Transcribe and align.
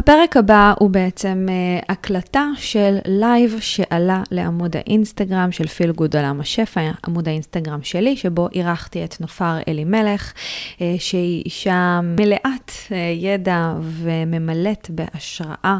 הפרק 0.00 0.36
הבא 0.36 0.72
הוא 0.78 0.90
בעצם 0.90 1.46
אה, 1.48 1.84
הקלטה 1.88 2.46
של 2.56 2.98
לייב 3.06 3.56
שעלה 3.60 4.22
לעמוד 4.30 4.76
האינסטגרם 4.76 5.52
של 5.52 5.66
Feel 5.66 5.92
Good 5.92 6.16
עולם 6.16 6.40
השפע, 6.40 6.90
עמוד 7.06 7.28
האינסטגרם 7.28 7.82
שלי, 7.82 8.16
שבו 8.16 8.48
אירחתי 8.54 9.04
את 9.04 9.20
נופר 9.20 9.58
אלימלך, 9.68 10.32
אה, 10.32 10.80
שהיא 10.98 11.42
אישה 11.44 12.00
מלאת 12.02 12.70
אה, 12.88 12.94
ידע 13.16 13.74
וממלאת 13.80 14.90
בהשראה. 14.90 15.78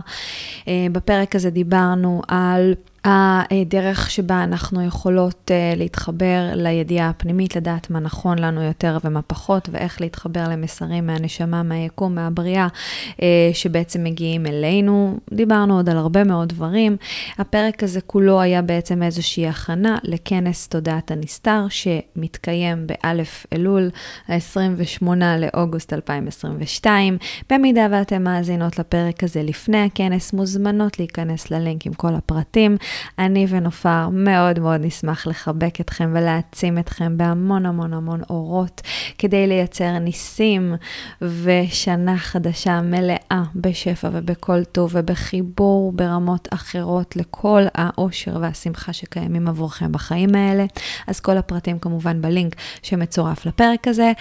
אה, 0.64 0.68
בפרק 0.92 1.36
הזה 1.36 1.50
דיברנו 1.50 2.22
על 2.28 2.74
הדרך 3.04 4.10
שבה 4.10 4.44
אנחנו 4.44 4.82
יכולות 4.82 5.50
אה, 5.50 5.78
להתחבר 5.78 6.50
לידיעה 6.54 7.08
הפנימית, 7.08 7.56
לדעת 7.56 7.90
מה 7.90 8.00
נכון 8.00 8.38
לנו 8.38 8.62
יותר 8.62 8.98
ומה 9.04 9.22
פחות, 9.22 9.68
ואיך 9.72 10.00
להתחבר 10.00 10.48
למסרים 10.48 11.06
מהנשמה, 11.06 11.62
מהיקום, 11.62 12.14
מהבריאה, 12.14 12.66
uh, 13.10 13.20
שבעצם 13.52 14.04
מגיעים 14.04 14.46
אלינו. 14.46 15.18
דיברנו 15.34 15.76
עוד 15.76 15.88
על 15.88 15.96
הרבה 15.96 16.24
מאוד 16.24 16.48
דברים. 16.48 16.96
הפרק 17.38 17.82
הזה 17.82 18.00
כולו 18.00 18.40
היה 18.40 18.62
בעצם 18.62 19.02
איזושהי 19.02 19.48
הכנה 19.48 19.98
לכנס 20.04 20.68
תודעת 20.68 21.10
הנסתר, 21.10 21.66
שמתקיים 21.68 22.86
באלף 22.86 23.46
אלול, 23.52 23.90
ה-28 24.28 25.06
לאוגוסט 25.38 25.92
2022. 25.92 27.18
במידה 27.50 27.86
ואתם 27.90 28.22
מאזינות 28.22 28.78
לפרק 28.78 29.24
הזה 29.24 29.42
לפני 29.42 29.84
הכנס, 29.84 30.32
מוזמנות 30.32 30.98
להיכנס 30.98 31.50
ללינק 31.50 31.86
עם 31.86 31.92
כל 31.92 32.14
הפרטים. 32.14 32.76
אני 33.18 33.46
ונופר 33.48 34.08
מאוד 34.12 34.58
מאוד 34.58 34.80
נשמח 34.84 35.26
לחבק 35.26 35.80
אתכם 35.80 36.10
ולהעצים 36.14 36.78
אתכם 36.78 37.16
בהמון 37.16 37.66
המון 37.66 37.92
המון 37.92 38.20
אורות, 38.30 38.80
כדי 39.18 39.46
לייצר 39.46 39.98
ניסים 39.98 40.74
ושנה 41.22 42.18
חדשה 42.18 42.80
מלאה 42.80 43.42
בשפע 43.56 44.08
ובכל 44.12 44.64
טוב 44.64 44.90
ובחיבור 44.94 45.92
ברמות 45.92 46.48
אחרות 46.54 47.16
לכל 47.16 47.62
האושר 47.74 48.36
והשמחה 48.40 48.92
שקיימים 48.92 49.48
עבורכם 49.48 49.92
בחיים 49.92 50.34
האלה. 50.34 50.64
אז 51.06 51.20
כל 51.20 51.36
הפרטים 51.36 51.78
כמובן 51.78 52.22
בלינק 52.22 52.54
שמצורף 52.82 53.46
לפרק 53.46 53.88
הזה. 53.88 54.12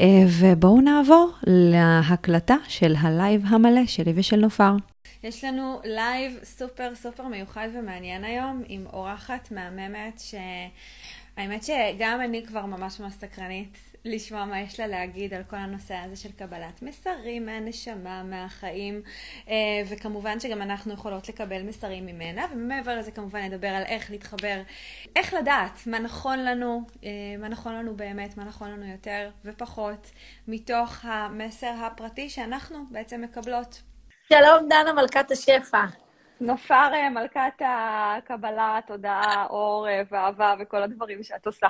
אה, 0.00 0.24
ובואו 0.38 0.80
נעבור 0.80 1.30
להקלטה 1.46 2.56
של 2.68 2.94
הלייב 2.98 3.42
המלא 3.46 3.86
שלי 3.86 4.12
ושל 4.16 4.36
נופר. 4.36 4.91
יש 5.22 5.44
לנו 5.44 5.80
לייב 5.84 6.38
סופר 6.44 6.94
סופר 6.94 7.26
מיוחד 7.26 7.68
ומעניין 7.74 8.24
היום 8.24 8.62
עם 8.66 8.86
אורחת 8.92 9.50
מהממת 9.50 10.20
שהאמת 10.20 11.62
שגם 11.64 12.20
אני 12.24 12.46
כבר 12.46 12.66
ממש 12.66 13.00
ממש 13.00 13.12
סקרנית 13.12 13.78
לשמוע 14.04 14.44
מה 14.44 14.60
יש 14.60 14.80
לה 14.80 14.86
להגיד 14.86 15.34
על 15.34 15.42
כל 15.44 15.56
הנושא 15.56 15.94
הזה 15.94 16.16
של 16.16 16.32
קבלת 16.32 16.82
מסרים 16.82 17.46
מהנשמה, 17.46 18.22
מהחיים 18.22 19.02
אה, 19.48 19.54
וכמובן 19.88 20.40
שגם 20.40 20.62
אנחנו 20.62 20.92
יכולות 20.92 21.28
לקבל 21.28 21.62
מסרים 21.62 22.06
ממנה 22.06 22.46
ומעבר 22.52 22.98
לזה 22.98 23.10
כמובן 23.10 23.40
נדבר 23.40 23.68
על 23.68 23.82
איך 23.82 24.10
להתחבר, 24.10 24.62
איך 25.16 25.34
לדעת 25.34 25.86
מה 25.86 25.98
נכון 25.98 26.38
לנו, 26.38 26.82
אה, 27.04 27.10
מה 27.38 27.48
נכון 27.48 27.74
לנו 27.74 27.96
באמת, 27.96 28.36
מה 28.36 28.44
נכון 28.44 28.70
לנו 28.70 28.86
יותר 28.86 29.30
ופחות 29.44 30.10
מתוך 30.48 31.04
המסר 31.04 31.74
הפרטי 31.86 32.28
שאנחנו 32.30 32.84
בעצם 32.90 33.20
מקבלות 33.20 33.82
שלום, 34.32 34.68
דנה 34.68 34.92
מלכת 34.92 35.30
השפע. 35.30 35.84
נופר 36.40 36.90
אה, 36.94 37.10
מלכת 37.10 37.52
הקבלה, 37.60 38.78
תודעה, 38.86 39.46
אור 39.50 39.88
אה, 39.88 40.02
ואהבה 40.10 40.54
וכל 40.60 40.82
הדברים 40.82 41.22
שאת 41.22 41.46
עושה. 41.46 41.66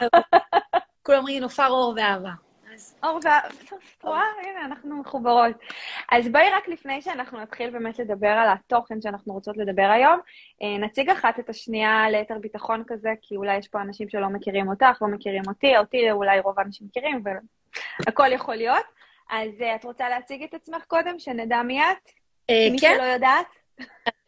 כולם 1.06 1.18
אומרים 1.18 1.42
נופר 1.42 1.68
אור 1.68 1.94
ואהבה. 1.96 2.30
אור 3.02 3.18
ואהבה, 3.22 3.48
רואה? 4.02 4.22
הנה, 4.42 4.64
אנחנו 4.64 5.00
מחוברות. 5.00 5.56
אז 6.12 6.28
בואי 6.28 6.50
רק 6.50 6.68
לפני 6.68 7.02
שאנחנו 7.02 7.40
נתחיל 7.40 7.70
באמת 7.70 7.98
לדבר 7.98 8.28
על 8.28 8.48
התוכן 8.48 9.00
שאנחנו 9.00 9.32
רוצות 9.32 9.56
לדבר 9.56 9.90
היום, 9.94 10.20
אה, 10.62 10.78
נציג 10.78 11.10
אחת 11.10 11.38
את 11.38 11.48
השנייה 11.48 12.10
ליתר 12.10 12.38
ביטחון 12.38 12.84
כזה, 12.86 13.10
כי 13.22 13.36
אולי 13.36 13.56
יש 13.56 13.68
פה 13.68 13.80
אנשים 13.80 14.08
שלא 14.08 14.28
מכירים 14.28 14.68
אותך, 14.68 15.02
לא 15.02 15.08
מכירים 15.08 15.42
אותי, 15.48 15.78
אותי 15.78 16.10
אולי 16.10 16.40
רוב 16.40 16.58
האנשים 16.58 16.86
מכירים, 16.86 17.24
והכל 18.06 18.32
יכול 18.32 18.54
להיות. 18.54 18.84
אז 19.30 19.50
את 19.74 19.84
רוצה 19.84 20.08
להציג 20.08 20.42
את 20.42 20.54
עצמך 20.54 20.84
קודם, 20.84 21.18
שנדע 21.18 21.62
מי 21.62 21.82
את? 21.82 22.21
אה, 22.50 22.68
מי 22.70 22.78
כן. 22.80 22.94
שלא 22.98 23.06
יודעת? 23.06 23.46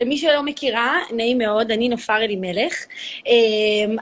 למי 0.00 0.18
שלא 0.18 0.42
מכירה, 0.42 0.98
נעים 1.10 1.38
מאוד, 1.38 1.70
אני 1.70 1.88
נופר 1.88 2.16
אלימלך. 2.16 2.74
אה, 3.26 3.32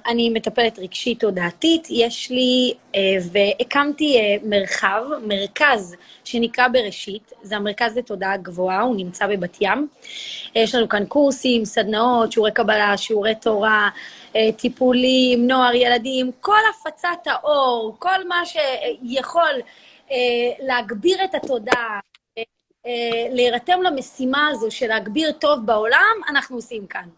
אני 0.06 0.31
מטפלת 0.31 0.78
רגשית 0.78 1.21
תודעתית. 1.21 1.87
יש 1.91 2.31
לי, 2.31 2.75
אה, 2.95 3.00
והקמתי 3.33 4.39
מרחב, 4.43 5.03
מרכז 5.27 5.97
שנקרא 6.25 6.69
בראשית. 6.69 7.33
זה 7.43 7.56
המרכז 7.56 7.97
לתודעה 7.97 8.37
גבוהה, 8.37 8.81
הוא 8.81 8.97
נמצא 8.97 9.27
בבת 9.27 9.56
ים. 9.61 9.89
יש 10.55 10.75
לנו 10.75 10.89
כאן 10.89 11.05
קורסים, 11.06 11.65
סדנאות, 11.65 12.33
שיעורי 12.33 12.53
קבלה, 12.53 12.97
שיעורי 12.97 13.34
תורה, 13.34 13.91
טיפולים, 14.56 15.47
נוער, 15.47 15.75
ילדים, 15.75 16.31
כל 16.41 16.61
הפצת 16.71 17.27
האור, 17.27 17.97
כל 17.99 18.29
מה 18.29 18.43
שיכול 18.47 19.53
להגביר 20.61 21.25
את 21.25 21.34
התודעה. 21.34 22.12
אה, 22.87 23.28
להירתם 23.31 23.82
למשימה 23.82 24.48
הזו 24.48 24.70
של 24.70 24.87
להגביר 24.87 25.32
טוב 25.32 25.66
בעולם, 25.66 26.16
אנחנו 26.28 26.56
עושים 26.56 26.87
כאן. 26.87 27.09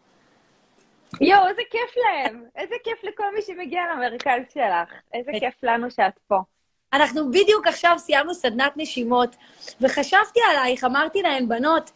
יואו, 1.21 1.49
איזה 1.49 1.63
כיף 1.71 1.97
להם. 1.97 2.45
איזה 2.57 2.75
כיף 2.85 3.05
לכל 3.05 3.35
מי 3.35 3.43
שמגיע 3.43 3.83
למרכז 3.93 4.43
שלך. 4.55 5.01
איזה 5.15 5.31
אה. 5.35 5.41
כיף 5.41 5.55
לנו 5.63 5.91
שאת 5.91 6.19
פה. 6.27 6.39
אנחנו 6.93 7.31
בדיוק 7.31 7.67
עכשיו 7.67 7.95
סיימנו 7.99 8.35
סדנת 8.35 8.73
נשימות, 8.77 9.37
וחשבתי 9.81 10.41
עלייך, 10.51 10.85
אמרתי 10.85 11.23
להן, 11.23 11.49
בנות, 11.49 11.91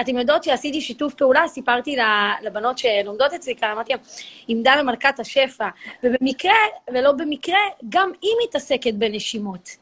אתן 0.00 0.18
יודעות 0.18 0.44
שעשיתי 0.44 0.80
שיתוף 0.80 1.14
פעולה, 1.14 1.48
סיפרתי 1.48 1.96
לבנות 2.42 2.78
שלומדות 2.78 3.32
אצלי 3.32 3.56
כאן, 3.56 3.70
אמרתי 3.70 3.92
להן, 3.92 4.02
עם 4.48 4.62
דנה 4.62 4.82
מלכת 4.82 5.20
השפע, 5.20 5.68
ובמקרה, 6.04 6.56
ולא 6.92 7.12
במקרה, 7.12 7.58
גם 7.88 8.10
היא 8.22 8.30
מתעסקת 8.44 8.94
בנשימות. 8.94 9.76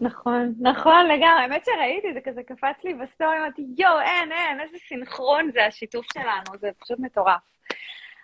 נכון, 0.00 0.54
נכון 0.60 1.06
לגמרי. 1.06 1.42
האמת 1.42 1.64
שראיתי, 1.64 2.12
זה 2.14 2.20
כזה 2.20 2.42
קפץ 2.42 2.84
לי 2.84 2.94
בסטורי, 2.94 3.38
אמרתי, 3.38 3.66
יואו, 3.78 4.00
אין, 4.00 4.32
אין, 4.32 4.60
איזה 4.60 4.78
סינכרון 4.88 5.50
זה 5.52 5.66
השיתוף 5.66 6.06
שלנו, 6.12 6.58
זה 6.60 6.70
פשוט 6.80 6.98
מטורף. 6.98 7.40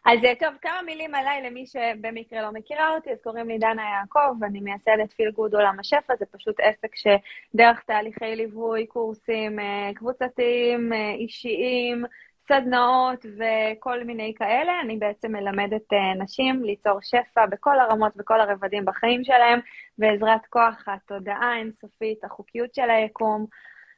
אז 0.05 0.25
אה, 0.25 0.35
טוב, 0.41 0.55
כמה 0.63 0.83
מילים 0.87 1.15
עליי 1.15 1.43
למי 1.43 1.67
שבמקרה 1.67 2.43
לא 2.43 2.53
מכירה 2.53 2.95
אותי, 2.95 3.11
אז 3.11 3.19
קוראים 3.23 3.49
לי 3.49 3.59
דנה 3.59 3.83
יעקב, 3.83 4.37
ואני 4.41 4.61
מייסדת 4.61 5.13
פיל 5.13 5.31
גוד 5.31 5.55
עולם 5.55 5.81
השפע, 5.81 6.15
זה 6.19 6.27
פשוט 6.27 6.57
עסק 6.61 6.97
שדרך 6.97 7.81
תהליכי 7.81 8.37
ליווי, 8.37 8.87
קורסים 8.87 9.61
אה, 9.61 9.91
קבוצתיים, 9.95 10.93
אה, 10.93 11.13
אישיים, 11.19 12.05
סדנאות 12.49 13.27
וכל 13.27 14.05
מיני 14.05 14.35
כאלה. 14.37 14.81
אני 14.81 14.97
בעצם 14.97 15.33
מלמדת 15.33 15.93
אה, 15.93 16.15
נשים 16.15 16.65
ליצור 16.65 16.99
שפע 17.03 17.47
בכל 17.47 17.81
הרמות, 17.81 18.17
בכל 18.17 18.41
הרבדים 18.41 18.85
בחיים 18.85 19.25
שלהם, 19.25 19.61
בעזרת 19.99 20.47
כוח 20.51 20.85
התודעה 20.87 21.53
האינסופית, 21.53 22.25
החוקיות 22.25 22.75
של 22.75 22.91
היקום. 22.91 23.47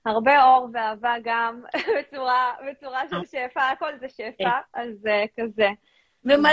הרבה 0.06 0.44
אור 0.44 0.68
ואהבה 0.72 1.14
גם 1.22 1.62
בצורה, 1.98 2.52
בצורה 2.70 3.02
של 3.10 3.24
שפע, 3.24 3.68
הכל 3.68 3.90
זה 4.00 4.08
שפע, 4.08 4.34
כן. 4.38 4.48
אז 4.74 5.08
כזה. 5.40 5.68
ומלא. 6.24 6.50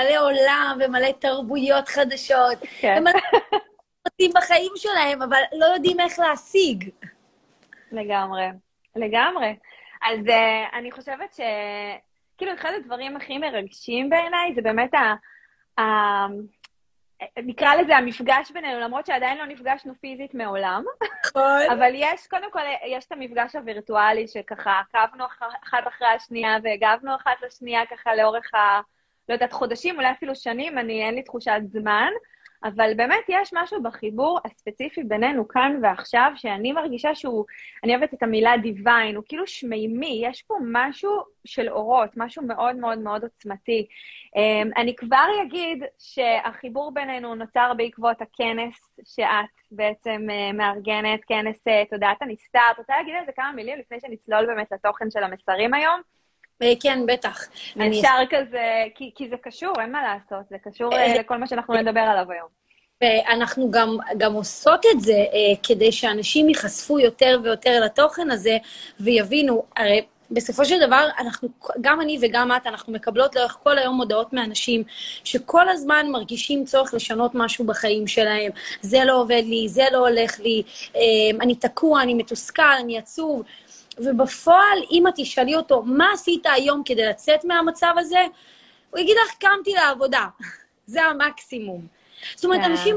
מלא 0.00 0.20
עולם 0.20 0.78
ומלא 0.80 1.12
תרבויות 1.12 1.88
חדשות. 1.88 2.58
כן. 2.80 2.96
ומלא 3.00 3.20
רוצים 4.08 4.30
בחיים 4.34 4.72
שלהם, 4.76 5.22
אבל 5.22 5.40
לא 5.52 5.66
יודעים 5.66 6.00
איך 6.00 6.18
להשיג. 6.18 6.90
לגמרי, 7.92 8.46
לגמרי. 8.96 9.54
אז 10.02 10.26
uh, 10.26 10.76
אני 10.76 10.92
חושבת 10.92 11.32
ש... 11.32 11.40
כאילו, 12.38 12.54
אחד 12.54 12.72
הדברים 12.76 13.16
הכי 13.16 13.38
מרגשים 13.38 14.10
בעיניי 14.10 14.54
זה 14.54 14.62
באמת 14.62 14.94
ה... 14.94 15.14
ה... 15.80 15.82
נקרא 17.36 17.74
לזה 17.74 17.96
המפגש 17.96 18.50
בינינו, 18.50 18.80
למרות 18.80 19.06
שעדיין 19.06 19.38
לא 19.38 19.46
נפגשנו 19.46 19.92
פיזית 20.00 20.34
מעולם. 20.34 20.84
נכון. 21.26 21.60
אבל 21.74 21.92
יש, 21.94 22.26
קודם 22.26 22.50
כל, 22.50 22.60
יש 22.86 23.04
את 23.04 23.12
המפגש 23.12 23.56
הווירטואלי, 23.56 24.28
שככה 24.28 24.80
עקבנו 24.80 25.24
אחת 25.62 25.88
אחרי 25.88 26.08
השנייה 26.08 26.56
והגבנו 26.62 27.14
אחת 27.14 27.42
לשנייה 27.46 27.86
ככה 27.86 28.14
לאורך 28.14 28.54
ה... 28.54 28.80
לא 29.28 29.34
יודעת, 29.34 29.52
חודשים, 29.52 29.96
אולי 29.96 30.10
אפילו 30.10 30.34
שנים, 30.34 30.78
אני, 30.78 31.04
אין 31.04 31.14
לי 31.14 31.22
תחושת 31.22 31.60
זמן. 31.64 32.10
אבל 32.64 32.92
באמת 32.96 33.24
יש 33.28 33.50
משהו 33.54 33.82
בחיבור 33.82 34.40
הספציפי 34.44 35.02
בינינו 35.02 35.48
כאן 35.48 35.80
ועכשיו, 35.82 36.32
שאני 36.36 36.72
מרגישה 36.72 37.14
שהוא, 37.14 37.44
אני 37.84 37.96
אוהבת 37.96 38.14
את 38.14 38.22
המילה 38.22 38.56
דיוויין, 38.62 39.16
הוא 39.16 39.24
כאילו 39.28 39.46
שמימי, 39.46 40.22
יש 40.24 40.42
פה 40.42 40.54
משהו 40.72 41.10
של 41.44 41.68
אורות, 41.68 42.10
משהו 42.16 42.42
מאוד 42.42 42.76
מאוד 42.76 42.98
מאוד 42.98 43.22
עוצמתי. 43.22 43.86
אמ, 44.36 44.70
אני 44.76 44.96
כבר 44.96 45.26
אגיד 45.42 45.84
שהחיבור 45.98 46.94
בינינו 46.94 47.34
נוצר 47.34 47.72
בעקבות 47.76 48.16
הכנס 48.22 49.00
שאת 49.04 49.60
בעצם 49.70 50.26
אה, 50.30 50.52
מארגנת, 50.52 51.20
כנס 51.28 51.68
אה, 51.68 51.82
תודעת 51.90 52.22
הנסתר. 52.22 52.70
את 52.72 52.78
רוצה 52.78 52.92
להגיד 52.96 53.14
על 53.18 53.26
זה 53.26 53.32
כמה 53.32 53.52
מילים 53.52 53.78
לפני 53.78 54.00
שנצלול 54.00 54.46
באמת 54.46 54.72
לתוכן 54.72 55.10
של 55.10 55.22
המסרים 55.22 55.74
היום? 55.74 56.00
אה, 56.62 56.72
כן, 56.80 57.06
בטח. 57.06 57.48
אפשר 57.76 58.18
כזה, 58.30 58.84
כי, 58.94 59.10
כי 59.14 59.28
זה 59.28 59.36
קשור, 59.42 59.72
אין 59.80 59.92
מה 59.92 60.02
לעשות, 60.02 60.48
זה 60.50 60.56
קשור 60.64 60.94
אה, 60.94 61.14
לכל 61.18 61.36
מה 61.36 61.46
שאנחנו 61.46 61.74
נדבר 61.74 62.00
עליו 62.00 62.32
היום. 62.32 62.60
ואנחנו 63.02 63.70
גם, 63.70 63.96
גם 64.18 64.32
עושות 64.32 64.86
את 64.94 65.00
זה 65.00 65.12
אה, 65.12 65.56
כדי 65.62 65.92
שאנשים 65.92 66.48
ייחשפו 66.48 67.00
יותר 67.00 67.40
ויותר 67.42 67.80
לתוכן 67.84 68.30
הזה 68.30 68.56
ויבינו, 69.00 69.62
הרי 69.76 70.02
בסופו 70.30 70.64
של 70.64 70.80
דבר, 70.86 71.08
אנחנו, 71.18 71.48
גם 71.80 72.00
אני 72.00 72.18
וגם 72.22 72.52
את, 72.52 72.66
אנחנו 72.66 72.92
מקבלות 72.92 73.36
לאורך 73.36 73.58
כל 73.62 73.78
היום 73.78 73.98
הודעות 73.98 74.32
מאנשים 74.32 74.82
שכל 75.24 75.68
הזמן 75.68 76.06
מרגישים 76.10 76.64
צורך 76.64 76.94
לשנות 76.94 77.30
משהו 77.34 77.64
בחיים 77.64 78.06
שלהם. 78.06 78.50
זה 78.80 79.04
לא 79.04 79.20
עובד 79.20 79.42
לי, 79.46 79.68
זה 79.68 79.84
לא 79.92 80.08
הולך 80.08 80.40
לי, 80.40 80.62
אה, 80.96 81.00
אני 81.40 81.54
תקוע, 81.54 82.02
אני 82.02 82.14
מתוסכל, 82.14 82.62
אני 82.80 82.98
עצוב. 82.98 83.42
ובפועל, 83.98 84.78
אם 84.90 85.08
את 85.08 85.12
תשאלי 85.16 85.56
אותו, 85.56 85.82
מה 85.82 86.12
עשית 86.12 86.46
היום 86.46 86.82
כדי 86.84 87.06
לצאת 87.06 87.44
מהמצב 87.44 87.94
הזה? 87.96 88.24
הוא 88.90 89.00
יגיד 89.00 89.16
לך, 89.24 89.34
קמתי 89.38 89.72
לעבודה. 89.72 90.26
זה 90.86 91.02
המקסימום. 91.02 91.86
זאת 92.34 92.44
אומרת, 92.44 92.60
כן. 92.60 92.70
אנשים 92.70 92.96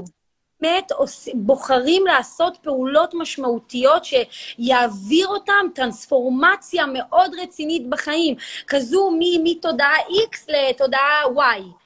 באמת 0.61 0.91
בוחרים 1.33 2.05
לעשות 2.05 2.57
פעולות 2.61 3.13
משמעותיות 3.13 4.05
שיעביר 4.05 5.27
אותם 5.27 5.65
טרנספורמציה 5.75 6.85
מאוד 6.85 7.31
רצינית 7.41 7.89
בחיים, 7.89 8.35
כזו 8.67 9.11
מתודעה 9.43 9.95
X 10.31 10.37
לתודעה 10.47 11.23
Y. 11.35 11.82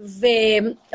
ו... 0.00 0.26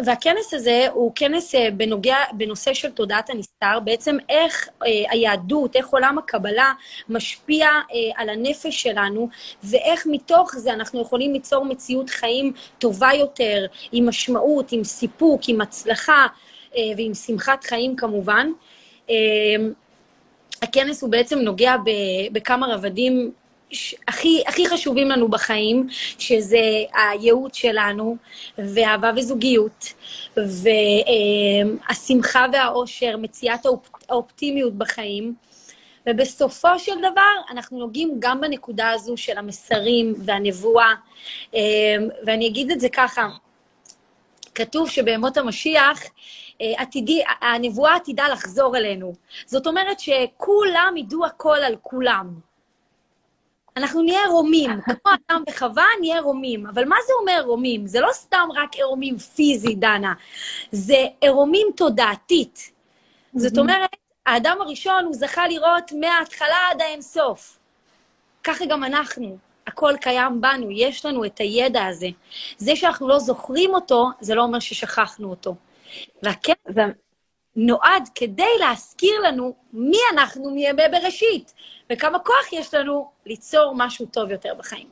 והכנס 0.06 0.54
הזה 0.54 0.88
הוא 0.94 1.12
כנס 1.16 1.56
אה, 1.56 1.72
בנוגע, 1.72 2.18
בנושא 2.34 2.74
של 2.74 2.92
תודעת 2.92 3.30
הנסתר, 3.30 3.80
בעצם 3.84 4.18
איך 4.30 4.70
אה, 4.84 4.88
היהדות, 5.10 5.76
איך 5.76 5.88
עולם 5.88 6.18
הקבלה 6.18 6.74
משפיע 7.10 7.68
אה, 7.68 7.82
על 8.16 8.30
הנפש 8.30 8.82
שלנו, 8.82 9.30
ואיך 9.64 10.08
מתוך 10.12 10.56
זה 10.56 10.74
אנחנו 10.74 11.02
יכולים 11.02 11.34
ליצור 11.34 11.66
מציאות 11.66 12.10
חיים 12.10 12.54
טובה 12.80 13.10
יותר, 13.14 13.66
עם 13.92 14.10
משמעות, 14.10 14.72
עם 14.72 14.84
סיפוק, 14.84 15.42
עם 15.48 15.62
הצלחה 15.62 16.28
אה, 16.78 16.82
ועם 16.98 17.14
שמחת 17.14 17.64
חיים 17.64 17.96
כמובן. 17.96 18.52
אה, 19.10 19.16
הכנס 20.62 21.02
הוא 21.02 21.12
בעצם 21.12 21.40
נוגע 21.40 21.78
ב, 21.78 21.90
בכמה 22.32 22.68
רבדים 22.74 23.32
הכי, 24.08 24.44
הכי 24.48 24.68
חשובים 24.68 25.10
לנו 25.10 25.28
בחיים, 25.28 25.88
שזה 26.20 26.60
הייעוד 26.94 27.54
שלנו, 27.54 28.18
ואהבה 28.58 29.12
וזוגיות, 29.16 29.94
והשמחה 30.38 32.46
והאושר, 32.54 33.18
מציאת 33.18 33.66
האופטימיות 34.10 34.74
בחיים. 34.74 35.34
ובסופו 36.10 36.80
של 36.80 37.00
דבר, 37.00 37.52
אנחנו 37.52 37.80
נוגעים 37.80 38.16
גם 38.20 38.42
בנקודה 38.42 38.90
הזו 38.90 39.18
של 39.18 39.38
המסרים 39.38 40.14
והנבואה. 40.18 40.94
ואני 42.26 42.48
אגיד 42.48 42.72
את 42.72 42.80
זה 42.80 42.90
ככה, 42.90 43.28
כתוב 44.56 44.90
שבימות 44.90 45.38
המשיח, 45.38 46.04
עתידי, 46.60 47.22
הנבואה 47.42 47.96
עתידה 47.96 48.28
לחזור 48.28 48.78
אלינו. 48.78 49.14
זאת 49.46 49.68
אומרת 49.68 50.00
שכולם 50.00 50.94
ידעו 50.98 51.26
הכל 51.26 51.58
על 51.58 51.76
כולם. 51.82 52.49
אנחנו 53.80 54.02
נהיה 54.02 54.22
עירומים, 54.24 54.72
כמו 54.82 55.14
אדם 55.14 55.44
וחווה, 55.50 55.86
נהיה 56.00 56.16
עירומים. 56.16 56.68
אבל 56.68 56.86
מה 56.86 56.96
זה 57.08 57.14
אומר 57.22 57.34
עירומים? 57.34 57.88
זה 57.88 58.00
לא 58.00 58.10
סתם 58.12 58.48
רק 58.56 58.76
עירומים 58.76 59.18
פיזי, 59.18 59.76
דנה, 59.76 60.14
זה 60.72 61.06
עירומים 61.22 61.68
תודעתית. 61.76 62.72
זאת 63.36 63.58
אומרת, 63.58 63.90
האדם 64.26 64.58
הראשון, 64.62 65.06
הוא 65.06 65.14
זכה 65.14 65.48
לראות 65.48 65.92
מההתחלה 65.92 66.58
עד 66.72 66.82
האינסוף. 66.82 67.60
ככה 68.44 68.66
גם 68.66 68.84
אנחנו. 68.84 69.38
הכל 69.68 69.94
קיים 70.02 70.42
בנו, 70.42 70.72
יש 70.72 71.06
לנו 71.06 71.26
את 71.26 71.40
הידע 71.40 71.86
הזה. 71.86 72.08
זה 72.58 72.76
שאנחנו 72.76 73.08
לא 73.08 73.20
זוכרים 73.20 73.74
אותו, 73.74 74.10
זה 74.22 74.36
לא 74.36 74.44
אומר 74.44 74.60
ששכחנו 74.60 75.30
אותו. 75.30 75.56
זה 76.68 76.82
נועד 77.56 78.10
כדי 78.16 78.58
להזכיר 78.60 79.20
לנו 79.22 79.54
מי 79.74 79.98
אנחנו 80.14 80.52
מימי 80.52 80.84
בראשית. 80.92 81.54
וכמה 81.90 82.20
כוח 82.20 82.54
יש 82.54 82.74
לנו 82.74 83.12
ליצור 83.26 83.74
משהו 83.78 84.06
טוב 84.06 84.32
יותר 84.32 84.54
בחיים. 84.58 84.88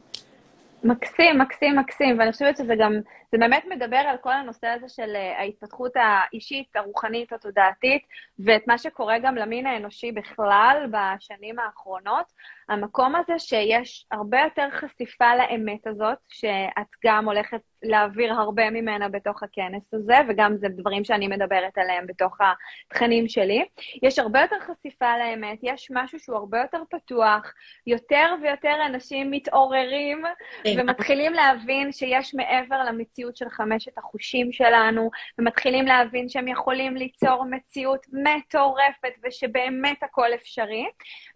מקסים, 0.83 1.37
מקסים, 1.37 1.79
מקסים, 1.79 2.19
ואני 2.19 2.31
חושבת 2.31 2.57
שזה 2.57 2.73
גם, 2.79 2.93
זה 3.31 3.37
באמת 3.37 3.65
מדבר 3.69 3.97
על 3.97 4.17
כל 4.17 4.33
הנושא 4.33 4.67
הזה 4.67 4.89
של 4.89 5.15
אה, 5.15 5.39
ההתפתחות 5.39 5.91
האישית, 5.95 6.75
הרוחנית, 6.75 7.33
התודעתית, 7.33 8.01
ואת 8.39 8.67
מה 8.67 8.77
שקורה 8.77 9.19
גם 9.19 9.35
למין 9.35 9.65
האנושי 9.65 10.11
בכלל 10.11 10.87
בשנים 10.91 11.59
האחרונות. 11.59 12.25
המקום 12.69 13.15
הזה 13.15 13.39
שיש 13.39 14.05
הרבה 14.11 14.39
יותר 14.39 14.67
חשיפה 14.71 15.35
לאמת 15.35 15.87
הזאת, 15.87 16.17
שאת 16.29 16.87
גם 17.05 17.25
הולכת 17.25 17.61
להעביר 17.83 18.33
הרבה 18.33 18.69
ממנה 18.69 19.09
בתוך 19.09 19.43
הכנס 19.43 19.93
הזה, 19.93 20.15
וגם 20.29 20.57
זה 20.57 20.67
דברים 20.69 21.03
שאני 21.03 21.27
מדברת 21.27 21.77
עליהם 21.77 22.07
בתוך 22.07 22.37
התכנים 22.41 23.27
שלי. 23.27 23.65
יש 24.03 24.19
הרבה 24.19 24.41
יותר 24.41 24.55
חשיפה 24.59 25.17
לאמת, 25.17 25.59
יש 25.63 25.87
משהו 25.93 26.19
שהוא 26.19 26.37
הרבה 26.37 26.61
יותר 26.61 26.81
פתוח, 26.89 27.53
יותר 27.87 28.35
ויותר 28.41 28.75
אנשים 28.85 29.31
מתעוררים 29.31 30.23
כן. 30.63 30.69
ומתחילים 30.77 31.33
להבין 31.33 31.91
שיש 31.91 32.35
מעבר 32.35 32.83
למציאות 32.83 33.16
של 33.35 33.49
חמשת 33.49 33.97
החושים 33.97 34.51
שלנו, 34.51 35.09
ומתחילים 35.39 35.85
להבין 35.85 36.29
שהם 36.29 36.47
יכולים 36.47 36.97
ליצור 36.97 37.45
מציאות 37.45 38.05
מטורפת 38.13 39.13
ושבאמת 39.23 40.03
הכל 40.03 40.33
אפשרי. 40.35 40.85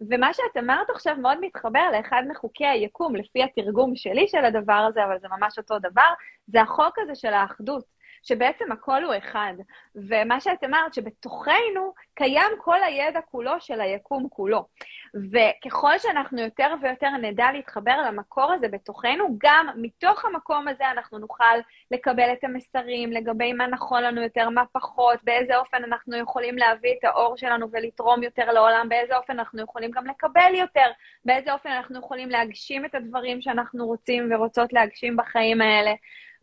ומה 0.09 0.33
שאת 0.33 0.57
אמרת 0.59 0.89
עכשיו 0.89 1.15
מאוד 1.15 1.37
מתחבר 1.41 1.91
לאחד 1.91 2.23
מחוקי 2.29 2.65
היקום, 2.65 3.15
לפי 3.15 3.43
התרגום 3.43 3.95
שלי 3.95 4.27
של 4.27 4.45
הדבר 4.45 4.85
הזה, 4.89 5.05
אבל 5.05 5.19
זה 5.19 5.27
ממש 5.27 5.57
אותו 5.57 5.79
דבר, 5.79 6.09
זה 6.47 6.61
החוק 6.61 6.99
הזה 6.99 7.15
של 7.15 7.33
האחדות. 7.33 8.00
שבעצם 8.23 8.71
הכל 8.71 9.03
הוא 9.03 9.13
אחד. 9.17 9.53
ומה 9.95 10.39
שאת 10.39 10.63
אמרת, 10.63 10.93
שבתוכנו 10.93 11.93
קיים 12.13 12.51
כל 12.57 12.83
הידע 12.83 13.21
כולו 13.21 13.51
של 13.59 13.81
היקום 13.81 14.27
כולו. 14.29 14.65
וככל 15.31 15.97
שאנחנו 15.97 16.41
יותר 16.41 16.73
ויותר 16.81 17.09
נדע 17.09 17.51
להתחבר 17.51 18.01
למקור 18.07 18.51
הזה 18.51 18.67
בתוכנו, 18.67 19.37
גם 19.37 19.67
מתוך 19.75 20.25
המקום 20.25 20.67
הזה 20.67 20.91
אנחנו 20.91 21.19
נוכל 21.19 21.55
לקבל 21.91 22.33
את 22.33 22.43
המסרים 22.43 23.11
לגבי 23.11 23.53
מה 23.53 23.67
נכון 23.67 24.03
לנו 24.03 24.21
יותר, 24.21 24.49
מה 24.49 24.63
פחות, 24.71 25.19
באיזה 25.23 25.57
אופן 25.57 25.83
אנחנו 25.83 26.17
יכולים 26.17 26.57
להביא 26.57 26.93
את 26.99 27.03
האור 27.03 27.37
שלנו 27.37 27.67
ולתרום 27.71 28.23
יותר 28.23 28.51
לעולם, 28.51 28.89
באיזה 28.89 29.17
אופן 29.17 29.39
אנחנו 29.39 29.61
יכולים 29.61 29.91
גם 29.91 30.07
לקבל 30.07 30.55
יותר, 30.55 30.91
באיזה 31.25 31.53
אופן 31.53 31.69
אנחנו 31.69 31.99
יכולים 31.99 32.29
להגשים 32.29 32.85
את 32.85 32.95
הדברים 32.95 33.41
שאנחנו 33.41 33.85
רוצים 33.85 34.29
ורוצות 34.31 34.73
להגשים 34.73 35.17
בחיים 35.17 35.61
האלה. 35.61 35.91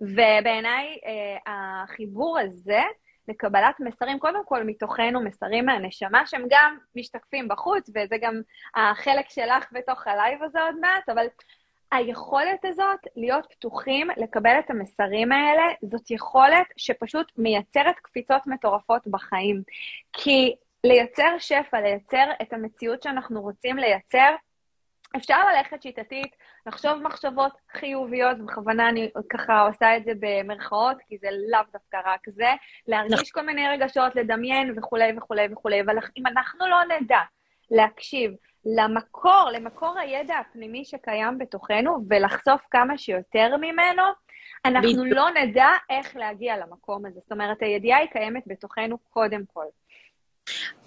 ובעיניי 0.00 0.98
אה, 1.06 1.36
החיבור 1.46 2.38
הזה 2.38 2.82
לקבלת 3.28 3.80
מסרים, 3.80 4.18
קודם 4.18 4.44
כל 4.44 4.64
מתוכנו, 4.64 5.20
מסרים 5.20 5.66
מהנשמה, 5.66 6.26
שהם 6.26 6.44
גם 6.50 6.76
משתקפים 6.96 7.48
בחוץ, 7.48 7.88
וזה 7.88 8.16
גם 8.20 8.40
החלק 8.74 9.28
שלך 9.28 9.64
בתוך 9.72 10.06
הלייב 10.06 10.42
הזה 10.42 10.62
עוד 10.62 10.74
מעט, 10.80 11.08
אבל 11.08 11.26
היכולת 11.92 12.64
הזאת 12.64 13.06
להיות 13.16 13.46
פתוחים 13.50 14.08
לקבל 14.16 14.58
את 14.58 14.70
המסרים 14.70 15.32
האלה, 15.32 15.62
זאת 15.82 16.10
יכולת 16.10 16.66
שפשוט 16.76 17.32
מייצרת 17.38 17.94
קפיצות 18.02 18.46
מטורפות 18.46 19.06
בחיים. 19.06 19.62
כי 20.12 20.54
לייצר 20.84 21.38
שפע, 21.38 21.80
לייצר 21.80 22.24
את 22.42 22.52
המציאות 22.52 23.02
שאנחנו 23.02 23.40
רוצים 23.40 23.76
לייצר, 23.76 24.34
אפשר 25.16 25.36
ללכת 25.52 25.82
שיטתית, 25.82 26.36
לחשוב 26.66 27.02
מחשבות 27.02 27.52
חיוביות, 27.72 28.38
בכוונה 28.38 28.88
אני 28.88 29.10
ככה 29.28 29.60
עושה 29.60 29.96
את 29.96 30.04
זה 30.04 30.12
במרכאות, 30.20 30.96
כי 31.06 31.18
זה 31.18 31.28
לאו 31.50 31.60
דווקא 31.72 31.98
רק 32.04 32.28
זה, 32.28 32.54
להרגיש 32.86 33.12
נכון. 33.12 33.42
כל 33.42 33.42
מיני 33.42 33.68
רגשות, 33.68 34.16
לדמיין 34.16 34.78
וכולי 34.78 35.12
וכולי 35.16 35.46
וכולי, 35.52 35.80
אבל 35.80 35.96
אם 36.16 36.26
אנחנו 36.26 36.66
לא 36.66 36.78
נדע 36.84 37.20
להקשיב 37.70 38.32
למקור, 38.64 39.50
למקור 39.52 39.98
הידע 39.98 40.38
הפנימי 40.38 40.84
שקיים 40.84 41.38
בתוכנו, 41.38 41.98
ולחשוף 42.10 42.66
כמה 42.70 42.98
שיותר 42.98 43.56
ממנו, 43.56 44.02
אנחנו. 44.64 45.04
לא 45.04 45.30
נדע 45.30 45.68
איך 45.90 46.16
להגיע 46.16 46.56
למקום 46.56 47.06
הזה. 47.06 47.20
זאת 47.20 47.32
אומרת, 47.32 47.62
הידיעה 47.62 47.98
היא 47.98 48.08
קיימת 48.08 48.42
בתוכנו 48.46 48.98
קודם 48.98 49.42
כל. 49.52 49.64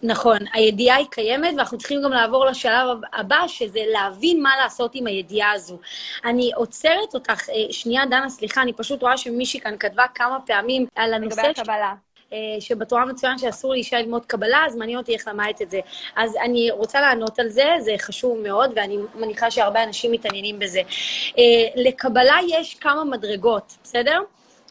נכון, 0.03 0.37
הידיעה 0.53 0.97
היא 0.97 1.07
קיימת, 1.09 1.53
ואנחנו 1.57 1.77
צריכים 1.77 2.01
גם 2.03 2.11
לעבור 2.11 2.45
לשלב 2.45 2.97
הבא, 3.13 3.47
שזה 3.47 3.79
להבין 3.87 4.43
מה 4.43 4.49
לעשות 4.61 4.91
עם 4.95 5.07
הידיעה 5.07 5.51
הזו. 5.51 5.79
אני 6.25 6.51
עוצרת 6.55 7.13
אותך, 7.13 7.49
אה, 7.49 7.55
שנייה, 7.71 8.05
דנה, 8.05 8.29
סליחה, 8.29 8.61
אני 8.61 8.73
פשוט 8.73 9.01
רואה 9.01 9.17
שמישהי 9.17 9.59
כאן 9.59 9.75
כתבה 9.79 10.05
כמה 10.15 10.37
פעמים 10.45 10.85
על 10.95 11.13
הנושא... 11.13 11.41
לגבי 11.41 11.61
הקבלה. 11.61 11.93
אה, 12.33 12.37
שבתורה 12.59 13.05
מצוין 13.05 13.37
שאסור 13.37 13.73
לאישה 13.73 13.99
ללמוד 13.99 14.25
קבלה, 14.25 14.65
אז 14.65 14.75
מעניין 14.75 14.97
אותי 14.97 15.13
איך 15.13 15.27
למדת 15.27 15.61
את 15.61 15.69
זה. 15.69 15.79
אז 16.15 16.35
אני 16.35 16.71
רוצה 16.71 17.01
לענות 17.01 17.39
על 17.39 17.49
זה, 17.49 17.65
זה 17.79 17.95
חשוב 17.99 18.37
מאוד, 18.37 18.71
ואני 18.75 18.97
מניחה 19.15 19.51
שהרבה 19.51 19.83
אנשים 19.83 20.11
מתעניינים 20.11 20.59
בזה. 20.59 20.81
אה, 21.37 21.43
לקבלה 21.75 22.37
יש 22.47 22.75
כמה 22.75 23.03
מדרגות, 23.03 23.77
בסדר? 23.83 24.19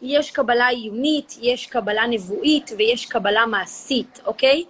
יש 0.02 0.30
קבלה 0.30 0.68
עיונית, 0.68 1.38
יש 1.42 1.66
קבלה 1.66 2.06
נבואית 2.06 2.70
ויש 2.78 3.06
קבלה 3.06 3.46
מעשית, 3.46 4.20
אוקיי? 4.26 4.64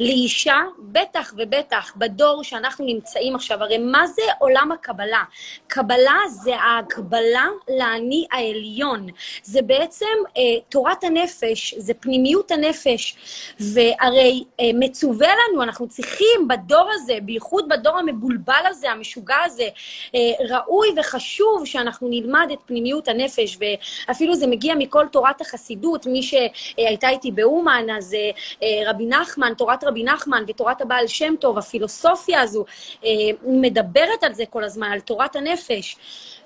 לאישה, 0.00 0.58
בטח 0.78 1.34
ובטח 1.36 1.92
בדור 1.96 2.44
שאנחנו 2.44 2.84
נמצאים 2.84 3.34
עכשיו, 3.34 3.62
הרי 3.62 3.78
מה 3.78 4.06
זה 4.06 4.22
עולם 4.38 4.72
הקבלה? 4.72 5.22
קבלה 5.66 6.18
זה 6.28 6.56
ההקבלה 6.56 7.46
לאני 7.78 8.26
העליון. 8.32 9.06
זה 9.42 9.62
בעצם 9.62 10.06
אה, 10.36 10.42
תורת 10.68 11.04
הנפש, 11.04 11.74
זה 11.78 11.94
פנימיות 11.94 12.50
הנפש, 12.50 13.16
והרי 13.60 14.44
אה, 14.60 14.70
מצווה 14.74 15.28
לנו, 15.28 15.62
אנחנו 15.62 15.88
צריכים 15.88 16.48
בדור 16.48 16.90
הזה, 16.94 17.18
בייחוד 17.22 17.68
בדור 17.68 17.98
המבולבל 17.98 18.62
הזה, 18.66 18.90
המשוגע 18.90 19.36
הזה, 19.44 19.68
אה, 20.14 20.20
ראוי 20.48 20.88
וחשוב 20.96 21.62
שאנחנו 21.64 22.08
נלמד 22.10 22.48
את 22.52 22.58
פנימיות 22.66 23.08
הנפש, 23.08 23.58
ואפילו 23.60 24.34
זה 24.34 24.46
מגיע 24.46 24.69
מגיע 24.74 24.86
מכל 24.86 25.06
תורת 25.12 25.40
החסידות, 25.40 26.06
מי 26.06 26.22
שהייתה 26.22 27.08
איתי 27.08 27.30
באומן, 27.30 27.86
אז 27.96 28.16
אה, 28.62 28.90
רבי 28.90 29.06
נחמן, 29.06 29.52
תורת 29.54 29.84
רבי 29.84 30.02
נחמן 30.02 30.44
ותורת 30.48 30.80
הבעל 30.80 31.06
שם 31.06 31.34
טוב, 31.40 31.58
הפילוסופיה 31.58 32.40
הזו, 32.40 32.64
אה, 33.04 33.10
מדברת 33.42 34.22
על 34.22 34.32
זה 34.32 34.44
כל 34.50 34.64
הזמן, 34.64 34.92
על 34.92 35.00
תורת 35.00 35.36
הנפש. 35.36 35.96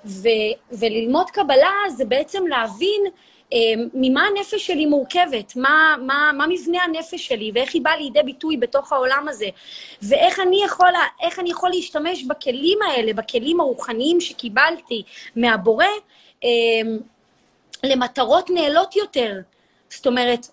ו, 0.05 0.27
וללמוד 0.71 1.29
קבלה 1.29 1.71
זה 1.89 2.05
בעצם 2.05 2.47
להבין 2.47 3.01
אה, 3.53 3.57
ממה 3.93 4.23
הנפש 4.27 4.67
שלי 4.67 4.85
מורכבת, 4.85 5.55
מה, 5.55 5.95
מה, 6.01 6.31
מה 6.37 6.47
מבנה 6.47 6.83
הנפש 6.83 7.27
שלי, 7.27 7.51
ואיך 7.53 7.73
היא 7.73 7.81
באה 7.81 7.97
לידי 7.97 8.23
ביטוי 8.23 8.57
בתוך 8.57 8.93
העולם 8.93 9.25
הזה, 9.29 9.47
ואיך 10.01 10.39
אני 10.39 10.63
יכול, 10.65 10.89
אני 11.39 11.51
יכול 11.51 11.69
להשתמש 11.69 12.23
בכלים 12.23 12.79
האלה, 12.87 13.13
בכלים 13.13 13.59
הרוחניים 13.59 14.21
שקיבלתי 14.21 15.03
מהבורא, 15.35 15.85
למטרות 17.85 18.49
נעלות 18.49 18.95
יותר. 18.95 19.41
זאת 19.89 20.07
אומרת, 20.07 20.47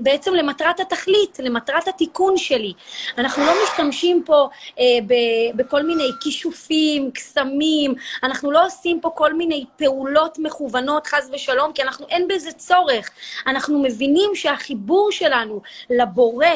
בעצם 0.00 0.34
למטרת 0.34 0.80
התכלית, 0.80 1.38
למטרת 1.38 1.88
התיקון 1.88 2.36
שלי. 2.36 2.72
אנחנו 3.18 3.46
לא 3.46 3.52
משתמשים 3.64 4.22
פה 4.26 4.48
אה, 4.78 4.84
ב, 5.06 5.14
בכל 5.56 5.82
מיני 5.82 6.08
כישופים, 6.20 7.10
קסמים, 7.10 7.94
אנחנו 8.22 8.50
לא 8.50 8.66
עושים 8.66 9.00
פה 9.00 9.10
כל 9.14 9.34
מיני 9.34 9.64
פעולות 9.76 10.38
מכוונות, 10.38 11.06
חס 11.06 11.28
ושלום, 11.32 11.72
כי 11.72 11.82
אנחנו, 11.82 12.06
אין 12.08 12.28
בזה 12.28 12.52
צורך. 12.52 13.10
אנחנו 13.46 13.82
מבינים 13.82 14.30
שהחיבור 14.34 15.12
שלנו 15.12 15.60
לבורא, 15.90 16.46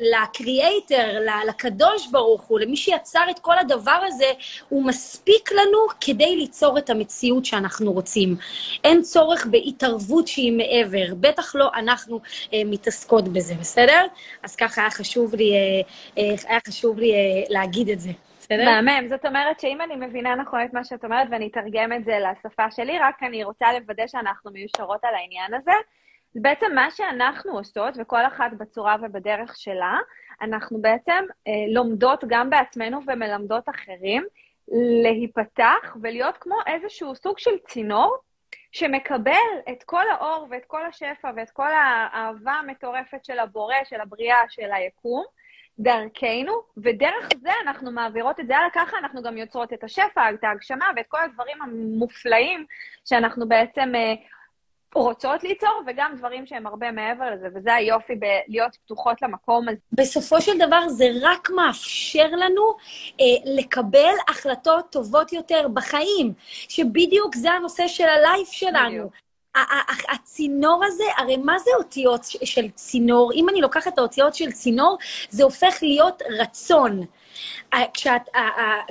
לקריאייטר, 0.00 1.20
לקדוש 1.48 2.06
ברוך 2.10 2.42
הוא, 2.42 2.60
למי 2.60 2.76
שיצר 2.76 3.24
את 3.30 3.38
כל 3.38 3.58
הדבר 3.58 4.00
הזה, 4.06 4.32
הוא 4.68 4.86
מספיק 4.86 5.52
לנו 5.52 5.78
כדי 6.00 6.36
ליצור 6.36 6.78
את 6.78 6.90
המציאות 6.90 7.44
שאנחנו 7.44 7.92
רוצים. 7.92 8.36
אין 8.84 9.02
צורך 9.02 9.46
בהתערבות 9.46 10.28
שהיא 10.28 10.52
מעבר, 10.52 11.14
בטח 11.20 11.54
לא 11.54 11.70
אנחנו 11.74 12.20
אה, 12.52 12.62
מתעסקות 12.64 13.28
בזה, 13.28 13.54
בסדר? 13.54 14.06
אז 14.42 14.56
ככה 14.56 14.80
היה 14.80 14.90
חשוב 14.90 15.34
לי, 15.34 15.52
אה, 15.52 15.58
אה, 16.18 16.34
היה 16.48 16.58
חשוב 16.68 16.98
לי 16.98 17.12
אה, 17.14 17.42
להגיד 17.48 17.88
את 17.88 18.00
זה. 18.00 18.10
בסדר? 18.40 18.64
מהמם. 18.64 19.08
זאת 19.08 19.24
אומרת 19.24 19.60
שאם 19.60 19.80
אני 19.80 20.06
מבינה 20.06 20.34
נכון 20.34 20.64
את 20.64 20.72
מה 20.72 20.84
שאת 20.84 21.04
אומרת 21.04 21.28
ואני 21.30 21.48
אתרגם 21.48 21.92
את 21.92 22.04
זה 22.04 22.18
לשפה 22.18 22.70
שלי, 22.70 22.98
רק 22.98 23.22
אני 23.22 23.44
רוצה 23.44 23.66
לוודא 23.72 24.06
שאנחנו 24.06 24.50
מיושרות 24.50 25.04
על 25.04 25.14
העניין 25.14 25.54
הזה. 25.54 25.72
בעצם 26.42 26.66
מה 26.74 26.90
שאנחנו 26.90 27.52
עושות, 27.52 27.94
וכל 27.98 28.26
אחת 28.26 28.52
בצורה 28.58 28.96
ובדרך 29.02 29.56
שלה, 29.56 29.98
אנחנו 30.42 30.82
בעצם 30.82 31.24
אה, 31.48 31.52
לומדות 31.74 32.24
גם 32.28 32.50
בעצמנו 32.50 33.00
ומלמדות 33.06 33.68
אחרים 33.68 34.26
להיפתח 35.02 35.96
ולהיות 36.02 36.36
כמו 36.36 36.56
איזשהו 36.66 37.14
סוג 37.14 37.38
של 37.38 37.58
צינור 37.66 38.16
שמקבל 38.72 39.32
את 39.70 39.82
כל 39.82 40.04
האור 40.10 40.46
ואת 40.50 40.64
כל 40.66 40.86
השפע 40.86 41.30
ואת 41.36 41.50
כל 41.50 41.72
האהבה 41.72 42.52
המטורפת 42.52 43.24
של 43.24 43.38
הבורא, 43.38 43.74
של 43.84 44.00
הבריאה, 44.00 44.38
של 44.48 44.72
היקום, 44.72 45.24
דרכנו, 45.78 46.52
ודרך 46.76 47.28
זה 47.42 47.50
אנחנו 47.62 47.90
מעבירות 47.90 48.40
את 48.40 48.46
זה 48.46 48.56
הלאה, 48.56 48.70
ככה 48.74 48.98
אנחנו 48.98 49.22
גם 49.22 49.36
יוצרות 49.38 49.72
את 49.72 49.84
השפע, 49.84 50.30
את 50.30 50.44
ההגשמה 50.44 50.86
ואת 50.96 51.06
כל 51.08 51.18
הדברים 51.24 51.62
המופלאים 51.62 52.66
שאנחנו 53.04 53.48
בעצם 53.48 53.92
אה, 53.94 54.14
רוצות 54.94 55.44
ליצור, 55.44 55.82
וגם 55.86 56.12
דברים 56.18 56.46
שהם 56.46 56.66
הרבה 56.66 56.92
מעבר 56.92 57.30
לזה, 57.30 57.48
וזה 57.54 57.74
היופי 57.74 58.12
בלהיות 58.14 58.76
פתוחות 58.84 59.22
למקום 59.22 59.68
הזה. 59.68 59.80
בסופו 59.92 60.40
של 60.40 60.58
דבר 60.58 60.88
זה 60.88 61.08
רק 61.22 61.50
מאפשר 61.50 62.28
לנו 62.32 62.76
אה, 63.20 63.24
לקבל 63.44 64.14
החלטות 64.28 64.84
טובות 64.90 65.32
יותר 65.32 65.68
בחיים, 65.74 66.32
שבדיוק 66.48 67.34
זה 67.34 67.50
הנושא 67.50 67.88
של 67.88 68.08
הלייף 68.08 68.50
שלנו. 68.52 68.88
בדיוק. 68.88 69.12
הצינור 70.08 70.84
הזה, 70.84 71.04
הרי 71.16 71.36
מה 71.36 71.58
זה 71.58 71.70
אותיות 71.78 72.24
של 72.44 72.70
צינור? 72.70 73.32
אם 73.34 73.48
אני 73.48 73.60
לוקחת 73.60 73.94
את 73.94 73.98
האותיות 73.98 74.34
של 74.34 74.52
צינור, 74.52 74.98
זה 75.30 75.44
הופך 75.44 75.78
להיות 75.82 76.22
רצון. 76.38 77.06
כשאת, 77.94 78.28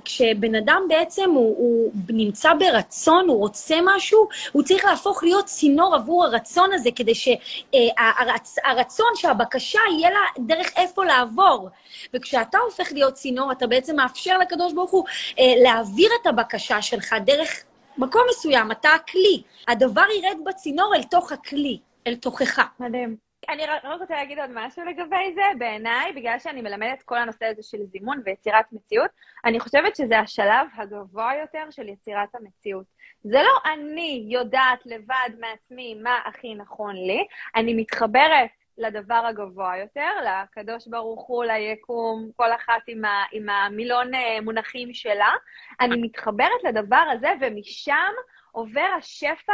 כשבן 0.05 0.55
אדם 0.55 0.81
בעצם 0.89 1.29
הוא, 1.29 1.57
הוא 1.57 1.91
נמצא 2.09 2.53
ברצון, 2.53 3.29
הוא 3.29 3.37
רוצה 3.37 3.75
משהו, 3.83 4.27
הוא 4.51 4.63
צריך 4.63 4.85
להפוך 4.85 5.23
להיות 5.23 5.45
צינור 5.45 5.95
עבור 5.95 6.25
הרצון 6.25 6.73
הזה, 6.73 6.89
כדי 6.95 7.13
שהרצון, 7.15 9.07
שהבקשה, 9.15 9.79
יהיה 9.91 10.09
לה 10.09 10.19
דרך 10.45 10.71
איפה 10.77 11.05
לעבור. 11.05 11.69
וכשאתה 12.13 12.57
הופך 12.57 12.91
להיות 12.91 13.13
צינור, 13.13 13.51
אתה 13.51 13.67
בעצם 13.67 13.95
מאפשר 13.95 14.37
לקדוש 14.37 14.73
ברוך 14.73 14.91
הוא 14.91 15.05
אה, 15.39 15.53
להעביר 15.63 16.09
את 16.21 16.27
הבקשה 16.27 16.81
שלך 16.81 17.15
דרך 17.25 17.63
מקום 17.97 18.21
מסוים, 18.29 18.71
אתה 18.71 18.89
הכלי. 18.89 19.41
הדבר 19.67 20.05
ירד 20.23 20.37
בצינור 20.45 20.95
אל 20.95 21.03
תוך 21.03 21.31
הכלי, 21.31 21.79
אל 22.07 22.15
תוכך. 22.15 22.59
מדהים. 22.79 23.24
אני 23.49 23.65
רק 23.65 23.99
רוצה 24.01 24.15
להגיד 24.15 24.39
עוד 24.39 24.49
משהו 24.53 24.85
לגבי 24.85 25.33
זה. 25.35 25.41
בעיניי, 25.57 26.13
בגלל 26.13 26.39
שאני 26.39 26.61
מלמדת 26.61 27.03
כל 27.03 27.17
הנושא 27.17 27.45
הזה 27.45 27.63
של 27.63 27.77
זימון 27.83 28.21
ויצירת 28.25 28.65
מציאות, 28.71 29.11
אני 29.45 29.59
חושבת 29.59 29.95
שזה 29.95 30.19
השלב 30.19 30.67
הגבוה 30.77 31.31
יותר 31.41 31.63
של 31.71 31.89
יצירת 31.89 32.35
המציאות. 32.35 32.85
זה 33.23 33.37
לא 33.37 33.71
אני 33.73 34.25
יודעת 34.29 34.79
לבד 34.85 35.29
מעצמי 35.39 35.95
מה 36.03 36.19
הכי 36.25 36.55
נכון 36.55 36.95
לי, 36.95 37.25
אני 37.55 37.73
מתחברת 37.73 38.49
לדבר 38.77 39.23
הגבוה 39.29 39.77
יותר, 39.77 40.09
לקדוש 40.25 40.87
ברוך 40.87 41.27
הוא, 41.27 41.43
ליקום, 41.43 42.29
כל 42.35 42.53
אחת 42.53 42.81
עם, 42.87 43.05
ה, 43.05 43.23
עם 43.31 43.49
המילון 43.49 44.15
אה, 44.15 44.41
מונחים 44.41 44.93
שלה. 44.93 45.31
אני 45.79 46.01
מתחברת 46.01 46.63
לדבר 46.63 47.03
הזה, 47.13 47.29
ומשם 47.41 48.11
עובר 48.51 48.89
השפע 48.97 49.53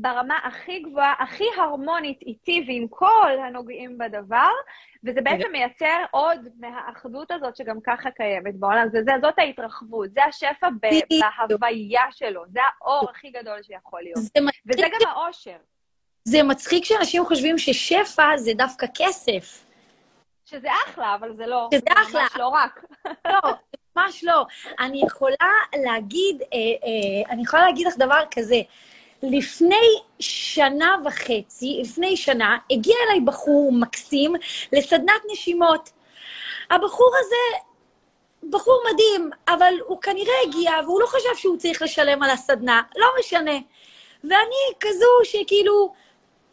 ברמה 0.00 0.38
הכי 0.44 0.80
גבוהה, 0.80 1.14
הכי 1.18 1.44
הרמונית 1.56 2.22
איתי 2.22 2.64
ועם 2.68 2.86
כל 2.90 3.32
הנוגעים 3.46 3.98
בדבר, 3.98 4.50
וזה 5.04 5.20
בעצם 5.20 5.52
מייצר 5.52 6.04
עוד 6.10 6.48
מהאחדות 6.60 7.30
הזאת 7.30 7.56
שגם 7.56 7.80
ככה 7.86 8.10
קיימת 8.10 8.54
בעולם. 8.54 8.88
זה, 8.92 8.98
זה, 9.04 9.12
זאת 9.22 9.38
ההתרחבות, 9.38 10.12
זה 10.12 10.24
השפע 10.24 10.68
בהוויה 11.48 12.02
שלו, 12.10 12.42
זה 12.52 12.60
האור 12.80 13.10
הכי 13.10 13.30
גדול 13.30 13.62
שיכול 13.62 14.00
להיות. 14.02 14.18
וזה 14.66 14.86
גם 15.00 15.08
האושר. 15.08 15.56
זה 16.24 16.42
מצחיק 16.42 16.84
שאנשים 16.84 17.24
חושבים 17.24 17.58
ששפע 17.58 18.36
זה 18.36 18.50
דווקא 18.54 18.86
כסף. 18.94 19.64
שזה 20.44 20.68
אחלה, 20.86 21.14
אבל 21.14 21.36
זה 21.36 21.46
לא. 21.46 21.68
שזה 21.74 21.86
אחלה. 21.92 22.22
ממש 22.22 22.36
לא 22.36 22.48
רק. 22.48 22.84
לא, 23.26 23.52
ממש 23.96 24.24
לא. 24.24 24.46
אני 24.80 25.02
יכולה 25.06 25.50
להגיד, 25.84 26.42
אה, 26.42 26.58
אה, 26.58 27.30
אני 27.30 27.42
יכולה 27.42 27.62
להגיד 27.62 27.86
לך 27.86 27.96
דבר 27.98 28.20
כזה. 28.30 28.60
לפני 29.22 30.00
שנה 30.20 30.96
וחצי, 31.04 31.78
לפני 31.82 32.16
שנה, 32.16 32.58
הגיע 32.70 32.96
אליי 33.06 33.20
בחור 33.20 33.72
מקסים 33.72 34.32
לסדנת 34.72 35.22
נשימות. 35.32 35.90
הבחור 36.70 37.12
הזה 37.20 37.58
בחור 38.50 38.82
מדהים, 38.92 39.30
אבל 39.48 39.74
הוא 39.86 40.00
כנראה 40.02 40.34
הגיע, 40.44 40.72
והוא 40.84 41.00
לא 41.00 41.06
חשב 41.06 41.34
שהוא 41.34 41.56
צריך 41.56 41.82
לשלם 41.82 42.22
על 42.22 42.30
הסדנה, 42.30 42.82
לא 42.96 43.06
משנה. 43.20 43.58
ואני 44.24 44.74
כזו 44.80 45.06
שכאילו, 45.24 45.92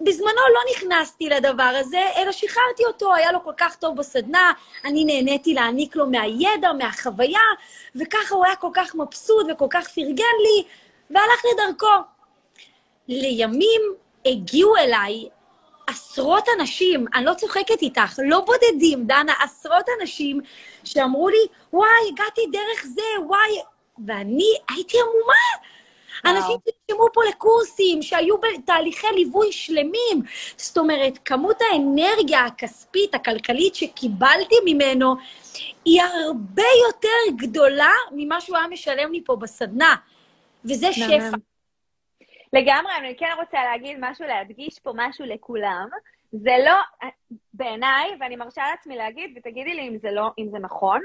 בזמנו 0.02 0.42
לא 0.54 0.60
נכנסתי 0.72 1.30
לדבר 1.30 1.74
הזה, 1.80 2.02
אלא 2.16 2.32
שחררתי 2.32 2.86
אותו, 2.86 3.14
היה 3.14 3.32
לו 3.32 3.44
כל 3.44 3.54
כך 3.58 3.76
טוב 3.76 3.98
בסדנה, 3.98 4.54
אני 4.86 5.06
נהניתי 5.06 5.54
להעניק 5.54 5.96
לו 5.96 6.08
מהידע, 6.08 6.74
מהחוויה, 6.74 7.40
וככה 7.96 8.36
הוא 8.36 8.46
היה 8.46 8.56
כל 8.56 8.70
כך 8.74 8.96
מבסוט 8.96 9.48
וכל 9.52 9.68
כך 9.70 9.88
פרגן 9.90 10.36
לי, 10.44 10.64
והלך 11.10 11.42
לדרכו. 11.54 12.15
לימים 13.08 13.82
הגיעו 14.26 14.78
אליי 14.78 15.30
עשרות 15.88 16.44
אנשים, 16.60 17.06
אני 17.16 17.26
לא 17.26 17.34
צוחקת 17.34 17.82
איתך, 17.82 18.20
לא 18.24 18.46
בודדים, 18.46 19.08
דנה, 19.08 19.34
עשרות 19.44 19.86
אנשים 20.02 20.42
שאמרו 20.84 21.30
לי, 21.30 21.48
וואי, 21.74 21.90
הגעתי 22.12 22.42
דרך 22.52 22.86
זה, 22.86 23.26
וואי, 23.28 23.62
ואני 24.08 24.58
הייתי 24.70 24.98
עמומה. 25.00 25.66
אנשים 26.26 26.58
שנרשמו 26.66 27.08
פה 27.14 27.22
לקורסים, 27.24 28.02
שהיו 28.02 28.36
בתהליכי 28.38 29.08
ליווי 29.16 29.52
שלמים. 29.52 30.22
זאת 30.58 30.78
אומרת, 30.78 31.20
כמות 31.26 31.58
האנרגיה 31.62 32.46
הכספית, 32.46 33.16
הכלכלית 33.16 33.76
שקיבלתי 33.76 34.56
ממנו, 34.66 35.16
היא 35.86 36.02
הרבה 36.02 36.64
יותר 36.88 37.36
גדולה 37.38 37.92
ממה 38.12 38.42
שהוא 38.42 38.58
היה 38.58 38.68
משלם 38.68 39.12
לי 39.12 39.22
פה 39.26 39.36
בסדנה. 39.36 39.96
וזה 40.66 40.94
שפע. 40.94 41.38
לגמרי, 42.54 42.92
אני 42.98 43.16
כן 43.18 43.32
רוצה 43.38 43.64
להגיד 43.64 43.98
משהו, 44.00 44.28
להדגיש 44.28 44.80
פה 44.80 44.92
משהו 44.96 45.26
לכולם. 45.26 45.88
זה 46.32 46.56
לא, 46.66 47.08
בעיניי, 47.54 48.12
ואני 48.20 48.36
מרשה 48.36 48.64
לעצמי 48.72 48.96
להגיד, 48.96 49.34
ותגידי 49.38 49.74
לי 49.74 49.88
אם 49.88 49.98
זה 49.98 50.12
לא, 50.12 50.32
אם 50.38 50.48
זה 50.52 50.60
נכון, 50.60 51.02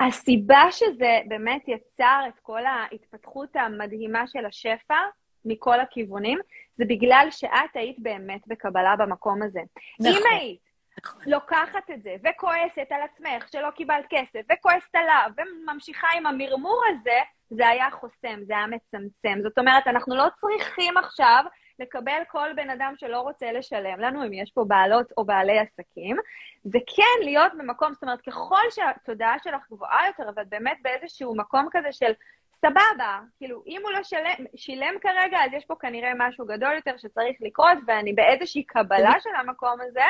הסיבה 0.00 0.62
שזה 0.70 1.18
באמת 1.28 1.68
יצר 1.68 2.20
את 2.28 2.40
כל 2.42 2.66
ההתפתחות 2.66 3.56
המדהימה 3.56 4.26
של 4.26 4.46
השפע 4.46 4.98
מכל 5.44 5.80
הכיוונים, 5.80 6.38
זה 6.76 6.84
בגלל 6.84 7.26
שאת 7.30 7.74
היית 7.74 7.98
באמת 7.98 8.40
בקבלה 8.46 8.96
במקום 8.96 9.42
הזה. 9.42 9.60
נכון. 10.00 10.12
אם 10.12 10.22
היית 10.30 10.60
נכון. 11.04 11.22
לוקחת 11.26 11.90
את 11.94 12.02
זה 12.02 12.16
וכועסת 12.24 12.86
על 12.90 13.02
עצמך 13.02 13.48
שלא 13.52 13.70
קיבלת 13.70 14.04
כסף, 14.08 14.40
וכועסת 14.52 14.94
עליו, 14.94 15.30
וממשיכה 15.36 16.08
עם 16.16 16.26
המרמור 16.26 16.82
הזה, 16.90 17.18
זה 17.50 17.68
היה 17.68 17.90
חוסם, 17.90 18.40
זה 18.46 18.56
היה 18.56 18.66
מצמצם. 18.66 19.38
זאת 19.42 19.58
אומרת, 19.58 19.86
אנחנו 19.86 20.16
לא 20.16 20.26
צריכים 20.40 20.96
עכשיו 20.96 21.44
לקבל 21.78 22.22
כל 22.28 22.48
בן 22.56 22.70
אדם 22.70 22.92
שלא 22.96 23.20
רוצה 23.20 23.52
לשלם 23.52 24.00
לנו, 24.00 24.26
אם 24.26 24.32
יש 24.32 24.50
פה 24.54 24.64
בעלות 24.68 25.12
או 25.16 25.24
בעלי 25.24 25.58
עסקים, 25.58 26.16
זה 26.64 26.78
כן 26.96 27.24
להיות 27.24 27.52
במקום, 27.58 27.92
זאת 27.94 28.02
אומרת, 28.02 28.20
ככל 28.20 28.70
שהתודעה 28.70 29.36
שלך 29.44 29.70
גבוהה 29.70 30.06
יותר, 30.06 30.28
אבל 30.34 30.42
באמת 30.48 30.76
באיזשהו 30.82 31.36
מקום 31.36 31.68
כזה 31.72 31.92
של 31.92 32.12
סבבה, 32.54 33.20
כאילו, 33.38 33.62
אם 33.66 33.80
הוא 33.84 33.92
לא 33.92 34.02
שלם, 34.02 34.46
שילם 34.56 34.94
כרגע, 35.00 35.38
אז 35.44 35.52
יש 35.52 35.64
פה 35.64 35.74
כנראה 35.80 36.12
משהו 36.18 36.46
גדול 36.46 36.74
יותר 36.74 36.96
שצריך 36.96 37.36
לקרות, 37.40 37.78
ואני 37.86 38.12
באיזושהי 38.12 38.64
קבלה 38.64 39.12
של 39.20 39.34
המקום 39.38 39.80
הזה, 39.80 40.04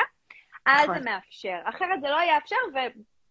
אז 0.65 0.85
זה 0.85 0.91
נכון. 0.91 1.03
מאפשר. 1.03 1.57
אחרת 1.63 2.01
זה 2.01 2.09
לא 2.09 2.17
יאפשר, 2.21 2.55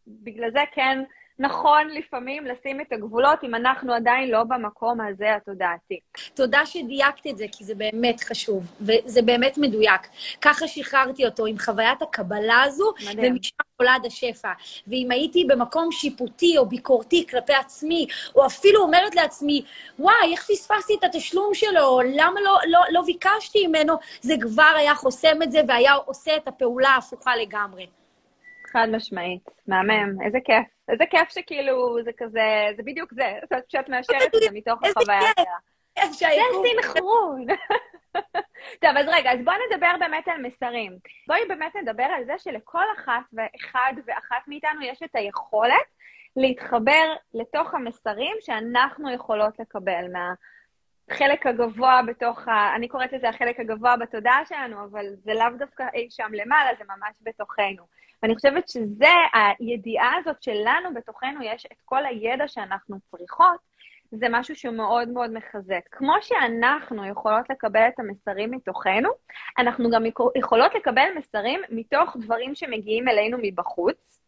ובגלל 0.06 0.50
זה 0.50 0.60
כן 0.72 1.02
נכון 1.38 1.88
לפעמים 1.88 2.47
לשים 2.47 2.81
את 2.81 2.93
הגבולות 2.93 3.45
אם 3.45 3.55
אנחנו 3.55 3.93
עדיין 3.95 4.31
לא 4.31 4.45
במקום 4.45 5.00
הזה 5.00 5.35
התודעתי. 5.35 6.00
תודה 6.35 6.66
שדייקת 6.66 7.26
את 7.26 7.37
זה, 7.37 7.47
כי 7.52 7.64
זה 7.64 7.75
באמת 7.75 8.21
חשוב, 8.21 8.64
וזה 8.81 9.23
באמת 9.23 9.59
מדויק. 9.59 10.00
ככה 10.40 10.69
שחררתי 10.69 11.26
אותו 11.26 11.47
עם 11.47 11.59
חוויית 11.59 12.02
הקבלה 12.02 12.62
הזו, 12.62 12.93
מדהים. 13.11 13.33
ומשם 13.33 13.57
נולד 13.81 14.07
השפע. 14.07 14.52
ואם 14.87 15.11
הייתי 15.11 15.45
במקום 15.45 15.93
שיפוטי 15.93 16.59
או 16.59 16.66
ביקורתי 16.66 17.26
כלפי 17.31 17.55
עצמי, 17.55 18.07
או 18.35 18.47
אפילו 18.47 18.83
אומרת 18.83 19.14
לעצמי, 19.14 19.62
וואי, 19.99 20.33
איך 20.33 20.47
פספסתי 20.50 20.95
את 20.99 21.05
התשלום 21.05 21.55
שלו, 21.55 22.00
למה 22.14 22.40
לא, 22.40 22.59
לא, 22.66 22.81
לא 22.90 23.02
ביקשתי 23.02 23.66
ממנו, 23.66 23.95
זה 24.21 24.35
כבר 24.40 24.73
היה 24.76 24.95
חוסם 24.95 25.43
את 25.43 25.52
זה 25.52 25.61
והיה 25.69 25.95
עושה 25.95 26.37
את 26.37 26.49
הפעולה 26.49 26.88
ההפוכה 26.88 27.37
לגמרי. 27.37 27.87
חד 28.76 28.88
משמעית, 28.92 29.49
מהמם, 29.66 30.23
איזה 30.25 30.38
כיף. 30.45 30.66
איזה 30.88 31.04
כיף 31.11 31.28
שכאילו, 31.28 31.97
זה 32.04 32.11
כזה, 32.16 32.68
זה 32.76 32.83
בדיוק 32.83 33.14
זה, 33.14 33.33
שאת 33.68 33.88
מאשרת 33.88 34.35
את 34.35 34.42
זה 34.42 34.50
מתוך 34.52 34.78
החוויה 34.85 35.21
שלה. 35.21 36.04
זה 36.12 36.26
סינכרון. 36.62 37.47
טוב, 38.83 38.97
אז 38.97 39.06
רגע, 39.09 39.33
אז 39.33 39.38
בואי 39.45 39.56
נדבר 39.71 39.90
באמת 40.00 40.28
על 40.28 40.42
מסרים. 40.42 40.99
בואי 41.26 41.41
באמת 41.49 41.76
נדבר 41.76 42.02
על 42.02 42.25
זה 42.25 42.32
שלכל 42.39 42.84
אחת 42.97 43.23
ואחד 43.32 43.93
ואחת 44.06 44.49
מאיתנו 44.49 44.82
יש 44.82 45.02
את 45.02 45.15
היכולת 45.15 45.86
להתחבר 46.36 47.15
לתוך 47.34 47.75
המסרים 47.75 48.36
שאנחנו 48.41 49.15
יכולות 49.15 49.58
לקבל 49.58 50.04
מה... 50.12 50.32
החלק 51.10 51.47
הגבוה 51.47 52.00
בתוך 52.06 52.49
ה... 52.49 52.76
אני 52.76 52.88
קוראת 52.88 53.12
לזה 53.12 53.28
החלק 53.28 53.60
הגבוה 53.60 53.97
בתודעה 53.97 54.47
שלנו, 54.49 54.84
אבל 54.84 55.06
זה 55.25 55.34
לאו 55.34 55.58
דווקא 55.58 55.84
אי 55.95 56.06
שם 56.10 56.30
למעלה, 56.32 56.71
זה 56.78 56.84
ממש 56.84 57.16
בתוכנו. 57.23 57.82
ואני 58.23 58.34
חושבת 58.34 58.69
שזה, 58.69 59.12
הידיעה 59.60 60.12
הזאת 60.16 60.42
שלנו 60.42 60.95
בתוכנו 60.95 61.42
יש 61.42 61.66
את 61.66 61.76
כל 61.84 62.06
הידע 62.06 62.49
שאנחנו 62.49 62.97
צריכות, 63.06 63.76
זה 64.10 64.26
משהו 64.30 64.56
שהוא 64.56 64.75
מאוד 64.75 65.08
מאוד 65.08 65.32
מחזק. 65.32 65.80
כמו 65.90 66.14
שאנחנו 66.21 67.06
יכולות 67.06 67.50
לקבל 67.50 67.88
את 67.88 68.00
המסרים 68.00 68.50
מתוכנו, 68.50 69.10
אנחנו 69.58 69.90
גם 69.90 70.02
יכולות 70.34 70.75
לקבל 70.75 71.06
מסרים 71.16 71.60
מתוך 71.71 72.16
דברים 72.21 72.54
שמגיעים 72.54 73.08
אלינו 73.08 73.38
מבחוץ, 73.42 74.21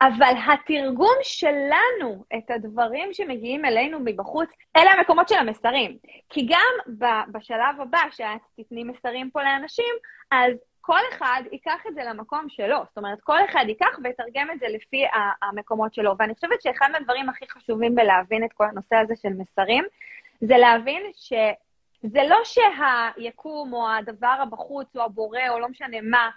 אבל 0.00 0.32
התרגום 0.52 1.16
שלנו 1.22 2.24
את 2.38 2.50
הדברים 2.50 3.12
שמגיעים 3.12 3.64
אלינו 3.64 3.98
מבחוץ, 4.04 4.50
אלה 4.76 4.90
המקומות 4.90 5.28
של 5.28 5.34
המסרים. 5.34 5.98
כי 6.28 6.46
גם 6.46 6.96
בשלב 7.32 7.80
הבא, 7.80 8.02
שאת 8.10 8.40
תתני 8.56 8.84
מסרים 8.84 9.30
פה 9.30 9.42
לאנשים, 9.42 9.94
אז 10.30 10.60
כל 10.80 11.00
אחד 11.12 11.42
ייקח 11.52 11.86
את 11.88 11.94
זה 11.94 12.00
למקום 12.04 12.48
שלו. 12.48 12.78
זאת 12.88 12.98
אומרת, 12.98 13.20
כל 13.20 13.38
אחד 13.44 13.64
ייקח 13.68 13.98
ויתרגם 14.04 14.50
את 14.50 14.60
זה 14.60 14.66
לפי 14.68 15.04
המקומות 15.42 15.94
שלו. 15.94 16.14
ואני 16.18 16.34
חושבת 16.34 16.62
שאחד 16.62 16.88
מהדברים 16.92 17.28
הכי 17.28 17.44
חשובים 17.50 17.94
בלהבין 17.94 18.44
את 18.44 18.52
כל 18.52 18.64
הנושא 18.64 18.96
הזה 18.96 19.14
של 19.16 19.28
מסרים, 19.28 19.84
זה 20.40 20.56
להבין 20.56 21.02
שזה 21.14 22.22
לא 22.28 22.38
שהיקום 22.44 23.72
או 23.72 23.88
הדבר 23.90 24.36
הבחוץ 24.42 24.96
או 24.96 25.02
הבורא 25.02 25.48
או 25.48 25.58
לא 25.58 25.68
משנה 25.68 26.00
מה, 26.02 26.30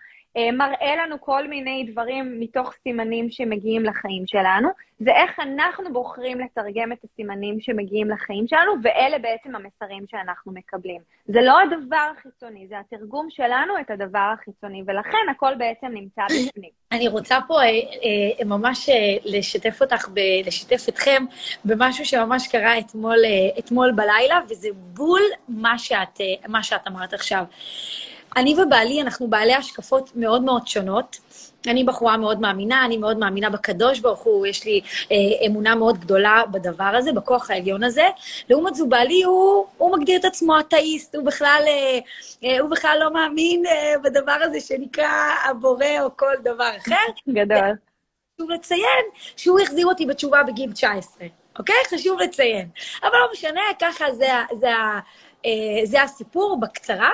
מראה 0.53 0.95
לנו 0.95 1.21
כל 1.21 1.47
מיני 1.47 1.87
דברים 1.91 2.39
מתוך 2.39 2.73
סימנים 2.83 3.31
שמגיעים 3.31 3.83
לחיים 3.85 4.23
שלנו, 4.27 4.69
זה 4.99 5.11
איך 5.11 5.39
אנחנו 5.39 5.93
בוחרים 5.93 6.39
לתרגם 6.39 6.91
את 6.91 6.97
הסימנים 7.03 7.61
שמגיעים 7.61 8.09
לחיים 8.09 8.47
שלנו, 8.47 8.71
ואלה 8.83 9.19
בעצם 9.19 9.55
המסרים 9.55 10.05
שאנחנו 10.11 10.51
מקבלים. 10.51 11.01
זה 11.25 11.41
לא 11.41 11.59
הדבר 11.59 12.11
החיצוני, 12.17 12.67
זה 12.67 12.75
התרגום 12.79 13.27
שלנו 13.29 13.73
את 13.81 13.91
הדבר 13.91 14.33
החיצוני, 14.33 14.83
ולכן 14.87 15.29
הכל 15.31 15.55
בעצם 15.57 15.87
נמצא 15.87 16.21
בפנים. 16.25 16.69
אני 16.91 17.07
רוצה 17.07 17.37
פה 17.47 17.61
אה, 17.61 17.67
אה, 17.67 18.45
ממש 18.45 18.89
אה, 18.89 18.95
לשתף 19.25 19.81
אותך, 19.81 20.09
ב, 20.13 20.19
לשתף 20.45 20.89
אתכם 20.89 21.25
במשהו 21.65 22.05
שממש 22.05 22.47
קרה 22.47 22.79
אתמול, 22.79 23.17
אה, 23.25 23.59
אתמול 23.59 23.91
בלילה, 23.91 24.39
וזה 24.49 24.69
בול 24.73 25.21
מה 25.47 25.77
שאת, 25.77 26.21
אה, 26.21 26.47
מה 26.47 26.63
שאת 26.63 26.87
אמרת 26.87 27.13
עכשיו. 27.13 27.43
אני 28.35 28.55
ובעלי, 28.61 29.01
אנחנו 29.01 29.27
בעלי 29.27 29.53
השקפות 29.53 30.11
מאוד 30.15 30.43
מאוד 30.43 30.67
שונות. 30.67 31.17
אני 31.67 31.83
בחורה 31.83 32.17
מאוד 32.17 32.41
מאמינה, 32.41 32.85
אני 32.85 32.97
מאוד 32.97 33.17
מאמינה 33.17 33.49
בקדוש 33.49 33.99
ברוך 33.99 34.19
הוא, 34.19 34.47
יש 34.47 34.65
לי 34.65 34.81
אה, 35.11 35.45
אמונה 35.47 35.75
מאוד 35.75 35.97
גדולה 35.97 36.41
בדבר 36.51 36.83
הזה, 36.83 37.13
בכוח 37.13 37.51
העליון 37.51 37.83
הזה. 37.83 38.07
לעומת 38.49 38.75
זו, 38.75 38.87
בעלי, 38.87 39.23
הוא, 39.23 39.65
הוא 39.77 39.97
מגדיר 39.97 40.19
את 40.19 40.25
עצמו 40.25 40.59
אתאיסט, 40.59 41.15
הוא 41.15 41.25
בכלל, 41.25 41.63
אה, 41.67 41.99
אה, 42.43 42.59
הוא 42.59 42.69
בכלל 42.69 42.97
לא 42.99 43.13
מאמין 43.13 43.65
אה, 43.65 43.93
בדבר 44.03 44.37
הזה 44.41 44.59
שנקרא 44.59 45.11
הבורא 45.49 46.01
או 46.01 46.17
כל 46.17 46.33
דבר 46.43 46.71
אחר. 46.77 46.95
גדול. 47.29 47.75
חשוב 48.35 48.51
לציין 48.51 49.05
שהוא 49.37 49.59
החזיר 49.59 49.85
אותי 49.85 50.05
בתשובה 50.05 50.43
בגיל 50.43 50.71
19, 50.71 51.27
אוקיי? 51.59 51.75
חשוב 51.89 52.19
לציין. 52.19 52.69
אבל 53.03 53.13
לא 53.13 53.27
משנה, 53.33 53.61
ככה 53.81 54.11
זה, 54.11 54.25
זה, 54.51 54.57
זה, 54.59 54.67
אה, 55.45 55.85
זה 55.85 56.01
הסיפור 56.01 56.59
בקצרה. 56.59 57.09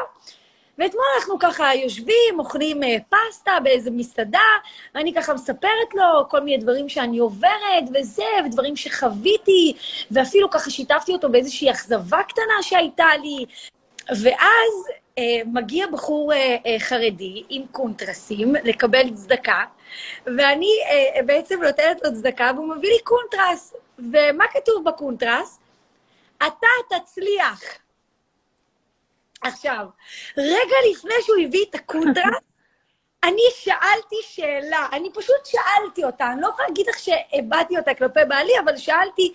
ואתמול 0.78 1.06
אנחנו 1.18 1.40
ככה 1.40 1.76
יושבים, 1.76 2.40
אוכלים 2.40 2.84
אה, 2.84 2.98
פסטה 3.10 3.52
באיזה 3.64 3.92
מסעדה, 3.92 4.40
ואני 4.96 5.14
ככה 5.14 5.34
מספרת 5.34 5.94
לו 5.96 6.30
כל 6.30 6.40
מיני 6.40 6.58
דברים 6.58 6.90
שאני 6.90 7.18
עוברת 7.18 7.84
וזה, 7.94 8.24
ודברים 8.46 8.76
שחוויתי, 8.76 9.74
ואפילו 10.12 10.50
ככה 10.50 10.70
שיתפתי 10.70 11.14
אותו 11.14 11.30
באיזושהי 11.30 11.72
אכזבה 11.72 12.24
קטנה 12.24 12.62
שהייתה 12.62 13.08
לי. 13.22 13.46
ואז 14.10 14.88
אה, 15.18 15.42
מגיע 15.46 15.88
בחור 15.88 16.34
אה, 16.34 16.58
אה, 16.66 16.80
חרדי 16.80 17.44
עם 17.50 17.64
קונטרסים 17.72 18.56
לקבל 18.64 19.14
צדקה, 19.14 19.64
ואני 20.26 20.72
אה, 20.90 21.24
בעצם 21.24 21.64
נותנת 21.64 22.02
לו 22.04 22.14
צדקה, 22.14 22.52
והוא 22.56 22.76
מביא 22.76 22.90
לי 22.90 23.00
קונטרס. 23.04 23.74
ומה 24.00 24.46
כתוב 24.54 24.84
בקונטרס? 24.84 25.60
אתה 26.38 26.68
תצליח. 26.90 27.62
עכשיו, 29.42 29.86
רגע 30.38 30.76
לפני 30.92 31.14
שהוא 31.22 31.38
הביא 31.46 31.66
את 31.70 31.76
הקונטרס, 31.76 32.24
אני 33.24 33.42
שאלתי 33.56 34.16
שאלה, 34.22 34.88
אני 34.94 35.10
פשוט 35.14 35.46
שאלתי 35.46 36.04
אותה, 36.04 36.32
אני 36.32 36.42
לא 36.42 36.48
יכולה 36.48 36.68
להגיד 36.68 36.88
לך 36.90 37.00
שהבעתי 37.00 37.78
אותה 37.78 37.94
כלפי 37.94 38.20
בעלי, 38.28 38.60
אבל 38.60 38.78
שאלתי, 38.78 39.34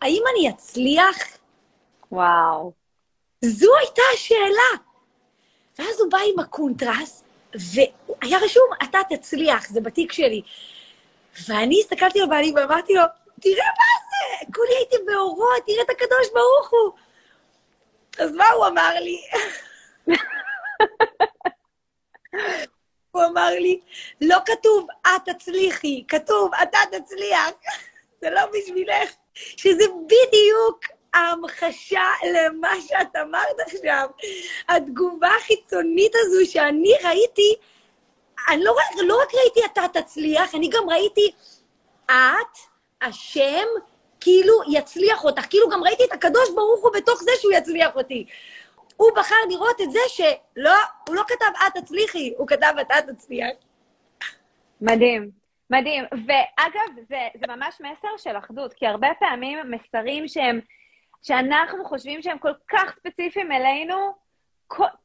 האם 0.00 0.22
אני 0.32 0.50
אצליח? 0.50 1.16
וואו. 2.12 2.72
זו 3.40 3.76
הייתה 3.80 4.02
השאלה. 4.14 4.82
ואז 5.78 6.00
הוא 6.00 6.10
בא 6.10 6.18
עם 6.32 6.38
הקונטרס, 6.38 7.24
והיה 7.54 8.38
רשום, 8.38 8.70
אתה 8.82 8.98
תצליח, 9.10 9.68
זה 9.68 9.80
בתיק 9.80 10.12
שלי. 10.12 10.42
ואני 11.48 11.80
הסתכלתי 11.80 12.20
לבעלי 12.20 12.52
ואמרתי 12.56 12.94
לו, 12.94 13.02
תראה 13.40 13.64
מה 13.64 13.84
זה, 14.10 14.52
כולי 14.54 14.74
הייתי 14.76 14.96
באורות, 15.06 15.62
תראה 15.66 15.82
את 15.82 15.90
הקדוש 15.90 16.28
ברוך 16.34 16.70
הוא. 16.70 16.92
אז 18.18 18.32
מה 18.32 18.44
הוא 18.56 18.66
אמר 18.66 18.94
לי? 19.00 19.22
הוא 23.10 23.24
אמר 23.24 23.50
לי, 23.50 23.80
לא 24.20 24.36
כתוב 24.46 24.86
את 25.02 25.28
תצליחי, 25.28 26.04
כתוב 26.08 26.50
אתה 26.62 26.78
תצליח. 26.90 27.50
זה 28.20 28.30
לא 28.30 28.40
בשבילך. 28.46 29.10
שזה 29.34 29.84
בדיוק 30.06 30.80
ההמחשה 31.14 32.08
למה 32.34 32.68
שאת 32.88 33.16
אמרת 33.22 33.60
עכשיו. 33.66 34.08
התגובה 34.68 35.28
החיצונית 35.40 36.12
הזו 36.14 36.50
שאני 36.52 36.92
ראיתי, 37.04 37.54
אני 38.48 38.64
לא, 38.64 38.76
לא 39.02 39.22
רק 39.22 39.34
ראיתי 39.34 39.60
אתה 39.72 40.00
תצליח, 40.00 40.54
אני 40.54 40.68
גם 40.68 40.90
ראיתי 40.90 41.32
את, 42.06 42.58
השם, 43.02 43.66
כאילו 44.22 44.54
יצליח 44.70 45.24
אותך. 45.24 45.46
כאילו 45.50 45.68
גם 45.68 45.84
ראיתי 45.84 46.04
את 46.04 46.12
הקדוש 46.12 46.50
ברוך 46.54 46.82
הוא 46.82 46.90
בתוך 46.94 47.22
זה 47.22 47.30
שהוא 47.40 47.52
יצליח 47.52 47.96
אותי. 47.96 48.26
הוא 48.96 49.10
בחר 49.16 49.34
לראות 49.50 49.80
את 49.80 49.90
זה 49.90 49.98
שלא, 50.08 50.74
הוא 51.08 51.16
לא 51.16 51.22
כתב 51.28 51.52
את 51.66 51.82
תצליחי, 51.82 52.34
הוא 52.38 52.48
כתב 52.48 52.74
אתה 52.80 52.94
תצליח. 53.12 53.48
מדהים, 54.80 55.30
מדהים. 55.70 56.04
ואגב, 56.12 57.04
זה, 57.08 57.28
זה 57.40 57.46
ממש 57.48 57.80
מסר 57.80 58.08
של 58.16 58.38
אחדות, 58.38 58.72
כי 58.72 58.86
הרבה 58.86 59.08
פעמים 59.20 59.58
מסרים 59.70 60.28
שהם, 60.28 60.60
שאנחנו 61.22 61.84
חושבים 61.84 62.22
שהם 62.22 62.38
כל 62.38 62.52
כך 62.68 62.94
ספציפיים 62.98 63.52
אלינו, 63.52 64.14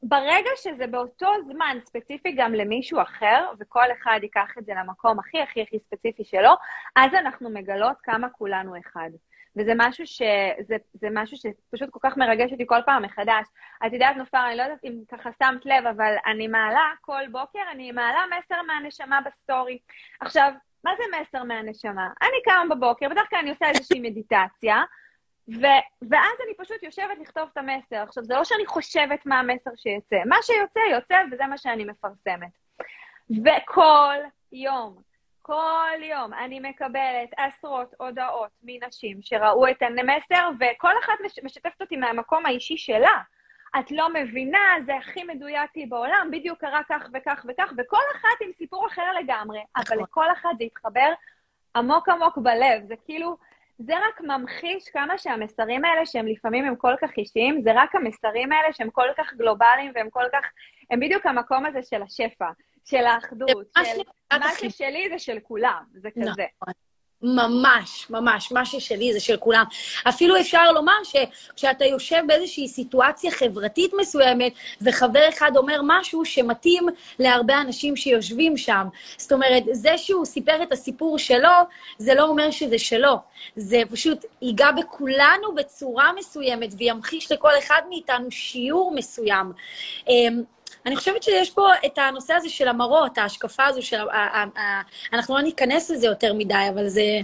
ברגע 0.03 0.49
שזה 0.55 0.87
באותו 0.87 1.27
זמן 1.45 1.77
ספציפי 1.85 2.31
גם 2.31 2.53
למישהו 2.53 3.01
אחר, 3.01 3.45
וכל 3.59 3.85
אחד 3.91 4.19
ייקח 4.23 4.57
את 4.57 4.65
זה 4.65 4.73
למקום 4.73 5.19
הכי 5.19 5.41
הכי 5.41 5.61
הכי 5.61 5.79
ספציפי 5.79 6.23
שלו, 6.23 6.51
אז 6.95 7.13
אנחנו 7.13 7.49
מגלות 7.49 7.97
כמה 8.03 8.29
כולנו 8.29 8.73
אחד. 8.79 9.09
וזה 9.57 9.73
משהו, 9.75 10.07
ש... 10.07 10.21
זה, 10.67 10.75
זה 10.93 11.07
משהו 11.11 11.37
שפשוט 11.37 11.89
כל 11.89 11.99
כך 12.03 12.17
מרגש 12.17 12.51
אותי 12.51 12.63
כל 12.67 12.79
פעם 12.85 13.03
מחדש. 13.03 13.47
את 13.85 13.93
יודעת, 13.93 14.17
נופר, 14.17 14.47
אני 14.47 14.57
לא 14.57 14.63
יודעת 14.63 14.83
אם 14.83 15.01
ככה 15.07 15.29
שמת 15.31 15.65
לב, 15.65 15.85
אבל 15.85 16.15
אני 16.25 16.47
מעלה 16.47 16.91
כל 17.01 17.27
בוקר, 17.31 17.59
אני 17.71 17.91
מעלה 17.91 18.19
מסר 18.37 18.61
מהנשמה 18.61 19.19
בסטורי. 19.25 19.79
עכשיו, 20.19 20.51
מה 20.83 20.91
זה 20.97 21.03
מסר 21.21 21.43
מהנשמה? 21.43 22.07
אני 22.21 22.37
קמה 22.45 22.75
בבוקר, 22.75 23.09
בדרך 23.09 23.29
כלל 23.29 23.39
אני 23.39 23.49
עושה 23.49 23.69
איזושהי 23.69 23.99
מדיטציה, 23.99 24.83
ו... 25.49 25.65
ואז 26.09 26.37
אני 26.45 26.53
פשוט 26.57 26.83
יושבת 26.83 27.17
לכתוב 27.21 27.49
את 27.53 27.57
המסר. 27.57 27.95
עכשיו, 27.95 28.23
זה 28.23 28.33
לא 28.33 28.43
שאני 28.43 28.65
חושבת 28.65 29.25
מה 29.25 29.39
המסר 29.39 29.71
שיוצא. 29.75 30.17
מה 30.25 30.35
שיוצא, 30.41 30.79
יוצא, 30.91 31.15
וזה 31.31 31.45
מה 31.45 31.57
שאני 31.57 31.85
מפרסמת. 31.85 32.51
וכל 33.29 34.15
יום, 34.51 35.01
כל 35.41 36.03
יום 36.03 36.33
אני 36.33 36.59
מקבלת 36.59 37.29
עשרות 37.37 37.93
הודעות 37.99 38.49
מנשים 38.63 39.17
שראו 39.21 39.67
את 39.67 39.81
המסר, 39.81 40.49
וכל 40.59 40.91
אחת 41.03 41.13
משתפת 41.43 41.81
אותי 41.81 41.95
מהמקום 41.95 42.45
האישי 42.45 42.77
שלה. 42.77 43.21
את 43.79 43.91
לא 43.91 44.13
מבינה, 44.13 44.59
זה 44.85 44.95
הכי 44.95 45.23
מדויק 45.23 45.75
לי 45.75 45.85
בעולם, 45.85 46.29
בדיוק 46.31 46.59
קרה 46.59 46.81
כך 46.89 47.03
וכך 47.13 47.45
וכך, 47.49 47.73
וכל 47.77 48.01
אחת 48.15 48.41
עם 48.41 48.51
סיפור 48.51 48.87
אחר 48.87 49.13
לגמרי, 49.13 49.59
אבל 49.75 49.83
נכון. 49.85 49.99
לכל 50.03 50.31
אחת 50.31 50.49
זה 50.57 50.63
התחבר 50.63 51.13
עמוק 51.75 52.09
עמוק 52.09 52.37
בלב. 52.37 52.87
זה 52.87 52.95
כאילו, 53.05 53.37
זה 53.79 53.93
רק 54.07 54.21
ממחיש 54.21 54.89
כמה 54.89 55.17
שהמסרים 55.17 55.85
האלה, 55.85 56.05
שהם 56.05 56.27
לפעמים 56.27 56.65
הם 56.65 56.75
כל 56.75 56.93
כך 57.01 57.09
אישיים, 57.17 57.61
זה 57.61 57.71
רק 57.75 57.95
המסרים 57.95 58.51
האלה 58.51 58.73
שהם 58.73 58.89
כל 58.89 59.07
כך 59.17 59.33
גלובליים 59.33 59.91
והם 59.95 60.09
כל 60.09 60.25
כך, 60.33 60.45
הם 60.91 60.99
בדיוק 60.99 61.25
המקום 61.25 61.65
הזה 61.65 61.79
של 61.83 62.01
השפע. 62.01 62.49
של 62.85 63.05
האחדות, 63.05 63.67
של 63.77 64.01
מה 64.39 64.49
ששלי 64.59 65.09
זה 65.09 65.19
של 65.19 65.39
כולם, 65.43 65.83
זה 65.93 66.09
כזה. 66.11 66.45
נכון. 66.61 66.73
ממש, 67.21 68.07
ממש, 68.09 68.51
מה 68.51 68.65
ששלי 68.65 69.13
זה 69.13 69.19
של 69.19 69.37
כולם. 69.37 69.63
אפילו 70.09 70.39
אפשר 70.39 70.71
לומר 70.71 70.93
שכשאתה 71.03 71.85
יושב 71.85 72.23
באיזושהי 72.27 72.67
סיטואציה 72.67 73.31
חברתית 73.31 73.91
מסוימת, 73.99 74.53
וחבר 74.81 75.29
אחד 75.29 75.51
אומר 75.55 75.81
משהו 75.83 76.25
שמתאים 76.25 76.87
להרבה 77.19 77.61
אנשים 77.61 77.95
שיושבים 77.95 78.57
שם. 78.57 78.87
זאת 79.17 79.31
אומרת, 79.31 79.63
זה 79.71 79.97
שהוא 79.97 80.25
סיפר 80.25 80.63
את 80.63 80.71
הסיפור 80.71 81.17
שלו, 81.19 81.49
זה 81.97 82.13
לא 82.13 82.23
אומר 82.23 82.51
שזה 82.51 82.79
שלו. 82.79 83.15
זה 83.55 83.81
פשוט 83.91 84.25
ייגע 84.41 84.71
בכולנו 84.71 85.55
בצורה 85.55 86.11
מסוימת, 86.19 86.69
וימחיש 86.77 87.31
לכל 87.31 87.51
אחד 87.57 87.81
מאיתנו 87.89 88.31
שיעור 88.31 88.91
מסוים. 88.95 89.51
אני 90.87 90.95
חושבת 90.95 91.23
שיש 91.23 91.51
פה 91.51 91.67
את 91.85 91.97
הנושא 91.97 92.33
הזה 92.33 92.49
של 92.49 92.67
המראות, 92.67 93.17
ההשקפה 93.17 93.65
הזו 93.65 93.81
של... 93.81 93.97
אנחנו 95.13 95.35
לא 95.35 95.41
ניכנס 95.41 95.89
לזה 95.89 96.07
יותר 96.07 96.33
מדי, 96.33 96.67
אבל 96.73 96.87
זה, 96.87 97.19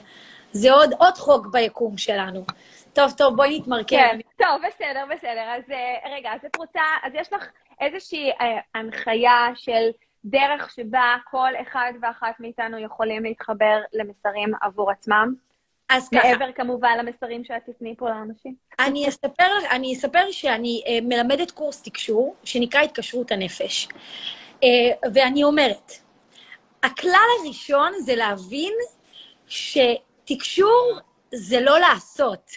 זה 0.52 0.72
עוד, 0.72 0.94
עוד 0.98 1.14
חוק 1.14 1.48
ביקום 1.48 1.98
שלנו. 1.98 2.46
טוב, 2.94 3.12
טוב, 3.18 3.36
בואי 3.36 3.60
נתמרכז. 3.60 3.90
כן, 3.90 4.20
טוב, 4.38 4.62
בסדר, 4.68 5.06
בסדר. 5.16 5.42
אז 5.58 5.72
אה, 5.72 6.16
רגע, 6.16 6.34
אז 6.34 6.40
את 6.46 6.56
רוצה, 6.56 6.82
אז 7.04 7.12
יש 7.16 7.34
לך 7.34 7.46
איזושהי 7.80 8.32
אה, 8.32 8.60
הנחיה 8.76 9.48
של 9.56 9.90
דרך 10.26 10.70
שבה 10.70 11.16
כל 11.32 11.52
אחד 11.62 11.94
ואחת 12.02 12.40
מאיתנו 12.40 12.80
יכולים 12.80 13.24
להתחבר 13.24 13.82
למסרים 13.94 14.52
עבור 14.62 14.92
עצמם? 14.92 15.34
אז 15.90 16.10
ככה. 16.10 16.28
מעבר 16.28 16.52
כמובן 16.56 16.98
למסרים 17.00 17.44
שאת 17.44 17.66
תתני 17.66 17.96
פה 17.98 18.10
לאנשים. 18.10 18.56
אני 18.80 19.10
אספר, 19.10 19.52
אני 19.72 19.94
אספר 19.94 20.32
שאני 20.32 20.82
uh, 20.86 20.90
מלמדת 21.04 21.52
קורס 21.52 21.82
תקשור, 21.82 22.36
שנקרא 22.44 22.82
התקשרות 22.82 23.32
הנפש. 23.32 23.88
Uh, 23.88 24.66
ואני 25.14 25.44
אומרת, 25.44 25.92
הכלל 26.84 27.28
הראשון 27.40 27.92
זה 28.00 28.16
להבין 28.16 28.74
שתקשור 29.48 31.00
זה 31.34 31.62
לא 31.62 31.80
לעשות. 31.80 32.52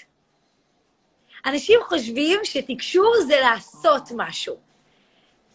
אנשים 1.46 1.80
חושבים 1.82 2.40
שתקשור 2.44 3.14
זה 3.26 3.40
לעשות 3.40 4.02
משהו. 4.16 4.56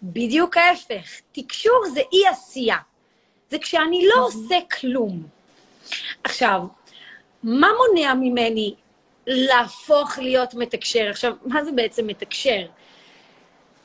בדיוק 0.03 0.57
ההפך. 0.57 1.21
תקשור 1.31 1.85
זה 1.93 2.01
אי-עשייה. 2.13 2.77
זה 3.49 3.59
כשאני 3.59 4.07
לא 4.07 4.25
עושה 4.25 4.55
כלום. 4.79 5.23
עכשיו, 6.23 6.61
מה 7.43 7.67
מונע 7.77 8.13
ממני 8.13 8.75
להפוך 9.27 10.17
להיות 10.17 10.53
מתקשר? 10.53 11.09
עכשיו, 11.09 11.33
מה 11.45 11.63
זה 11.63 11.71
בעצם 11.71 12.07
מתקשר? 12.07 12.65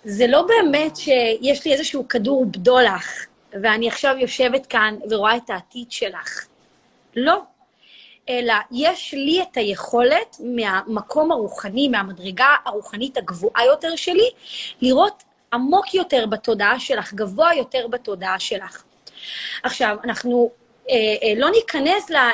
זה 0.05 0.27
לא 0.27 0.42
באמת 0.42 0.97
שיש 0.97 1.64
לי 1.64 1.73
איזשהו 1.73 2.09
כדור 2.09 2.47
בדולח, 2.47 3.27
ואני 3.62 3.88
עכשיו 3.88 4.16
יושבת 4.19 4.66
כאן 4.66 4.95
ורואה 5.11 5.37
את 5.37 5.51
העתיד 5.51 5.90
שלך. 5.92 6.47
לא. 7.16 7.40
אלא 8.29 8.55
יש 8.73 9.14
לי 9.14 9.42
את 9.42 9.57
היכולת 9.57 10.37
מהמקום 10.40 11.33
הרוחני, 11.33 11.88
מהמדרגה 11.88 12.57
הרוחנית 12.64 13.16
הגבוהה 13.16 13.64
יותר 13.64 13.97
שלי, 13.97 14.31
לראות 14.81 15.23
עמוק 15.53 15.95
יותר 15.95 16.27
בתודעה 16.27 16.81
שלך, 16.81 17.14
גבוה 17.14 17.55
יותר 17.55 17.87
בתודעה 17.87 18.38
שלך. 18.38 18.83
עכשיו, 19.62 19.97
אנחנו 20.05 20.51
לא 21.37 21.51
ניכנס 21.51 22.11
ל... 22.11 22.16
אה, 22.16 22.33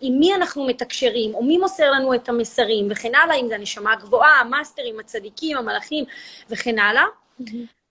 עם 0.00 0.18
מי 0.18 0.34
אנחנו 0.34 0.66
מתקשרים, 0.66 1.34
או 1.34 1.42
מי 1.42 1.58
מוסר 1.58 1.90
לנו 1.90 2.14
את 2.14 2.28
המסרים, 2.28 2.88
וכן 2.90 3.14
הלאה, 3.14 3.36
אם 3.36 3.48
זה 3.48 3.54
הנשמה 3.54 3.92
הגבוהה, 3.92 4.40
המאסטרים, 4.40 5.00
הצדיקים, 5.00 5.56
המלאכים, 5.56 6.04
וכן 6.50 6.78
הלאה. 6.78 7.04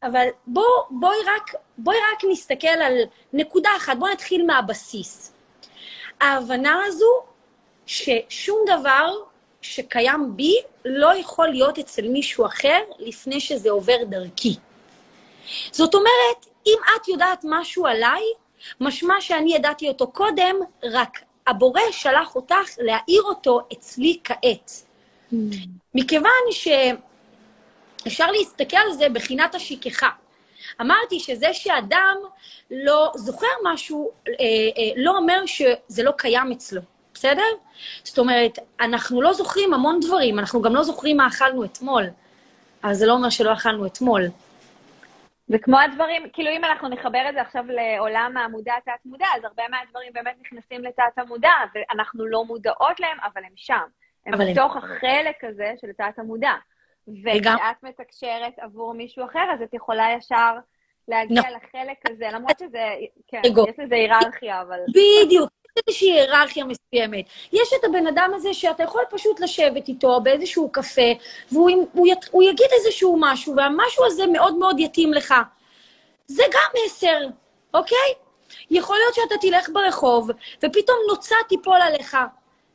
אבל 0.03 0.27
בוא, 0.47 0.63
בואי, 0.89 1.17
רק, 1.25 1.51
בואי 1.77 1.97
רק 2.13 2.23
נסתכל 2.31 2.67
על 2.67 2.93
נקודה 3.33 3.69
אחת, 3.77 3.97
בואי 3.97 4.13
נתחיל 4.13 4.45
מהבסיס. 4.45 5.33
ההבנה 6.21 6.83
הזו 6.85 7.23
ששום 7.85 8.59
דבר 8.65 9.13
שקיים 9.61 10.35
בי 10.35 10.55
לא 10.85 11.15
יכול 11.15 11.47
להיות 11.47 11.79
אצל 11.79 12.07
מישהו 12.07 12.45
אחר 12.45 12.79
לפני 12.99 13.39
שזה 13.39 13.71
עובר 13.71 14.03
דרכי. 14.03 14.55
זאת 15.71 15.95
אומרת, 15.95 16.45
אם 16.67 16.77
את 16.95 17.07
יודעת 17.07 17.41
משהו 17.43 17.85
עליי, 17.85 18.21
משמע 18.81 19.21
שאני 19.21 19.55
ידעתי 19.55 19.87
אותו 19.87 20.11
קודם, 20.11 20.55
רק 20.83 21.21
הבורא 21.47 21.81
שלח 21.91 22.35
אותך 22.35 22.69
להאיר 22.77 23.21
אותו 23.21 23.61
אצלי 23.73 24.19
כעת. 24.23 24.71
Mm. 25.33 25.35
מכיוון 25.95 26.31
שאפשר 26.51 28.31
להסתכל 28.31 28.77
על 28.77 28.93
זה 28.93 29.09
בחינת 29.09 29.55
השכחה. 29.55 30.09
אמרתי 30.81 31.19
שזה 31.19 31.53
שאדם 31.53 32.17
לא 32.71 33.11
זוכר 33.15 33.47
משהו, 33.63 34.11
אה, 34.27 34.33
אה, 34.33 34.91
לא 34.95 35.17
אומר 35.17 35.45
שזה 35.45 36.03
לא 36.03 36.11
קיים 36.11 36.51
אצלו, 36.51 36.81
בסדר? 37.13 37.43
זאת 38.03 38.19
אומרת, 38.19 38.59
אנחנו 38.81 39.21
לא 39.21 39.33
זוכרים 39.33 39.73
המון 39.73 39.99
דברים, 39.99 40.39
אנחנו 40.39 40.61
גם 40.61 40.75
לא 40.75 40.83
זוכרים 40.83 41.17
מה 41.17 41.27
אכלנו 41.27 41.63
אתמול, 41.63 42.03
אבל 42.83 42.93
זה 42.93 43.05
לא 43.05 43.13
אומר 43.13 43.29
שלא 43.29 43.53
אכלנו 43.53 43.85
אתמול. 43.85 44.21
וכמו 45.51 45.79
הדברים, 45.79 46.29
כאילו 46.33 46.49
אם 46.49 46.65
אנחנו 46.65 46.89
נחבר 46.89 47.29
את 47.29 47.33
זה 47.33 47.41
עכשיו 47.41 47.63
לעולם 47.67 48.37
המודע 48.37 48.73
תת-מודע, 48.85 49.25
אז 49.35 49.43
הרבה 49.43 49.63
מהדברים 49.69 50.13
באמת 50.13 50.35
נכנסים 50.41 50.83
לתת-המודע, 50.83 51.53
ואנחנו 51.75 52.25
לא 52.25 52.45
מודעות 52.45 52.99
להם, 52.99 53.17
אבל 53.23 53.43
הם 53.43 53.53
שם. 53.55 53.85
הם 54.25 54.33
בתוך 54.33 54.75
הם... 54.75 54.83
החלק 54.83 55.43
הזה 55.43 55.73
של 55.81 55.87
תת-המודע. 55.97 56.53
וכשאת 57.07 57.83
מתקשרת 57.83 58.59
עבור 58.59 58.93
מישהו 58.93 59.25
אחר, 59.25 59.45
אז 59.53 59.61
את 59.61 59.73
יכולה 59.73 60.07
ישר 60.17 60.55
להגיע 61.07 61.41
נכון. 61.41 61.53
לחלק 61.53 61.97
הזה, 62.09 62.25
למרות 62.33 62.59
שזה, 62.59 62.95
כן, 63.27 63.41
יש 63.45 63.79
לזה 63.79 63.95
היררכיה, 63.95 64.61
אבל... 64.61 64.79
בדיוק. 64.89 65.49
איזושהי 65.77 66.11
היררכיה 66.11 66.65
מסוימת. 66.65 67.25
יש 67.53 67.69
את 67.79 67.83
הבן 67.83 68.07
אדם 68.07 68.31
הזה 68.35 68.53
שאתה 68.53 68.83
יכול 68.83 69.03
פשוט 69.09 69.39
לשבת 69.39 69.87
איתו 69.87 70.21
באיזשהו 70.21 70.69
קפה, 70.69 71.11
והוא 71.51 71.69
הוא, 71.93 72.07
הוא 72.31 72.43
יגיד 72.43 72.67
איזשהו 72.71 73.17
משהו, 73.19 73.55
והמשהו 73.55 74.05
הזה 74.05 74.27
מאוד 74.27 74.55
מאוד 74.55 74.79
יתאים 74.79 75.13
לך. 75.13 75.33
זה 76.27 76.43
גם 76.51 76.81
מסר, 76.85 77.19
אוקיי? 77.73 78.13
יכול 78.71 78.97
להיות 78.97 79.15
שאתה 79.15 79.35
תלך 79.41 79.69
ברחוב, 79.73 80.29
ופתאום 80.57 80.97
נוצה 81.09 81.35
תיפול 81.49 81.81
עליך. 81.81 82.17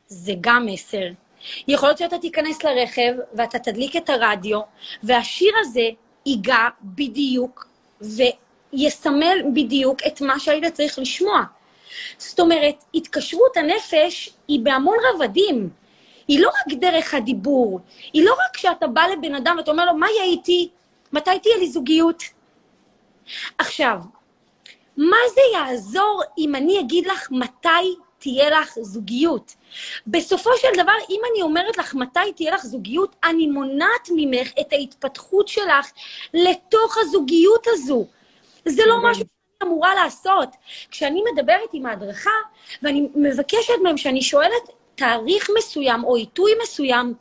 זה 0.07 0.33
גם 0.41 0.67
מסר. 0.67 1.07
יכול 1.69 1.89
להיות 1.89 1.99
שאתה 1.99 2.19
תיכנס 2.19 2.65
לרכב, 2.65 3.13
ואתה 3.35 3.59
תדליק 3.59 3.97
את 3.97 4.11
הרדיו, 4.11 4.61
והשיר 5.03 5.53
הזה 5.61 5.89
ייגע 6.27 6.69
בדיוק, 6.83 7.69
ויסמל 8.01 9.43
בדיוק 9.55 9.99
את 10.07 10.21
מה 10.21 10.41
שהיית 10.41 10.75
צריך 10.75 10.99
לשמוע. 10.99 11.43
זאת 12.19 12.41
אומרת, 12.41 12.85
התקשרות 12.95 13.57
הנפש 13.57 14.31
היא 14.49 14.61
בהמון 14.61 14.97
רבדים. 15.15 15.71
היא 16.29 16.41
לא 16.41 16.49
רק 16.49 16.79
דרך 16.79 17.15
הדיבור, 17.15 17.81
היא 18.13 18.25
לא 18.25 18.33
רק 18.33 18.57
כשאתה 18.57 18.87
בא 18.87 19.03
לבן 19.13 19.35
אדם 19.35 19.55
ואתה 19.59 19.71
אומר 19.71 19.85
לו, 19.85 19.95
מה 19.95 20.07
יהיה 20.11 20.25
איתי? 20.25 20.69
מתי 21.13 21.39
תהיה 21.43 21.57
לי 21.57 21.71
זוגיות? 21.71 22.23
עכשיו, 23.59 23.99
מה 24.97 25.17
זה 25.35 25.41
יעזור 25.55 26.23
אם 26.39 26.55
אני 26.55 26.81
אגיד 26.81 27.07
לך 27.07 27.29
מתי 27.31 27.97
תהיה 28.19 28.51
לך 28.51 28.75
זוגיות? 28.81 29.55
בסופו 30.07 30.51
של 30.57 30.83
דבר, 30.83 30.93
אם 31.11 31.21
אני 31.33 31.43
אומרת 31.43 31.79
לך 31.79 31.95
מתי 31.95 32.33
תהיה 32.37 32.55
לך 32.55 32.67
זוגיות, 32.67 33.17
אני 33.25 33.47
מונעת 33.47 34.09
ממך 34.17 34.53
את 34.61 34.73
ההתפתחות 34.73 35.49
שלך 35.49 35.93
לתוך 36.35 36.97
הזוגיות 37.01 37.67
הזו. 37.67 38.07
זה 38.65 38.83
לא 38.87 38.97
משהו 39.03 39.25
אמורה 39.67 39.95
לעשות. 39.95 40.49
כשאני 40.91 41.23
מדברת 41.33 41.71
עם 41.73 41.87
ההדרכה, 41.87 42.31
ואני 42.83 43.09
מבקשת 43.15 43.75
מהם 43.83 43.97
שאני 43.97 44.23
שואלת 44.23 44.71
תאריך 44.95 45.51
מסוים 45.59 46.05
או 46.05 46.17
עיתוי 46.17 46.53
מסוים, 46.63 47.15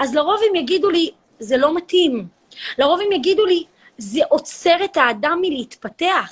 אז 0.00 0.14
לרוב 0.14 0.40
הם 0.50 0.54
יגידו 0.54 0.90
לי, 0.90 1.10
זה 1.38 1.56
לא 1.56 1.74
מתאים. 1.74 2.26
לרוב 2.78 3.00
הם 3.00 3.12
יגידו 3.12 3.46
לי, 3.46 3.64
זה 3.98 4.20
עוצר 4.28 4.84
את 4.84 4.96
האדם 4.96 5.38
מלהתפתח. 5.42 6.30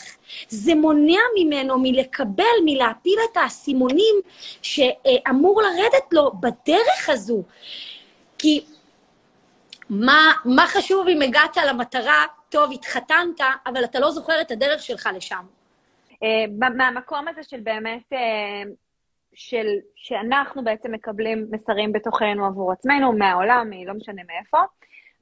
זה 0.49 0.75
מונע 0.75 1.21
ממנו 1.39 1.79
מלקבל, 1.79 2.45
מלהפיל 2.65 3.19
את 3.33 3.37
האסימונים 3.37 4.17
שאמור 4.63 5.63
לרדת 5.63 6.13
לו 6.13 6.33
בדרך 6.41 7.09
הזו. 7.09 7.43
כי 8.39 8.65
מה, 9.91 10.33
מה 10.45 10.67
חשוב 10.67 11.09
אם 11.09 11.23
הגעת 11.23 11.57
למטרה, 11.57 12.25
טוב, 12.49 12.73
התחתנת, 12.73 13.41
אבל 13.67 13.85
אתה 13.85 14.01
לא 14.01 14.11
זוכר 14.11 14.41
את 14.41 14.51
הדרך 14.51 14.83
שלך 14.83 15.09
לשם. 15.17 15.60
אה, 16.23 16.69
מהמקום 16.77 17.29
הזה 17.29 17.43
של 17.43 17.61
באמת, 17.61 18.13
אה, 18.13 18.63
של, 19.35 19.67
שאנחנו 19.97 20.65
בעצם 20.65 20.93
מקבלים 20.93 21.47
מסרים 21.51 21.93
בתוכנו 21.93 22.47
עבור 22.47 22.73
עצמנו, 22.73 23.13
מהעולם, 23.13 23.71
לא 23.87 23.95
משנה 23.95 24.23
מאיפה, 24.27 24.59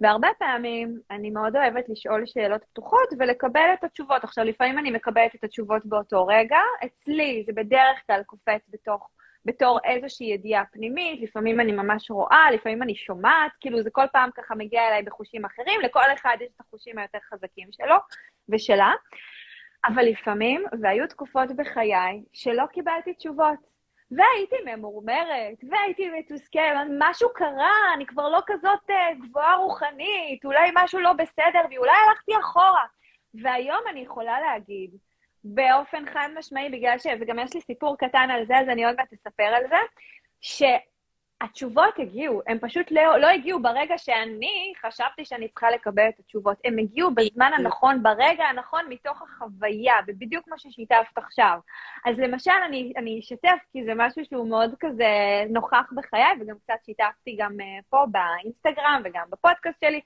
והרבה 0.00 0.28
פעמים 0.38 1.00
אני 1.10 1.30
מאוד 1.30 1.56
אוהבת 1.56 1.88
לשאול 1.88 2.26
שאלות 2.26 2.64
פתוחות 2.64 3.08
ולקבל 3.18 3.70
את 3.78 3.84
התשובות. 3.84 4.24
עכשיו, 4.24 4.44
לפעמים 4.44 4.78
אני 4.78 4.90
מקבלת 4.90 5.34
את 5.34 5.44
התשובות 5.44 5.86
באותו 5.86 6.26
רגע, 6.26 6.58
אצלי 6.84 7.42
זה 7.46 7.52
בדרך 7.52 7.98
כלל 8.06 8.22
קופץ 8.26 8.68
בתוך, 8.68 9.10
בתור 9.44 9.78
איזושהי 9.84 10.26
ידיעה 10.26 10.64
פנימית, 10.72 11.22
לפעמים 11.22 11.60
אני 11.60 11.72
ממש 11.72 12.10
רואה, 12.10 12.50
לפעמים 12.54 12.82
אני 12.82 12.94
שומעת, 12.94 13.52
כאילו 13.60 13.82
זה 13.82 13.90
כל 13.90 14.06
פעם 14.12 14.30
ככה 14.34 14.54
מגיע 14.54 14.88
אליי 14.88 15.02
בחושים 15.02 15.44
אחרים, 15.44 15.80
לכל 15.80 16.12
אחד 16.14 16.36
יש 16.40 16.48
את 16.56 16.60
החושים 16.60 16.98
היותר 16.98 17.18
חזקים 17.30 17.68
שלו 17.72 17.96
ושלה. 18.48 18.92
אבל 19.84 20.02
לפעמים, 20.02 20.64
והיו 20.82 21.06
תקופות 21.06 21.48
בחיי, 21.56 22.22
שלא 22.32 22.66
קיבלתי 22.66 23.14
תשובות. 23.14 23.78
והייתי 24.10 24.56
ממורמרת, 24.66 25.64
והייתי 25.70 26.10
מתוסכלת, 26.10 26.86
משהו 26.98 27.28
קרה, 27.34 27.72
אני 27.94 28.06
כבר 28.06 28.28
לא 28.28 28.40
כזאת 28.46 28.90
uh, 28.90 29.26
גבוהה 29.28 29.56
רוחנית, 29.56 30.44
אולי 30.44 30.70
משהו 30.74 31.00
לא 31.00 31.12
בסדר, 31.12 31.60
ואולי 31.70 31.92
הלכתי 32.08 32.32
אחורה. 32.40 32.84
והיום 33.34 33.80
אני 33.90 34.00
יכולה 34.00 34.40
להגיד, 34.40 34.90
באופן 35.44 36.04
חד 36.12 36.28
משמעי, 36.38 36.70
בגלל 36.70 36.98
ש... 36.98 37.06
וגם 37.20 37.38
יש 37.38 37.54
לי 37.54 37.60
סיפור 37.60 37.98
קטן 37.98 38.30
על 38.30 38.46
זה, 38.46 38.58
אז 38.58 38.68
אני 38.68 38.84
עוד 38.84 38.96
מעט 38.96 39.12
אספר 39.12 39.42
על 39.42 39.62
זה, 39.68 39.76
ש... 40.40 40.62
התשובות 41.40 41.98
הגיעו, 41.98 42.42
הם 42.46 42.58
פשוט 42.60 42.90
לא, 42.90 43.18
לא 43.18 43.26
הגיעו 43.26 43.62
ברגע 43.62 43.98
שאני 43.98 44.72
חשבתי 44.80 45.24
שאני 45.24 45.48
צריכה 45.48 45.70
לקבל 45.70 46.08
את 46.08 46.18
התשובות. 46.18 46.58
הם 46.64 46.78
הגיעו 46.78 47.10
בזמן 47.14 47.50
הנכון, 47.56 48.02
ברגע 48.02 48.44
הנכון, 48.44 48.84
מתוך 48.88 49.22
החוויה, 49.22 49.94
ובדיוק 50.06 50.44
כמו 50.44 50.58
ששיתפת 50.58 51.18
עכשיו. 51.18 51.58
אז 52.06 52.18
למשל, 52.18 52.50
אני, 52.66 52.92
אני 52.96 53.20
אשתף, 53.20 53.58
כי 53.72 53.84
זה 53.84 53.92
משהו 53.96 54.24
שהוא 54.24 54.48
מאוד 54.48 54.74
כזה 54.80 55.06
נוכח 55.50 55.92
בחיי, 55.96 56.32
וגם 56.40 56.56
קצת 56.58 56.84
שיתפתי 56.86 57.36
גם 57.38 57.52
uh, 57.60 57.82
פה 57.90 58.04
באינסטגרם 58.10 59.02
וגם 59.04 59.26
בפודקאסט 59.30 59.80
שלי, 59.84 60.00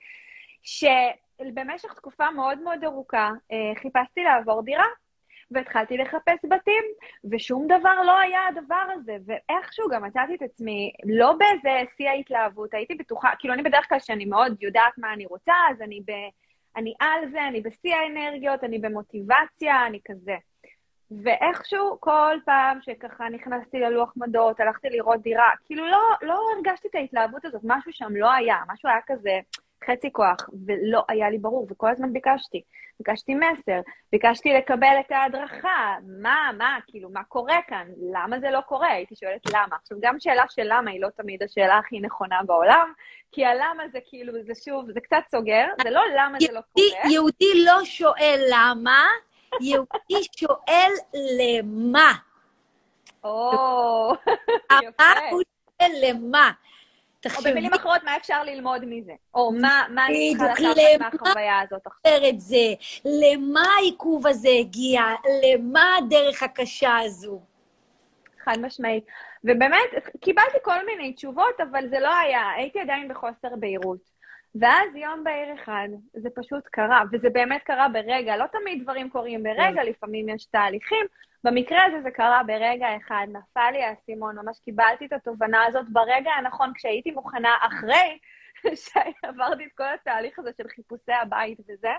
שבמשך 0.63 1.93
תקופה 1.93 2.31
מאוד 2.31 2.59
מאוד 2.59 2.83
ארוכה 2.83 3.29
uh, 3.29 3.79
חיפשתי 3.81 4.23
לעבור 4.23 4.63
דירה, 4.63 4.85
והתחלתי 5.51 5.97
לחפש 5.97 6.45
בתים, 6.49 6.83
ושום 7.31 7.67
דבר 7.67 8.01
לא 8.05 8.19
היה 8.19 8.39
הדבר 8.47 8.83
הזה, 8.93 9.17
ואיכשהו 9.25 9.89
גם 9.89 10.03
מצאתי 10.03 10.35
את 10.35 10.41
עצמי 10.41 10.93
לא 11.05 11.33
באיזה 11.33 11.91
שיא 11.97 12.09
ההתלהבות, 12.09 12.73
הייתי 12.73 12.95
בטוחה, 12.95 13.29
כאילו 13.39 13.53
אני 13.53 13.63
בדרך 13.63 13.89
כלל 13.89 13.99
שאני 13.99 14.25
מאוד 14.25 14.63
יודעת 14.63 14.97
מה 14.97 15.13
אני 15.13 15.25
רוצה, 15.25 15.53
אז 15.69 15.81
אני, 15.81 16.01
ב, 16.01 16.11
אני 16.75 16.93
על 16.99 17.29
זה, 17.29 17.47
אני 17.47 17.61
בשיא 17.61 17.95
האנרגיות, 17.95 18.63
אני 18.63 18.79
במוטיבציה, 18.79 19.85
אני 19.87 19.99
כזה. 20.05 20.35
ואיכשהו 21.23 21.97
כל 21.99 22.37
פעם 22.45 22.79
שככה 22.81 23.29
נכנסתי 23.29 23.79
ללוח 23.79 24.13
מדות, 24.15 24.59
הלכתי 24.59 24.89
לראות 24.89 25.21
דירה, 25.21 25.49
כאילו 25.65 25.87
לא, 25.87 26.01
לא 26.21 26.39
הרגשתי 26.55 26.87
את 26.87 26.95
ההתלהבות 26.95 27.45
הזאת, 27.45 27.61
משהו 27.63 27.93
שם 27.93 28.15
לא 28.15 28.31
היה, 28.31 28.57
משהו 28.67 28.89
היה 28.89 28.99
כזה... 29.07 29.39
חצי 29.85 30.11
כוח, 30.11 30.49
ולא 30.67 31.03
היה 31.09 31.29
לי 31.29 31.37
ברור, 31.37 31.67
וכל 31.69 31.89
הזמן 31.89 32.13
ביקשתי. 32.13 32.61
ביקשתי 32.99 33.35
מסר, 33.35 33.79
ביקשתי 34.11 34.53
לקבל 34.53 34.95
את 35.05 35.11
ההדרכה, 35.11 35.95
מה, 36.21 36.51
מה, 36.57 36.77
כאילו, 36.87 37.09
מה 37.09 37.23
קורה 37.23 37.57
כאן? 37.67 37.87
למה 38.13 38.39
זה 38.39 38.51
לא 38.51 38.61
קורה? 38.61 38.87
הייתי 38.87 39.15
שואלת 39.15 39.41
למה. 39.53 39.75
עכשיו, 39.81 39.97
גם 40.01 40.19
שאלה 40.19 40.43
של 40.49 40.63
למה 40.65 40.91
היא 40.91 41.01
לא 41.01 41.07
תמיד 41.17 41.43
השאלה 41.43 41.77
הכי 41.77 41.99
נכונה 41.99 42.39
בעולם, 42.45 42.93
כי 43.31 43.45
הלמה 43.45 43.83
זה 43.91 43.99
כאילו, 44.05 44.33
זה 44.43 44.53
שוב, 44.65 44.91
זה 44.91 44.99
קצת 45.01 45.21
סוגר, 45.31 45.65
זה 45.83 45.89
לא 45.89 46.01
למה 46.15 46.37
זה 46.39 46.53
לא 46.53 46.61
קורה. 46.73 47.11
יהודי 47.11 47.65
לא 47.65 47.85
שואל 47.85 48.41
למה, 48.49 49.05
יהודי 49.61 50.23
שואל 50.37 50.91
למה. 51.13 52.11
או, 53.23 54.13
יפה. 54.83 55.03
הוא 55.31 55.41
שואל 55.81 55.91
למה. 56.03 56.51
תחשבי... 57.23 57.49
או 57.49 57.53
במילים 57.53 57.73
אחרות, 57.73 58.03
מה 58.03 58.17
אפשר 58.17 58.43
ללמוד 58.43 58.85
מזה? 58.85 59.11
או 59.35 59.51
מה, 59.51 59.83
מה 59.89 60.07
אני 60.07 60.33
צריכה 60.37 60.63
לקחת 60.63 61.13
מהחוויה 61.13 61.59
הזאת 61.59 61.87
עכשיו? 61.87 62.29
את 62.29 62.39
זה? 62.39 62.73
למה 63.05 63.63
העיכוב 63.77 64.27
הזה 64.27 64.49
הגיע? 64.59 65.01
למה 65.43 65.95
הדרך 65.97 66.43
הקשה 66.43 66.97
הזו? 66.97 67.41
חד 68.43 68.59
משמעית. 68.61 69.05
ובאמת, 69.43 69.89
קיבלתי 70.21 70.57
כל 70.61 70.85
מיני 70.85 71.13
תשובות, 71.13 71.59
אבל 71.71 71.89
זה 71.89 71.99
לא 71.99 72.15
היה, 72.15 72.49
הייתי 72.55 72.79
עדיין 72.79 73.07
בחוסר 73.07 73.55
בהירות. 73.59 74.13
ואז 74.61 74.95
יום 74.95 75.23
בהיר 75.23 75.53
אחד, 75.53 75.87
זה 76.13 76.29
פשוט 76.35 76.63
קרה, 76.71 77.03
וזה 77.11 77.29
באמת 77.29 77.63
קרה 77.63 77.89
ברגע, 77.89 78.37
לא 78.37 78.45
תמיד 78.47 78.83
דברים 78.83 79.09
קורים 79.09 79.43
ברגע, 79.43 79.81
כן. 79.83 79.85
לפעמים 79.85 80.29
יש 80.29 80.45
תהליכים. 80.45 81.05
במקרה 81.43 81.85
הזה 81.85 82.01
זה 82.01 82.11
קרה 82.11 82.41
ברגע 82.47 82.87
אחד, 82.97 83.27
נפל 83.31 83.69
לי 83.71 83.83
האסימון, 83.83 84.35
ממש 84.39 84.59
קיבלתי 84.59 85.05
את 85.05 85.13
התובנה 85.13 85.65
הזאת 85.65 85.85
ברגע 85.89 86.31
הנכון, 86.31 86.71
כשהייתי 86.75 87.11
מוכנה 87.11 87.55
אחרי 87.61 88.17
שעברתי 88.83 89.65
את 89.65 89.71
כל 89.77 89.93
התהליך 89.93 90.39
הזה 90.39 90.51
של 90.57 90.67
חיפושי 90.67 91.13
הבית 91.13 91.59
וזה. 91.59 91.93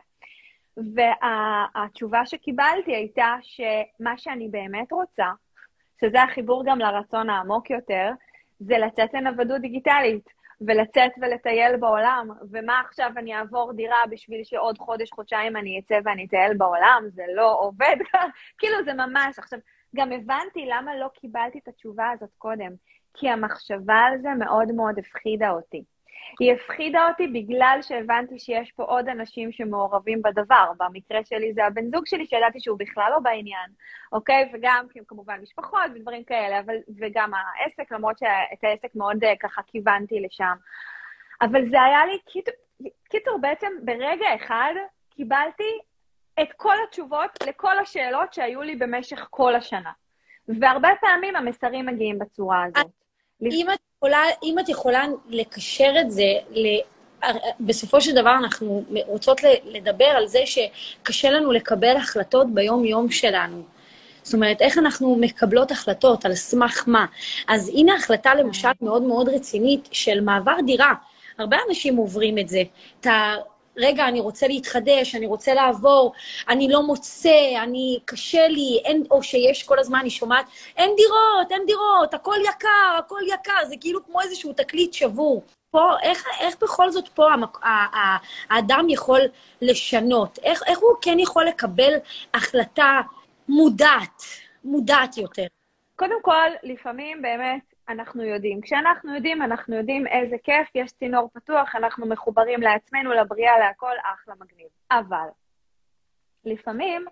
והתשובה 0.77 2.27
שקיבלתי 2.27 2.95
הייתה 2.95 3.35
שמה 3.43 4.19
שאני 4.19 4.49
באמת 4.49 4.93
רוצה, 4.93 5.27
שזה 6.01 6.23
החיבור 6.23 6.64
גם 6.67 6.79
לרצון 6.79 7.31
העמוק 7.31 7.71
יותר, 7.71 8.11
זה 8.59 8.79
לצאת 8.79 9.14
לנוודות 9.14 9.61
דיגיטלית. 9.61 10.29
ולצאת 10.61 11.12
ולטייל 11.21 11.77
בעולם, 11.77 12.29
ומה 12.51 12.81
עכשיו 12.81 13.11
אני 13.17 13.37
אעבור 13.37 13.73
דירה 13.73 14.03
בשביל 14.11 14.45
שעוד 14.45 14.79
חודש, 14.79 15.11
חודשיים 15.11 15.57
אני 15.57 15.79
אצא 15.79 15.99
ואני 16.05 16.25
אטייל 16.25 16.57
בעולם? 16.57 17.05
זה 17.12 17.23
לא 17.35 17.57
עובד 17.61 17.97
כאילו 18.59 18.85
זה 18.85 18.93
ממש. 18.93 19.38
עכשיו, 19.38 19.59
גם 19.97 20.12
הבנתי 20.12 20.67
למה 20.67 20.97
לא 20.97 21.09
קיבלתי 21.14 21.59
את 21.59 21.69
התשובה 21.69 22.11
הזאת 22.11 22.31
קודם, 22.38 22.73
כי 23.14 23.29
המחשבה 23.29 23.99
על 24.09 24.19
זה 24.23 24.29
מאוד 24.38 24.73
מאוד 24.73 24.99
הפחידה 24.99 25.51
אותי. 25.51 25.85
היא 26.41 26.53
הפחידה 26.53 27.09
אותי 27.09 27.27
בגלל 27.27 27.79
שהבנתי 27.83 28.39
שיש 28.39 28.73
פה 28.73 28.83
עוד 28.83 29.09
אנשים 29.09 29.53
שמעורבים 29.53 30.23
בדבר. 30.23 30.73
במקרה 30.79 31.25
שלי 31.25 31.55
זה 31.55 31.65
הבן 31.65 31.91
זוג 31.91 32.07
שלי, 32.07 32.27
שידעתי 32.27 32.61
שהוא 32.61 32.79
בכלל 32.79 33.11
לא 33.11 33.19
בעניין, 33.19 33.71
אוקיי? 34.13 34.51
וגם 34.53 34.87
כמובן 35.09 35.41
משפחות 35.43 35.81
ודברים 35.95 36.25
כאלה, 36.25 36.61
אבל, 36.61 36.75
וגם 36.99 37.33
העסק, 37.35 37.93
למרות 37.93 38.19
שאת 38.19 38.65
העסק 38.65 38.95
מאוד 38.95 39.25
אה, 39.25 39.33
ככה 39.41 39.63
כיוונתי 39.67 40.21
לשם. 40.21 40.55
אבל 41.43 41.67
זה 41.69 41.83
היה 41.83 42.07
לי, 42.07 42.19
קיצור, 43.09 43.39
בעצם 43.41 43.73
ברגע 43.83 44.27
אחד 44.35 44.75
קיבלתי 45.11 45.79
את 46.43 46.49
כל 46.57 46.75
התשובות 46.89 47.31
לכל 47.47 47.79
השאלות 47.79 48.33
שהיו 48.33 48.63
לי 48.63 48.77
במשך 48.77 49.27
כל 49.31 49.55
השנה. 49.55 49.93
והרבה 50.49 50.89
פעמים 51.01 51.37
המסרים 51.37 51.87
מגיעים 51.87 52.19
בצורה 52.19 52.65
הזאת. 52.65 52.91
אם 53.43 53.67
את 53.75 53.81
יכולה, 54.05 54.23
אם 54.43 54.59
את 54.59 54.69
יכולה 54.69 55.05
לקשר 55.29 55.93
את 56.01 56.11
זה 56.11 56.33
ל... 56.51 56.67
בסופו 57.61 58.01
של 58.01 58.14
דבר 58.14 58.35
אנחנו 58.38 58.85
רוצות 59.07 59.40
לדבר 59.64 60.05
על 60.05 60.27
זה 60.27 60.40
שקשה 60.47 61.31
לנו 61.31 61.53
לקבל 61.53 61.97
החלטות 61.97 62.55
ביום-יום 62.55 63.11
שלנו. 63.11 63.62
זאת 64.23 64.35
אומרת, 64.35 64.61
איך 64.61 64.79
אנחנו 64.79 65.17
מקבלות 65.21 65.71
החלטות, 65.71 66.25
על 66.25 66.35
סמך 66.35 66.85
מה. 66.87 67.07
אז 67.49 67.69
הנה 67.69 67.95
החלטה, 67.95 68.35
למשל, 68.35 68.69
מאוד 68.81 69.03
מאוד 69.03 69.29
רצינית 69.29 69.88
של 69.93 70.21
מעבר 70.21 70.57
דירה. 70.67 70.93
הרבה 71.38 71.57
אנשים 71.69 71.97
עוברים 71.97 72.38
את 72.38 72.49
זה. 72.49 72.62
את 73.01 73.07
ה... 73.07 73.35
רגע, 73.77 74.09
אני 74.09 74.21
רוצה 74.21 74.49
להתחדש, 74.49 75.15
אני 75.15 75.27
רוצה 75.27 75.55
לעבור, 75.55 76.13
אני 76.49 76.69
לא 76.69 76.83
מוצא, 76.83 77.63
אני, 77.63 77.99
קשה 78.05 78.49
לי, 78.49 78.81
אין, 78.85 79.05
או 79.11 79.23
שיש 79.23 79.63
כל 79.63 79.79
הזמן, 79.79 79.99
אני 79.99 80.11
שומעת, 80.11 80.47
אין 80.77 80.91
דירות, 80.97 81.53
אין 81.53 81.67
דירות, 81.67 82.15
הכל 82.15 82.37
יקר, 82.49 82.99
הכל 82.99 83.21
יקר, 83.27 83.67
זה 83.69 83.75
כאילו 83.81 84.05
כמו 84.05 84.21
איזשהו 84.21 84.53
תקליט 84.53 84.93
שבור. 84.93 85.43
פה, 85.71 85.91
איך, 86.03 86.27
איך 86.41 86.57
בכל 86.63 86.91
זאת 86.91 87.09
פה 87.09 87.33
המק, 87.33 87.59
האדם 88.51 88.87
יכול 88.89 89.21
לשנות? 89.63 90.39
איך, 90.43 90.63
איך 90.67 90.79
הוא 90.79 90.95
כן 91.03 91.19
יכול 91.19 91.45
לקבל 91.45 91.95
החלטה 92.35 93.01
מודעת, 93.49 94.23
מודעת 94.65 95.17
יותר? 95.17 95.47
קודם 95.97 96.23
כל, 96.23 96.51
לפעמים 96.63 97.23
באמת 97.23 97.74
אנחנו 97.88 98.23
יודעים. 98.23 98.61
כשאנחנו 98.61 99.14
יודעים, 99.14 99.42
אנחנו 99.42 99.77
יודעים 99.77 100.07
איזה 100.07 100.37
כיף, 100.44 100.68
יש 100.75 100.92
צינור 100.92 101.31
פתוח, 101.33 101.75
אנחנו 101.75 102.07
מחוברים 102.07 102.61
לעצמנו, 102.61 103.12
לבריאה, 103.12 103.59
להכל, 103.59 103.94
אחלה 104.03 104.35
מגניב. 104.40 104.68
אבל 104.90 105.29
לפעמים 106.44 107.05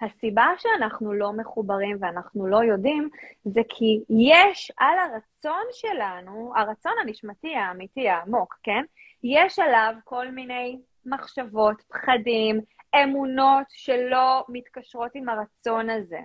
הסיבה 0.00 0.46
שאנחנו 0.58 1.12
לא 1.12 1.32
מחוברים 1.32 1.96
ואנחנו 2.00 2.46
לא 2.46 2.64
יודעים, 2.64 3.08
זה 3.44 3.60
כי 3.68 4.00
יש 4.08 4.72
על 4.76 4.98
הרצון 4.98 5.64
שלנו, 5.72 6.52
הרצון 6.56 6.92
הנשמתי 7.02 7.54
האמיתי, 7.56 8.08
העמוק, 8.08 8.58
כן? 8.62 8.84
יש 9.24 9.58
עליו 9.58 9.94
כל 10.04 10.30
מיני 10.30 10.80
מחשבות, 11.06 11.82
פחדים, 11.88 12.60
אמונות 13.04 13.66
שלא 13.68 14.44
מתקשרות 14.48 15.10
עם 15.14 15.28
הרצון 15.28 15.90
הזה. 15.90 16.20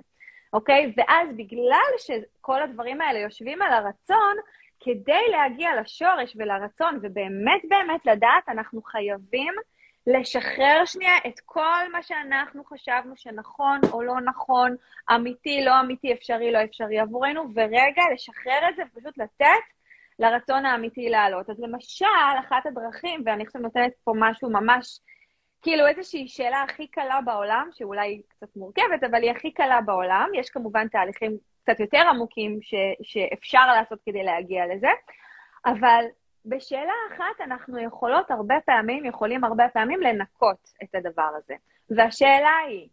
אוקיי? 0.55 0.93
ואז 0.97 1.29
בגלל 1.35 1.91
שכל 1.97 2.61
הדברים 2.61 3.01
האלה 3.01 3.19
יושבים 3.19 3.61
על 3.61 3.73
הרצון, 3.73 4.35
כדי 4.79 5.21
להגיע 5.31 5.69
לשורש 5.81 6.35
ולרצון 6.35 6.99
ובאמת 7.01 7.61
באמת 7.69 8.05
לדעת, 8.05 8.49
אנחנו 8.49 8.81
חייבים 8.81 9.53
לשחרר 10.07 10.85
שנייה 10.85 11.17
את 11.27 11.39
כל 11.45 11.91
מה 11.91 12.03
שאנחנו 12.03 12.63
חשבנו 12.63 13.13
שנכון 13.15 13.79
או 13.91 14.01
לא 14.01 14.21
נכון, 14.21 14.75
אמיתי, 15.15 15.65
לא 15.65 15.79
אמיתי, 15.79 16.13
אפשרי, 16.13 16.51
לא 16.51 16.63
אפשרי 16.63 16.99
עבורנו, 16.99 17.43
ורגע 17.55 18.03
לשחרר 18.13 18.69
את 18.69 18.75
זה 18.75 18.83
ופשוט 18.91 19.17
לתת 19.17 19.65
לרצון 20.19 20.65
האמיתי 20.65 21.09
לעלות. 21.09 21.49
אז 21.49 21.59
למשל, 21.59 22.05
אחת 22.39 22.65
הדרכים, 22.65 23.23
ואני 23.25 23.45
חושבת 23.45 23.61
נותנת 23.61 23.91
פה 24.03 24.13
משהו 24.15 24.49
ממש 24.49 24.99
כאילו 25.65 25.87
איזושהי 25.87 26.27
שאלה 26.27 26.61
הכי 26.61 26.87
קלה 26.87 27.21
בעולם, 27.21 27.69
שאולי 27.71 28.07
היא 28.07 28.21
קצת 28.27 28.55
מורכבת, 28.55 29.03
אבל 29.11 29.23
היא 29.23 29.31
הכי 29.31 29.51
קלה 29.51 29.81
בעולם. 29.81 30.29
יש 30.33 30.49
כמובן 30.49 30.87
תהליכים 30.87 31.37
קצת 31.63 31.79
יותר 31.79 32.01
עמוקים 32.09 32.59
ש, 32.61 32.73
שאפשר 33.01 33.67
לעשות 33.67 33.99
כדי 34.05 34.23
להגיע 34.23 34.63
לזה, 34.75 34.87
אבל 35.65 36.05
בשאלה 36.45 36.93
אחת 37.13 37.41
אנחנו 37.41 37.79
יכולות 37.79 38.31
הרבה 38.31 38.55
פעמים, 38.65 39.05
יכולים 39.05 39.43
הרבה 39.43 39.69
פעמים 39.73 40.01
לנקות 40.01 40.69
את 40.83 40.95
הדבר 40.95 41.29
הזה. 41.37 41.55
והשאלה 41.89 42.57
היא, 42.67 42.87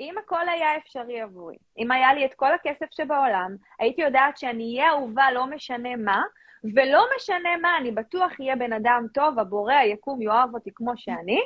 אם 0.00 0.14
הכל 0.18 0.48
היה 0.48 0.76
אפשרי 0.76 1.20
עבורי, 1.20 1.56
אם 1.78 1.90
היה 1.90 2.14
לי 2.14 2.24
את 2.24 2.34
כל 2.34 2.52
הכסף 2.52 2.86
שבעולם, 2.90 3.56
הייתי 3.78 4.02
יודעת 4.02 4.38
שאני 4.38 4.64
אהיה 4.64 4.90
אהובה 4.90 5.32
לא 5.32 5.46
משנה 5.46 5.96
מה, 5.96 6.22
ולא 6.74 7.04
משנה 7.16 7.56
מה, 7.62 7.76
אני 7.80 7.90
בטוח 7.90 8.32
אהיה 8.40 8.56
בן 8.56 8.72
אדם 8.72 9.06
טוב, 9.14 9.38
הבורא 9.38 9.74
היקום 9.74 10.22
יאהב 10.22 10.54
אותי 10.54 10.70
כמו 10.74 10.92
שאני, 10.96 11.40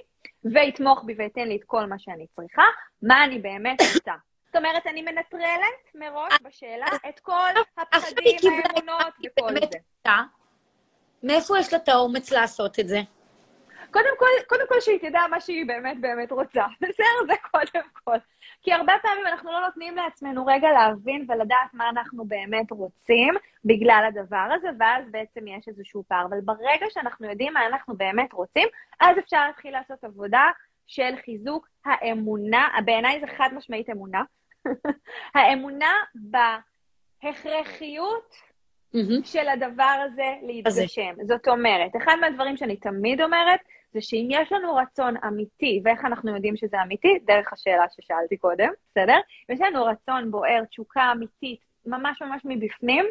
ויתמוך 0.45 1.05
בי 1.05 1.15
וייתן 1.19 1.49
לי 1.49 1.57
את 1.57 1.65
כל 1.67 1.87
מה 1.87 1.99
שאני 1.99 2.27
צריכה, 2.27 2.63
מה 3.03 3.25
אני 3.25 3.39
באמת 3.39 3.81
רוצה. 3.95 4.13
זאת 4.47 4.57
אומרת, 4.57 4.87
אני 4.87 5.03
מנטרלת 5.03 5.95
מראש 5.95 6.35
בשאלה 6.43 6.87
את 7.09 7.21
כל 7.21 7.51
הפחדים, 7.77 8.53
האמונות 8.65 9.15
וכל 9.25 9.55
זה. 9.73 10.11
מאיפה 11.23 11.59
יש 11.59 11.73
לה 11.73 11.79
את 11.79 11.89
האומץ 11.89 12.31
לעשות 12.33 12.81
את 12.81 12.89
זה? 12.89 13.01
קודם 13.91 14.15
כל, 14.19 14.27
קודם 14.49 14.69
כל 14.69 14.81
שהיא 14.81 14.99
תדע 14.99 15.21
מה 15.31 15.41
שהיא 15.41 15.67
באמת 15.67 16.01
באמת 16.01 16.33
רוצה. 16.33 16.65
בסדר? 16.81 17.27
זה 17.27 17.33
קודם 17.51 17.87
כל. 18.05 18.17
כי 18.63 18.73
הרבה 18.73 18.93
פעמים 19.03 19.27
אנחנו 19.27 19.53
לא 19.53 19.61
נותנים 19.61 19.97
לעצמנו 19.97 20.47
רגע 20.47 20.69
להבין 20.73 21.27
ולדעת 21.29 21.75
מה 21.75 21.89
אנחנו 21.89 22.25
באמת 22.25 22.71
רוצים 22.71 23.35
בגלל 23.65 24.05
הדבר 24.09 24.49
הזה, 24.57 24.69
ואז 24.79 25.05
בעצם 25.11 25.47
יש 25.47 25.69
איזשהו 25.69 26.05
פער. 26.09 26.27
אבל 26.27 26.41
ברגע 26.41 26.87
שאנחנו 26.91 27.29
יודעים 27.29 27.53
מה 27.53 27.67
אנחנו 27.67 27.97
באמת 27.97 28.33
רוצים, 28.33 28.69
אז 29.01 29.19
אפשר 29.19 29.47
להתחיל 29.47 29.73
לעשות 29.73 30.05
עבודה 30.05 30.45
של 30.87 31.15
חיזוק 31.25 31.69
האמונה, 31.85 32.69
בעיניי 32.85 33.21
זה 33.21 33.27
חד 33.27 33.49
משמעית 33.53 33.91
אמונה, 33.91 34.23
האמונה 35.35 35.93
בהכרחיות 37.23 38.35
mm-hmm. 38.95 39.25
של 39.25 39.49
הדבר 39.49 40.05
הזה 40.07 40.35
להתגשם. 40.43 41.15
זאת 41.27 41.49
אומרת, 41.49 41.91
אחד 41.97 42.17
מהדברים 42.21 42.57
שאני 42.57 42.77
תמיד 42.77 43.21
אומרת, 43.21 43.61
זה 43.93 44.01
שאם 44.01 44.29
יש 44.31 44.53
לנו 44.53 44.75
רצון 44.75 45.15
אמיתי, 45.27 45.81
ואיך 45.85 46.05
אנחנו 46.05 46.35
יודעים 46.35 46.57
שזה 46.57 46.83
אמיתי? 46.83 47.19
דרך 47.25 47.53
השאלה 47.53 47.85
ששאלתי 47.97 48.37
קודם, 48.37 48.69
בסדר? 48.91 49.17
אם 49.51 49.55
יש 49.55 49.61
לנו 49.61 49.85
רצון 49.85 50.31
בוער, 50.31 50.65
תשוקה 50.65 51.13
אמיתית, 51.13 51.61
ממש 51.87 52.23
ממש 52.23 52.43
מבפנים, 52.45 53.05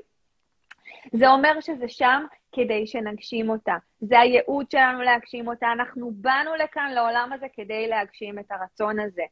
זה 1.11 1.29
אומר 1.29 1.59
שזה 1.59 1.87
שם 1.87 2.25
כדי 2.51 2.87
שנגשים 2.87 3.49
אותה. 3.49 3.75
זה 4.01 4.19
הייעוד 4.19 4.71
שלנו 4.71 5.01
להגשים 5.01 5.47
אותה. 5.47 5.71
אנחנו 5.71 6.11
באנו 6.13 6.55
לכאן, 6.55 6.91
לעולם 6.95 7.29
הזה, 7.33 7.45
כדי 7.53 7.87
להגשים 7.87 8.39
את 8.39 8.51
הרצון 8.51 8.99
הזה. 8.99 9.23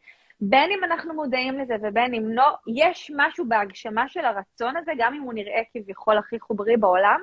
בין 0.41 0.71
אם 0.71 0.83
אנחנו 0.83 1.13
מודעים 1.13 1.59
לזה 1.59 1.75
ובין 1.81 2.13
אם 2.13 2.29
לא, 2.29 2.55
יש 2.67 3.11
משהו 3.15 3.45
בהגשמה 3.47 4.09
של 4.09 4.25
הרצון 4.25 4.77
הזה, 4.77 4.91
גם 4.97 5.13
אם 5.13 5.21
הוא 5.21 5.33
נראה 5.33 5.61
כביכול 5.73 6.17
הכי 6.17 6.39
חוברי 6.39 6.77
בעולם, 6.77 7.21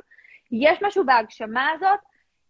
יש 0.53 0.83
משהו 0.83 1.05
בהגשמה 1.05 1.71
הזאת 1.71 1.99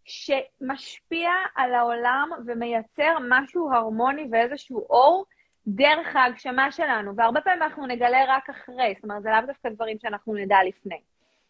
שמשפיע 0.06 1.30
על 1.54 1.74
העולם 1.74 2.30
ומייצר 2.46 3.16
משהו 3.28 3.72
הרמוני 3.72 4.28
ואיזשהו 4.32 4.86
אור 4.90 5.24
דרך 5.66 6.16
ההגשמה 6.16 6.72
שלנו, 6.72 7.16
והרבה 7.16 7.40
פעמים 7.40 7.62
אנחנו 7.62 7.86
נגלה 7.86 8.24
רק 8.28 8.50
אחרי, 8.50 8.92
זאת 8.94 9.04
אומרת, 9.04 9.22
זה 9.22 9.30
לאו 9.30 9.46
דווקא 9.46 9.68
דברים 9.68 9.96
שאנחנו 10.02 10.34
נדע 10.34 10.56
לפני. 10.68 11.00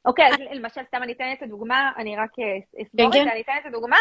אוקיי, 0.05 0.27
אז 0.27 0.35
למשל, 0.51 0.81
סתם 0.85 1.03
אני 1.03 1.13
אתן 1.13 1.33
את 1.33 1.43
הדוגמה, 1.43 1.93
אני 1.97 2.17
רק 2.17 2.31
אה, 2.39 2.83
אסבור 2.83 3.13
כן, 3.13 3.19
את 3.19 3.25
זה, 3.25 3.25
כן. 3.25 3.29
אני 3.29 3.41
אתן 3.41 3.53
את 3.61 3.67
הדוגמה, 3.67 3.97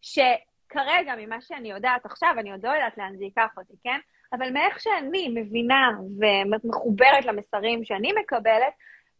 שכרגע, 0.00 1.14
ממה 1.18 1.40
שאני 1.40 1.70
יודעת 1.70 2.06
עכשיו, 2.06 2.34
אני 2.38 2.52
עוד 2.52 2.66
לא 2.66 2.70
יודעת 2.70 2.98
לאן 2.98 3.16
זה 3.16 3.24
ייקח 3.24 3.48
אותי, 3.58 3.74
כן? 3.84 3.98
אבל 4.32 4.50
מאיך 4.52 4.80
שאני 4.80 5.28
מבינה 5.34 5.90
ומחוברת 6.20 7.24
למסרים 7.24 7.84
שאני 7.84 8.12
מקבלת, 8.20 8.72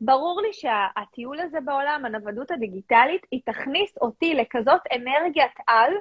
ברור 0.04 0.42
לי 0.42 0.52
שהטיול 0.52 1.40
הזה 1.40 1.60
בעולם, 1.60 2.04
הנוודות 2.04 2.50
הדיגיטלית, 2.50 3.26
היא 3.30 3.40
תכניס 3.44 3.98
אותי 4.00 4.34
לכזאת 4.34 4.80
אנרגיית 4.96 5.52
על, 5.66 5.92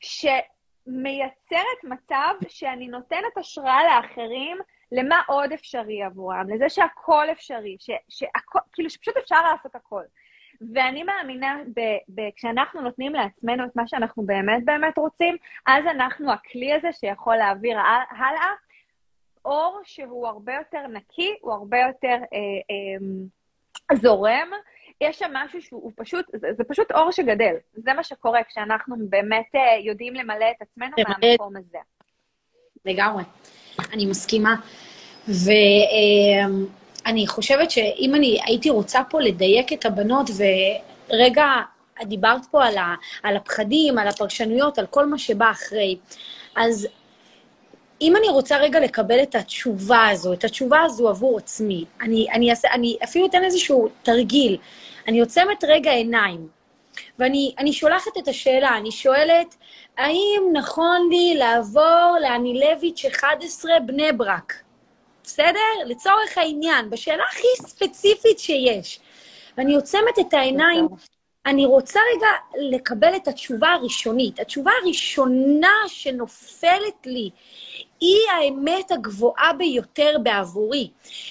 שמייצרת 0.00 1.84
מצב 1.84 2.34
שאני 2.48 2.88
נותנת 2.88 3.36
השראה 3.36 3.80
לאחרים 3.84 4.58
למה 4.92 5.22
עוד 5.26 5.52
אפשרי 5.52 6.02
עבורם, 6.02 6.44
לזה 6.48 6.68
שהכל 6.68 7.26
אפשרי, 7.32 7.76
ש, 7.80 7.90
שהכל, 8.08 8.58
כאילו 8.72 8.90
שפשוט 8.90 9.16
אפשר 9.16 9.42
לעשות 9.42 9.74
הכל. 9.74 10.02
ואני 10.74 11.02
מאמינה, 11.02 11.56
ב, 11.76 11.80
ב, 12.08 12.30
כשאנחנו 12.36 12.80
נותנים 12.80 13.14
לעצמנו 13.14 13.64
את 13.64 13.76
מה 13.76 13.82
שאנחנו 13.86 14.26
באמת 14.26 14.64
באמת 14.64 14.98
רוצים, 14.98 15.36
אז 15.66 15.86
אנחנו 15.86 16.32
הכלי 16.32 16.72
הזה 16.72 16.92
שיכול 16.92 17.36
להעביר 17.36 17.78
הלאה 18.10 18.52
אור 19.44 19.80
שהוא 19.84 20.26
הרבה 20.26 20.54
יותר 20.54 20.86
נקי, 20.86 21.34
הוא 21.40 21.52
הרבה 21.52 21.78
יותר 21.78 22.16
אה, 22.32 22.38
אה, 22.70 23.96
זורם. 23.96 24.48
יש 25.00 25.18
שם 25.18 25.30
משהו 25.32 25.62
שהוא 25.62 25.92
פשוט, 25.96 26.26
זה, 26.32 26.48
זה 26.56 26.64
פשוט 26.64 26.92
אור 26.92 27.10
שגדל. 27.12 27.54
זה 27.74 27.92
מה 27.92 28.04
שקורה 28.04 28.40
כשאנחנו 28.48 28.96
באמת 29.08 29.54
אה, 29.54 29.78
יודעים 29.84 30.14
למלא 30.14 30.46
את 30.56 30.62
עצמנו 30.62 30.96
מהמקום 31.08 31.56
הזה. 31.56 31.78
לגמרי. 32.84 33.22
אני 33.92 34.06
מסכימה. 34.06 34.54
ואני 35.28 37.22
אה, 37.22 37.26
חושבת 37.26 37.70
שאם 37.70 38.12
אני 38.14 38.38
הייתי 38.46 38.70
רוצה 38.70 39.00
פה 39.10 39.20
לדייק 39.20 39.72
את 39.72 39.86
הבנות, 39.86 40.30
ורגע, 41.10 41.46
דיברת 42.02 42.46
פה 42.50 42.64
על, 42.66 42.78
ה, 42.78 42.94
על 43.22 43.36
הפחדים, 43.36 43.98
על 43.98 44.08
הפרשנויות, 44.08 44.78
על 44.78 44.86
כל 44.86 45.06
מה 45.06 45.18
שבא 45.18 45.50
אחרי, 45.50 45.96
אז 46.56 46.88
אם 48.00 48.16
אני 48.16 48.28
רוצה 48.28 48.56
רגע 48.56 48.80
לקבל 48.80 49.22
את 49.22 49.34
התשובה 49.34 50.08
הזו, 50.08 50.32
את 50.32 50.44
התשובה 50.44 50.80
הזו 50.82 51.08
עבור 51.08 51.38
עצמי, 51.38 51.84
אני, 52.00 52.26
אני, 52.32 52.50
אעשה, 52.50 52.68
אני 52.72 52.96
אפילו 53.04 53.26
אתן 53.26 53.44
איזשהו 53.44 53.88
תרגיל. 54.02 54.56
אני 55.08 55.20
עוצמת 55.20 55.64
רגע 55.68 55.90
עיניים, 55.90 56.48
ואני 57.18 57.72
שולחת 57.72 58.18
את 58.18 58.28
השאלה, 58.28 58.76
אני 58.76 58.90
שואלת, 58.90 59.56
האם 59.98 60.42
נכון 60.52 61.08
לי 61.10 61.34
לעבור 61.34 62.16
לאנילביץ' 62.22 63.04
11 63.04 63.72
בני 63.86 64.12
ברק? 64.12 64.54
בסדר? 65.24 65.84
לצורך 65.86 66.38
העניין, 66.38 66.90
בשאלה 66.90 67.24
הכי 67.30 67.68
ספציפית 67.68 68.38
שיש. 68.38 69.00
ואני 69.58 69.74
עוצמת 69.74 70.18
את 70.20 70.34
העיניים, 70.34 70.88
אני 71.46 71.66
רוצה 71.66 72.00
רגע 72.16 72.28
לקבל 72.70 73.16
את 73.16 73.28
התשובה 73.28 73.68
הראשונית. 73.68 74.40
התשובה 74.40 74.70
הראשונה 74.82 75.74
שנופלת 75.86 77.06
לי 77.06 77.30
היא 78.00 78.20
האמת 78.30 78.90
הגבוהה 78.90 79.52
ביותר 79.52 80.16
בעבורי. 80.22 80.90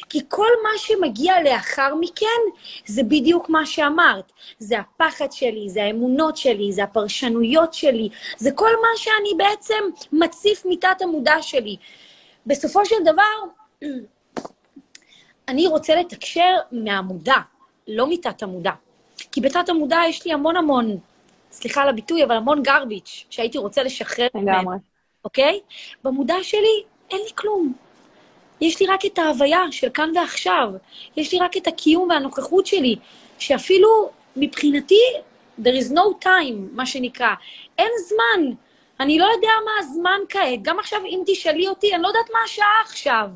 כי 0.09 0.19
כל 0.27 0.49
מה 0.63 0.69
שמגיע 0.77 1.43
לאחר 1.43 1.95
מכן 1.95 2.41
זה 2.85 3.03
בדיוק 3.03 3.49
מה 3.49 3.65
שאמרת. 3.65 4.31
זה 4.59 4.79
הפחד 4.79 5.31
שלי, 5.31 5.69
זה 5.69 5.83
האמונות 5.83 6.37
שלי, 6.37 6.71
זה 6.71 6.83
הפרשנויות 6.83 7.73
שלי, 7.73 8.09
זה 8.37 8.51
כל 8.51 8.71
מה 8.81 8.87
שאני 8.95 9.29
בעצם 9.37 9.83
מציף 10.11 10.63
מתת 10.69 11.01
המודע 11.01 11.41
שלי. 11.41 11.77
בסופו 12.45 12.85
של 12.85 12.95
דבר, 13.05 13.23
אני 15.49 15.67
רוצה 15.67 15.95
לתקשר 15.95 16.55
מהמודע, 16.71 17.37
לא 17.87 18.09
מתת 18.09 18.43
המודע. 18.43 18.71
כי 19.31 19.41
בתת 19.41 19.69
המודע 19.69 19.99
יש 20.09 20.25
לי 20.25 20.33
המון 20.33 20.55
המון, 20.55 20.97
סליחה 21.51 21.81
על 21.81 21.89
הביטוי, 21.89 22.23
אבל 22.23 22.35
המון 22.35 22.63
גרביץ' 22.63 23.25
שהייתי 23.29 23.57
רוצה 23.57 23.83
לשחרר 23.83 24.27
לגמרי. 24.35 24.75
אוקיי? 25.27 25.59
במודע 26.03 26.35
שלי 26.41 26.83
אין 27.11 27.19
לי 27.19 27.29
כלום. 27.35 27.73
יש 28.61 28.79
לי 28.81 28.87
רק 28.87 29.05
את 29.05 29.19
ההוויה 29.19 29.61
של 29.71 29.89
כאן 29.89 30.11
ועכשיו. 30.15 30.69
יש 31.17 31.33
לי 31.33 31.39
רק 31.39 31.57
את 31.57 31.67
הקיום 31.67 32.09
והנוכחות 32.09 32.65
שלי, 32.65 32.95
שאפילו 33.39 34.09
מבחינתי, 34.35 35.01
there 35.61 35.81
is 35.81 35.91
no 35.91 36.25
time, 36.25 36.57
מה 36.71 36.85
שנקרא. 36.85 37.33
אין 37.77 37.91
זמן. 38.07 38.53
אני 38.99 39.19
לא 39.19 39.25
יודע 39.25 39.51
מה 39.65 39.71
הזמן 39.79 40.19
כעת. 40.29 40.61
גם 40.61 40.79
עכשיו, 40.79 40.99
אם 41.05 41.21
תשאלי 41.25 41.67
אותי, 41.67 41.93
אני 41.93 42.03
לא 42.03 42.07
יודעת 42.07 42.29
מה 42.33 42.39
השעה 42.45 42.81
עכשיו. 42.85 43.27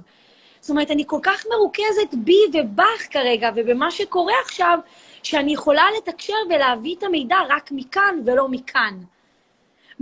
זאת 0.60 0.70
אומרת, 0.70 0.92
אני 0.92 1.04
כל 1.08 1.20
כך 1.24 1.46
מרוכזת 1.50 2.14
בי 2.14 2.40
ובך 2.54 3.08
כרגע, 3.10 3.50
ובמה 3.56 3.92
שקורה 3.92 4.34
עכשיו, 4.46 4.80
שאני 5.24 5.54
יכולה 5.54 5.86
לתקשר 5.98 6.38
ולהביא 6.50 6.96
את 6.96 7.04
המידע 7.04 7.38
רק 7.50 7.70
מכאן 7.72 8.20
ולא 8.26 8.48
מכאן. 8.48 8.98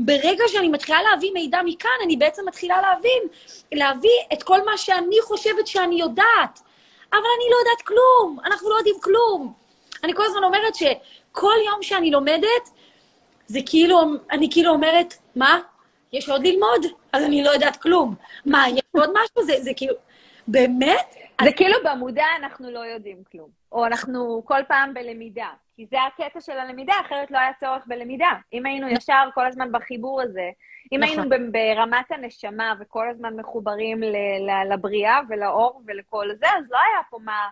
ברגע 0.06 0.44
שאני 0.48 0.70
מתחילה 0.70 1.00
להביא 1.02 1.32
מידע 1.34 1.60
מכאן, 1.66 1.90
אני 2.04 2.18
בעצם 2.18 2.42
מתחילה 2.48 2.82
להבין, 2.82 3.24
להביא 3.72 4.20
את 4.34 4.44
כל 4.44 4.66
מה 4.66 4.78
שאני 4.78 5.16
חושבת 5.22 5.68
שאני 5.68 6.00
יודעת. 6.00 6.60
אבל 7.12 7.20
אני 7.38 7.46
לא 7.52 7.56
יודעת 7.60 7.82
כלום, 7.86 8.40
אנחנו 8.46 8.70
לא 8.70 8.76
יודעים 8.76 8.96
כלום. 9.02 9.54
אני 10.04 10.16
כל 10.16 10.24
הזמן 10.26 10.44
אומרת 10.44 10.76
שכל 10.76 11.56
יום 11.66 11.84
שאני 11.84 12.12
לומדת, 12.12 12.70
זה 13.46 13.60
כאילו, 13.66 14.02
אני 14.32 14.50
כאילו 14.52 14.72
אומרת, 14.72 15.14
מה? 15.36 15.60
יש 16.14 16.30
עוד 16.30 16.48
ללמוד? 16.48 16.86
אז 17.14 17.24
אני 17.24 17.44
לא 17.44 17.50
יודעת 17.50 17.78
כלום. 17.78 18.16
מה, 18.46 18.70
יש 18.70 18.82
עוד 18.92 19.10
משהו? 19.14 19.44
זה, 19.44 19.54
זה 19.62 19.72
כאילו, 19.76 19.94
באמת? 20.48 21.16
זה 21.44 21.52
כאילו 21.54 21.78
במודע 21.86 22.26
אנחנו 22.38 22.72
לא 22.72 22.80
יודעים 22.80 23.24
כלום, 23.32 23.50
או 23.72 23.86
אנחנו 23.86 24.42
כל 24.46 24.62
פעם 24.68 24.94
בלמידה, 24.94 25.50
כי 25.76 25.86
זה 25.86 25.98
הקטע 26.04 26.42
של 26.42 26.52
הלמידה, 26.60 26.94
אחרת 27.06 27.32
לא 27.32 27.38
היה 27.38 27.54
צורך 27.60 27.84
בלמידה. 27.88 28.32
אם 28.54 28.66
היינו 28.66 28.88
ישר 28.88 29.30
כל 29.34 29.46
הזמן 29.48 29.72
בחיבור 29.72 30.22
הזה, 30.22 30.50
אם 30.92 31.04
היינו 31.04 31.24
נכון. 31.24 31.52
ברמת 31.52 32.12
הנשמה 32.12 32.74
וכל 32.80 33.10
הזמן 33.10 33.36
מחוברים 33.36 34.02
לבריאה 34.72 35.20
ולאור 35.30 35.82
ולכל 35.88 36.28
זה, 36.36 36.46
אז 36.58 36.72
לא 36.72 36.78
היה 36.78 37.04
פה 37.10 37.18
מה, 37.24 37.50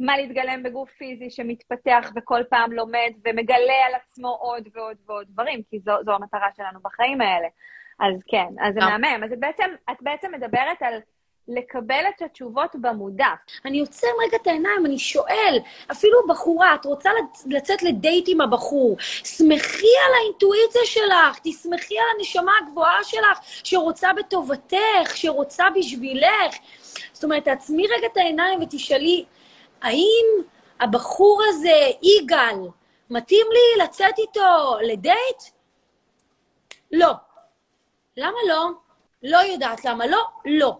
מה 0.00 0.16
להתגלם 0.16 0.62
בגוף 0.62 0.90
פיזי 0.90 1.30
שמתפתח 1.30 2.12
וכל 2.16 2.40
פעם 2.50 2.72
לומד 2.72 3.12
ומגלה 3.24 3.86
על 3.86 3.94
עצמו 3.94 4.28
עוד 4.28 4.68
ועוד 4.74 4.96
ועוד 5.06 5.26
דברים, 5.28 5.62
כי 5.70 5.78
זו, 5.78 5.92
זו 6.04 6.12
המטרה 6.12 6.48
שלנו 6.56 6.80
בחיים 6.82 7.20
האלה. 7.20 7.48
אז 8.00 8.22
כן, 8.28 8.48
אז 8.60 8.74
זה 8.74 8.80
מהמם. 8.80 9.24
אז 9.24 9.32
את 9.32 9.38
בעצם, 9.40 9.70
את 9.90 9.96
בעצם 10.00 10.32
מדברת 10.32 10.82
על... 10.82 11.00
לקבל 11.48 12.04
את 12.16 12.22
התשובות 12.22 12.70
במודע. 12.74 13.28
אני 13.64 13.80
עוצר 13.80 14.06
רגע 14.26 14.36
את 14.36 14.46
העיניים, 14.46 14.86
אני 14.86 14.98
שואל, 14.98 15.58
אפילו 15.92 16.18
בחורה, 16.28 16.74
את 16.74 16.84
רוצה 16.84 17.10
לצאת 17.46 17.82
לדייט 17.82 18.24
עם 18.28 18.40
הבחור, 18.40 18.96
שמחי 19.24 19.96
על 20.06 20.14
האינטואיציה 20.14 20.80
שלך, 20.84 21.38
תשמחי 21.42 21.98
על 21.98 22.04
הנשמה 22.16 22.52
הגבוהה 22.62 23.04
שלך, 23.04 23.38
שרוצה 23.42 24.12
בטובתך, 24.12 25.16
שרוצה 25.16 25.64
בשבילך. 25.74 26.56
זאת 27.12 27.24
אומרת, 27.24 27.44
תעצמי 27.44 27.86
רגע 27.86 28.06
את 28.06 28.16
העיניים 28.16 28.62
ותשאלי, 28.62 29.24
האם 29.82 30.26
הבחור 30.80 31.42
הזה, 31.48 31.90
יגאל, 32.02 32.58
מתאים 33.10 33.46
לי 33.52 33.84
לצאת 33.84 34.18
איתו 34.18 34.76
לדייט? 34.82 35.42
לא. 36.92 37.12
למה 38.16 38.38
לא? 38.48 38.70
לא 39.22 39.38
יודעת 39.38 39.84
למה 39.84 40.06
לא, 40.06 40.22
לא. 40.44 40.76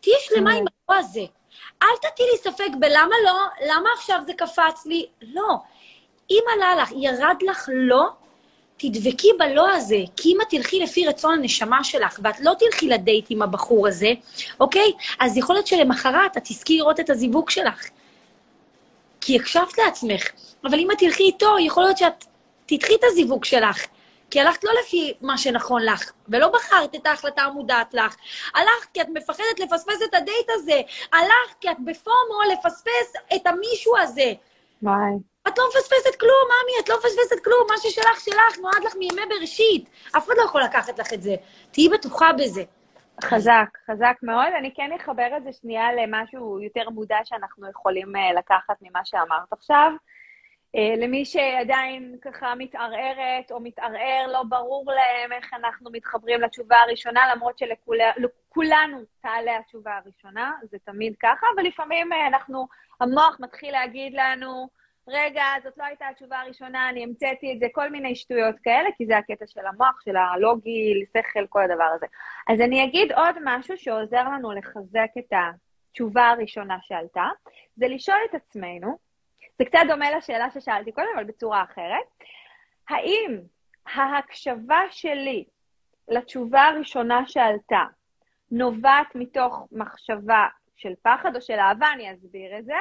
תהיי 0.00 0.14
שלמה 0.20 0.52
עם 0.52 0.64
הלא 0.88 0.98
הזה. 0.98 1.24
אל 1.82 1.96
תטילי 2.02 2.36
ספק 2.36 2.68
בלמה 2.78 3.16
לא, 3.24 3.66
למה 3.66 3.88
עכשיו 3.96 4.20
זה 4.26 4.32
קפץ 4.32 4.86
לי, 4.86 5.06
לא. 5.22 5.56
אם 6.30 6.42
עלה 6.54 6.82
לך, 6.82 6.92
ירד 6.96 7.36
לך 7.42 7.68
לא, 7.72 8.08
תדבקי 8.76 9.28
בלא 9.38 9.70
הזה, 9.70 9.98
כי 10.16 10.32
אם 10.32 10.40
את 10.40 10.46
תלכי 10.50 10.80
לפי 10.80 11.06
רצון 11.06 11.34
הנשמה 11.34 11.84
שלך, 11.84 12.20
ואת 12.24 12.40
לא 12.40 12.52
תלכי 12.58 12.88
לדייט 12.88 13.26
עם 13.30 13.42
הבחור 13.42 13.88
הזה, 13.88 14.12
אוקיי? 14.60 14.92
אז 15.20 15.36
יכול 15.36 15.54
להיות 15.54 15.66
שלמחרת 15.66 16.36
את 16.36 16.42
תזכי 16.44 16.76
לראות 16.76 17.00
את 17.00 17.10
הזיווג 17.10 17.50
שלך. 17.50 17.88
כי 19.20 19.36
הקשבת 19.36 19.78
לעצמך. 19.78 20.28
אבל 20.64 20.78
אם 20.78 20.90
את 20.90 20.98
תלכי 20.98 21.22
איתו, 21.22 21.58
יכול 21.58 21.82
להיות 21.82 21.98
שאת 21.98 22.24
תדחי 22.66 22.94
את 22.94 23.04
הזיווג 23.04 23.44
שלך. 23.44 23.86
כי 24.30 24.40
הלכת 24.40 24.64
לא 24.64 24.70
לפי 24.80 25.14
מה 25.20 25.38
שנכון 25.38 25.82
לך, 25.82 26.12
ולא 26.28 26.48
בחרת 26.48 26.94
את 26.94 27.06
ההחלטה 27.06 27.42
המודעת 27.42 27.94
לך. 27.94 28.16
הלכת 28.54 28.92
כי 28.94 29.00
את 29.00 29.08
מפחדת 29.08 29.60
לפספס 29.60 30.02
את 30.04 30.14
הדייט 30.14 30.50
הזה. 30.50 30.80
הלכת 31.12 31.60
כי 31.60 31.70
את 31.70 31.76
בפומו 31.78 32.52
לפספס 32.52 33.12
את 33.34 33.46
המישהו 33.46 33.98
הזה. 33.98 34.32
וואי. 34.82 35.12
את 35.48 35.58
לא 35.58 35.64
מפספסת 35.68 36.20
כלום, 36.20 36.46
ממי, 36.48 36.72
את 36.80 36.88
לא 36.88 36.96
מפספסת 36.96 37.44
כלום. 37.44 37.66
מה 37.70 37.76
ששלך, 37.78 38.20
שלך, 38.20 38.58
נועד 38.62 38.84
לך 38.84 38.96
מימי 38.96 39.22
בראשית. 39.28 39.90
אף 40.16 40.26
אחד 40.26 40.34
לא 40.36 40.42
יכול 40.42 40.62
לקחת 40.62 40.98
לך 40.98 41.12
את 41.12 41.22
זה. 41.22 41.34
תהיי 41.70 41.88
בטוחה 41.88 42.32
בזה. 42.32 42.62
חזק, 43.24 43.78
חזק 43.90 44.16
מאוד. 44.22 44.52
אני 44.58 44.74
כן 44.74 44.90
אחבר 45.00 45.28
את 45.36 45.44
זה 45.44 45.52
שנייה 45.52 45.92
למשהו 45.92 46.60
יותר 46.60 46.90
מודע 46.90 47.18
שאנחנו 47.24 47.70
יכולים 47.70 48.16
אה, 48.16 48.32
לקחת 48.38 48.76
ממה 48.82 49.00
שאמרת 49.04 49.52
עכשיו. 49.52 49.90
אה, 50.76 50.94
למי 50.96 51.24
שעדיין 51.24 52.16
ככה 52.22 52.54
מתערערת 52.54 53.50
או 53.50 53.60
מתערער, 53.60 54.26
לא 54.32 54.42
ברור 54.42 54.92
להם 54.92 55.32
איך 55.32 55.54
אנחנו 55.54 55.90
מתחברים 55.92 56.40
לתשובה 56.40 56.76
הראשונה, 56.76 57.20
למרות 57.34 57.58
שלכולנו 57.58 58.98
תעלה 59.22 59.58
התשובה 59.58 59.96
הראשונה, 59.96 60.52
זה 60.62 60.78
תמיד 60.84 61.14
ככה, 61.22 61.46
אבל 61.54 61.62
לפעמים 61.62 62.12
אה, 62.12 62.26
אנחנו, 62.26 62.66
המוח 63.00 63.36
מתחיל 63.40 63.72
להגיד 63.72 64.12
לנו, 64.14 64.68
רגע, 65.08 65.44
זאת 65.64 65.78
לא 65.78 65.84
הייתה 65.84 66.08
התשובה 66.08 66.40
הראשונה, 66.40 66.88
אני 66.88 67.04
המצאתי 67.04 67.52
את 67.52 67.60
זה, 67.60 67.66
כל 67.72 67.90
מיני 67.90 68.14
שטויות 68.14 68.56
כאלה, 68.62 68.88
כי 68.96 69.06
זה 69.06 69.18
הקטע 69.18 69.46
של 69.46 69.66
המוח, 69.66 70.00
של 70.04 70.16
הלוגי, 70.16 71.04
שכל, 71.12 71.46
כל 71.48 71.62
הדבר 71.62 71.88
הזה. 71.96 72.06
אז 72.48 72.60
אני 72.60 72.84
אגיד 72.84 73.12
עוד 73.12 73.36
משהו 73.44 73.76
שעוזר 73.78 74.24
לנו 74.24 74.52
לחזק 74.52 75.10
את 75.18 75.32
התשובה 75.32 76.28
הראשונה 76.28 76.78
שעלתה, 76.82 77.28
זה 77.76 77.88
לשאול 77.88 78.18
את 78.30 78.34
עצמנו, 78.34 79.09
זה 79.60 79.64
קצת 79.64 79.78
דומה 79.88 80.10
לשאלה 80.10 80.50
ששאלתי 80.50 80.92
קודם, 80.92 81.08
אבל 81.14 81.24
בצורה 81.24 81.62
אחרת. 81.62 82.24
האם 82.88 83.40
ההקשבה 83.86 84.80
שלי 84.90 85.44
לתשובה 86.08 86.62
הראשונה 86.62 87.22
שעלתה 87.26 87.82
נובעת 88.50 89.14
מתוך 89.14 89.66
מחשבה 89.72 90.46
של 90.76 90.92
פחד 91.02 91.36
או 91.36 91.40
של 91.40 91.58
אהבה, 91.58 91.92
אני 91.92 92.14
אסביר 92.14 92.58
את 92.58 92.64
זה. 92.64 92.74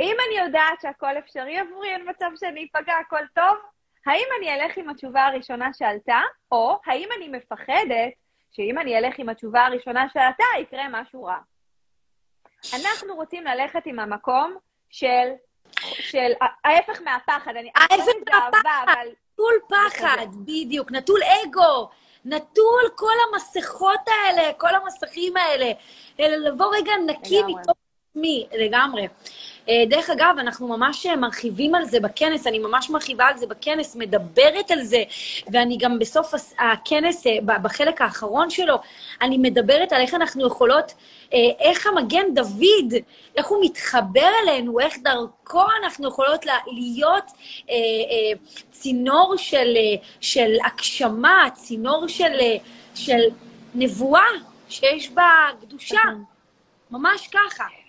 אם 0.00 0.16
אני 0.26 0.44
יודעת 0.44 0.80
שהכל 0.82 1.18
אפשרי 1.18 1.58
עבורי, 1.58 1.88
אין 1.88 2.08
מצב 2.10 2.30
שאני 2.36 2.66
אפגע, 2.66 2.94
הכל 3.06 3.26
טוב, 3.34 3.56
האם 4.06 4.26
אני 4.38 4.54
אלך 4.54 4.78
עם 4.78 4.88
התשובה 4.88 5.26
הראשונה 5.26 5.72
שעלתה, 5.72 6.20
או 6.52 6.80
האם 6.86 7.08
אני 7.16 7.28
מפחדת 7.28 8.12
שאם 8.52 8.78
אני 8.78 8.98
אלך 8.98 9.18
עם 9.18 9.28
התשובה 9.28 9.66
הראשונה 9.66 10.08
שעלתה, 10.08 10.44
יקרה 10.60 10.84
משהו 10.90 11.24
רע. 11.24 11.38
אנחנו 12.74 13.14
רוצים 13.14 13.44
ללכת 13.44 13.82
עם 13.86 13.98
המקום 14.00 14.56
של, 14.94 15.28
של 15.80 16.32
ההפך 16.64 17.02
מהפחד. 17.02 17.56
אני 17.56 17.70
ההפך 17.74 18.12
מהפחד, 18.32 18.84
אבל... 18.84 19.08
נטול 19.32 19.54
פחד, 19.68 20.26
בדיוק, 20.44 20.92
נטול 20.92 21.20
אגו, 21.22 21.88
נטול 22.24 22.82
כל 22.94 23.12
המסכות 23.28 24.00
האלה, 24.06 24.52
כל 24.52 24.74
המסכים 24.74 25.36
האלה, 25.36 25.72
אלא 26.20 26.36
לבוא 26.36 26.76
רגע 26.76 26.92
נקי 27.06 27.42
מתוך 27.42 27.76
עצמי, 28.10 28.46
לגמרי. 28.52 29.08
אה, 29.68 29.84
דרך 29.88 30.10
אגב, 30.10 30.34
אנחנו 30.38 30.68
ממש 30.68 31.06
מרחיבים 31.06 31.74
על 31.74 31.84
זה 31.84 32.00
בכנס, 32.00 32.46
אני 32.46 32.58
ממש 32.58 32.90
מרחיבה 32.90 33.24
על 33.24 33.36
זה 33.36 33.46
בכנס, 33.46 33.96
מדברת 33.96 34.70
על 34.70 34.82
זה, 34.82 35.02
ואני 35.52 35.76
גם 35.76 35.98
בסוף 35.98 36.34
הכנס, 36.58 37.26
אה, 37.26 37.58
בחלק 37.62 38.00
האחרון 38.00 38.50
שלו, 38.50 38.74
אני 39.22 39.38
מדברת 39.38 39.92
על 39.92 40.00
איך 40.00 40.14
אנחנו 40.14 40.46
יכולות, 40.46 40.94
איך 41.60 41.86
המגן 41.86 42.34
דוד, 42.34 42.94
איך 43.36 43.46
הוא 43.46 43.64
מתחבר 43.64 44.28
אלינו, 44.42 44.80
איך 44.80 44.94
דרכו 45.02 45.62
אנחנו 45.82 46.08
יכולות 46.08 46.46
להיות 46.66 47.24
צינור 48.70 49.34
של, 49.36 49.76
של 50.20 50.56
הגשמה, 50.64 51.48
צינור 51.54 52.08
של, 52.08 52.40
של 52.94 53.20
נבואה 53.74 54.26
שיש 54.68 55.10
בה 55.10 55.30
קדושה. 55.60 55.96
נכון. 55.96 56.24
ממש 56.90 57.28
ככה. 57.28 57.83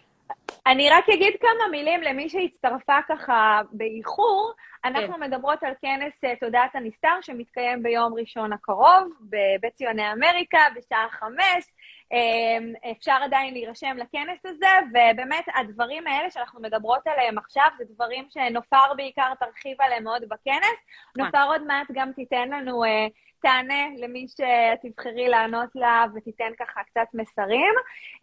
אני 0.68 0.90
רק 0.90 1.10
אגיד 1.10 1.34
כמה 1.42 1.68
מילים 1.72 2.02
למי 2.02 2.30
שהצטרפה 2.30 2.98
ככה 3.08 3.62
באיחור. 3.72 4.54
אנחנו 4.86 5.14
כן. 5.14 5.20
מדברות 5.20 5.64
על 5.64 5.74
כנס 5.82 6.24
אה, 6.24 6.36
תודעת 6.36 6.76
הנסתר 6.76 7.18
שמתקיים 7.22 7.84
ביום 7.84 8.14
ראשון 8.14 8.54
הקרוב 8.54 9.14
בבית 9.22 9.74
ציוני 9.74 10.12
אמריקה 10.12 10.60
בשעה 10.76 11.08
חמש. 11.12 11.66
אה, 12.14 12.92
אפשר 12.92 13.18
עדיין 13.24 13.54
להירשם 13.54 13.98
לכנס 13.98 14.46
הזה, 14.46 14.68
ובאמת 14.90 15.46
הדברים 15.56 16.08
האלה 16.08 16.32
שאנחנו 16.32 16.62
מדברות 16.62 17.08
עליהם 17.08 17.38
עכשיו, 17.38 17.68
זה 17.78 17.84
דברים 17.96 18.26
שנופר 18.30 18.94
בעיקר 18.98 19.34
תרחיב 19.40 19.82
עליהם 19.82 20.04
מאוד 20.04 20.22
בכנס. 20.22 20.80
נכון. 21.16 21.26
נופר 21.26 21.44
עוד 21.48 21.68
מעט 21.68 21.88
גם 21.94 22.12
תיתן 22.16 22.50
לנו 22.50 22.84
אה, 22.84 23.08
תענה 23.46 23.88
למי 23.98 24.28
שתבחרי 24.28 25.28
לענות 25.28 25.70
לה 25.76 26.06
ותיתן 26.16 26.52
ככה 26.60 26.82
קצת 26.84 27.08
מסרים. 27.14 27.74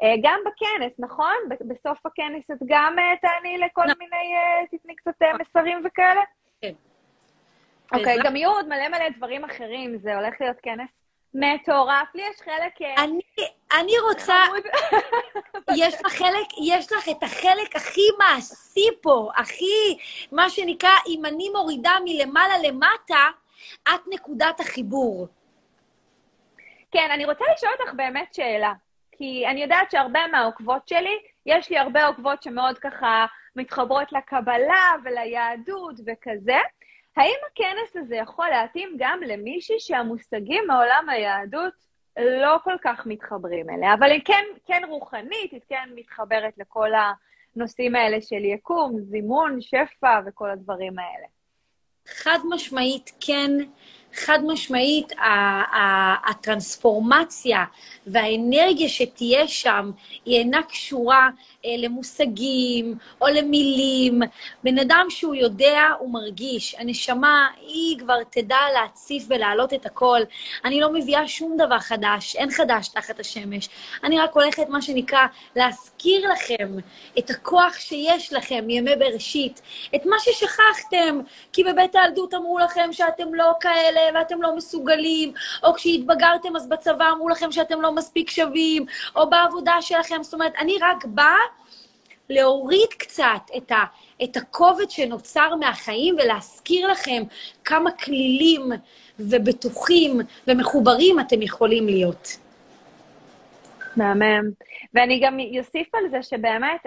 אה, 0.03 0.15
גם 0.23 0.41
בכנס, 0.47 1.01
נכון? 1.01 1.35
בסוף 1.69 2.07
הכנס 2.07 2.51
את 2.51 2.57
גם 2.67 2.97
אה, 2.99 3.17
תעני 3.21 3.59
לכל 3.59 3.85
לא. 3.87 3.95
מיני, 3.99 4.35
אה, 4.37 4.67
תתני 4.71 4.97
קצת 4.97 5.13
מסרים 5.41 5.83
וכאלה? 5.85 6.21
כן. 6.61 6.73
אוקיי, 7.93 8.17
גם 8.25 8.37
יהיו 8.37 8.51
עוד 8.51 8.69
מלא 8.69 8.89
מלא 8.89 9.09
דברים 9.17 9.45
אחרים, 9.45 9.99
זה 9.99 10.17
הולך 10.17 10.35
להיות 10.41 10.57
כנס 10.63 10.91
מטורף. 11.35 12.15
לי 12.15 12.23
יש 12.23 12.41
חלק... 12.41 12.99
אני, 12.99 13.21
אני 13.81 13.93
רוצה... 14.09 14.35
יש 15.77 15.95
לך 15.95 16.13
חלק, 16.13 16.47
יש 16.63 16.93
לך 16.93 17.09
את 17.09 17.23
החלק 17.23 17.77
הכי 17.77 18.07
מעשי 18.19 18.89
פה, 19.03 19.31
הכי, 19.37 19.99
מה 20.33 20.51
שנקרא, 20.51 20.91
אם 21.07 21.25
אני 21.25 21.49
מורידה 21.49 21.93
מלמעלה 22.05 22.59
למטה, 22.59 23.29
את 23.83 24.01
נקודת 24.15 24.61
החיבור. 24.61 25.29
כן, 26.91 27.09
אני 27.15 27.25
רוצה 27.25 27.45
לשאול 27.55 27.73
אותך 27.81 27.95
באמת 27.95 28.35
שאלה. 28.35 28.73
כי 29.13 29.47
אני 29.47 29.63
יודעת 29.63 29.91
שהרבה 29.91 30.21
מהעוקבות 30.33 30.89
שלי, 30.89 31.19
יש 31.47 31.71
לי 31.71 31.79
הרבה 31.79 32.07
עוקבות 32.07 32.43
שמאוד 32.43 32.79
ככה 32.79 33.27
מתחברות 33.57 34.13
לקבלה 34.13 34.93
וליהדות 35.05 35.95
וכזה. 36.07 36.59
האם 37.17 37.35
הכנס 37.53 37.97
הזה 37.97 38.17
יכול 38.17 38.49
להתאים 38.49 38.97
גם 38.99 39.21
למישהי 39.27 39.81
שהמושגים 39.81 40.65
מעולם 40.67 41.09
היהדות 41.09 41.73
לא 42.19 42.57
כל 42.65 42.77
כך 42.83 43.07
מתחברים 43.07 43.71
אליה, 43.71 43.95
אבל 43.95 44.11
היא 44.11 44.21
כן, 44.25 44.45
כן 44.67 44.83
רוחנית, 44.89 45.53
היא 45.53 45.61
כן 45.69 45.89
מתחברת 45.95 46.59
לכל 46.59 46.91
הנושאים 47.57 47.97
האלה 47.97 48.21
של 48.21 48.45
יקום, 48.45 49.01
זימון, 49.01 49.61
שפע 49.61 50.21
וכל 50.27 50.51
הדברים 50.51 50.99
האלה. 50.99 51.27
חד 52.09 52.39
משמעית 52.51 53.11
כן, 53.21 53.51
חד 54.15 54.39
משמעית 54.47 55.13
הטרנספורמציה 56.31 57.65
והאנרגיה 58.07 58.89
שתהיה 58.89 59.49
שם 59.49 59.91
היא 60.25 60.39
אינה 60.39 60.63
קשורה 60.63 61.31
אה, 61.65 61.71
למושגים 61.79 62.95
או 63.21 63.27
למילים. 63.27 64.23
בן 64.65 64.79
אדם 64.79 65.07
שהוא 65.09 65.35
יודע, 65.35 65.81
הוא 65.99 66.13
מרגיש. 66.13 66.75
הנשמה, 66.79 67.49
היא 67.61 67.99
כבר 67.99 68.23
תדע 68.31 68.59
להציף 68.75 69.25
ולהעלות 69.29 69.75
את 69.75 69.87
הכל. 69.87 70.21
אני 70.65 70.81
לא 70.81 70.93
מביאה 70.93 71.29
שום 71.29 71.57
דבר 71.57 71.79
חדש, 71.79 72.37
אין 72.37 72.51
חדש 72.51 72.89
תחת 72.89 73.21
השמש. 73.21 73.69
אני 74.05 74.19
רק 74.19 74.35
הולכת, 74.35 74.69
מה 74.69 74.83
שנקרא, 74.83 75.27
להזכיר 75.57 76.33
לכם 76.33 76.77
את 77.19 77.31
הכוח 77.31 77.79
שיש 77.79 78.33
לכם 78.33 78.65
מימי 78.67 78.97
בראשית, 78.97 79.63
את 79.95 80.07
מה 80.07 80.17
ששכחתם, 80.19 81.21
כי 81.53 81.65
בבית 81.65 81.95
הילדות 81.95 82.35
אמרו 82.35 82.59
לכם 82.59 82.93
שאתם 82.93 83.35
לא 83.35 83.53
כאלה 83.61 84.02
ואתם 84.15 84.43
לא 84.43 84.57
מסוגלים, 84.57 85.33
או 85.63 85.75
כשהתבגרתם 85.75 86.57
אז 86.57 86.69
בצבא 86.69 87.11
אמרו 87.13 87.29
לכם 87.29 87.53
שאתם 87.53 87.83
לא 87.83 87.93
מספיק 87.93 88.31
שווים, 88.31 88.87
או 89.17 89.31
בעבודה 89.31 89.75
שלכם. 89.81 90.23
זאת 90.23 90.35
אומרת, 90.35 90.53
אני 90.59 90.77
רק 90.81 91.05
באה 91.05 91.39
להוריד 92.31 92.89
קצת 92.99 93.51
את, 93.57 93.73
ה, 93.73 93.85
את 94.25 94.37
הכובד 94.37 94.91
שנוצר 94.91 95.55
מהחיים 95.57 96.17
ולהזכיר 96.23 96.87
לכם 96.87 97.23
כמה 97.65 97.91
כלילים 97.91 98.73
ובטוחים 99.19 100.21
ומחוברים 100.49 101.21
אתם 101.21 101.43
יכולים 101.43 101.87
להיות. 101.87 102.37
מהמם. 103.97 104.51
ואני 104.95 105.21
גם 105.23 105.39
אוסיף 105.59 105.95
על 105.95 106.09
זה 106.11 106.23
שבאמת, 106.23 106.87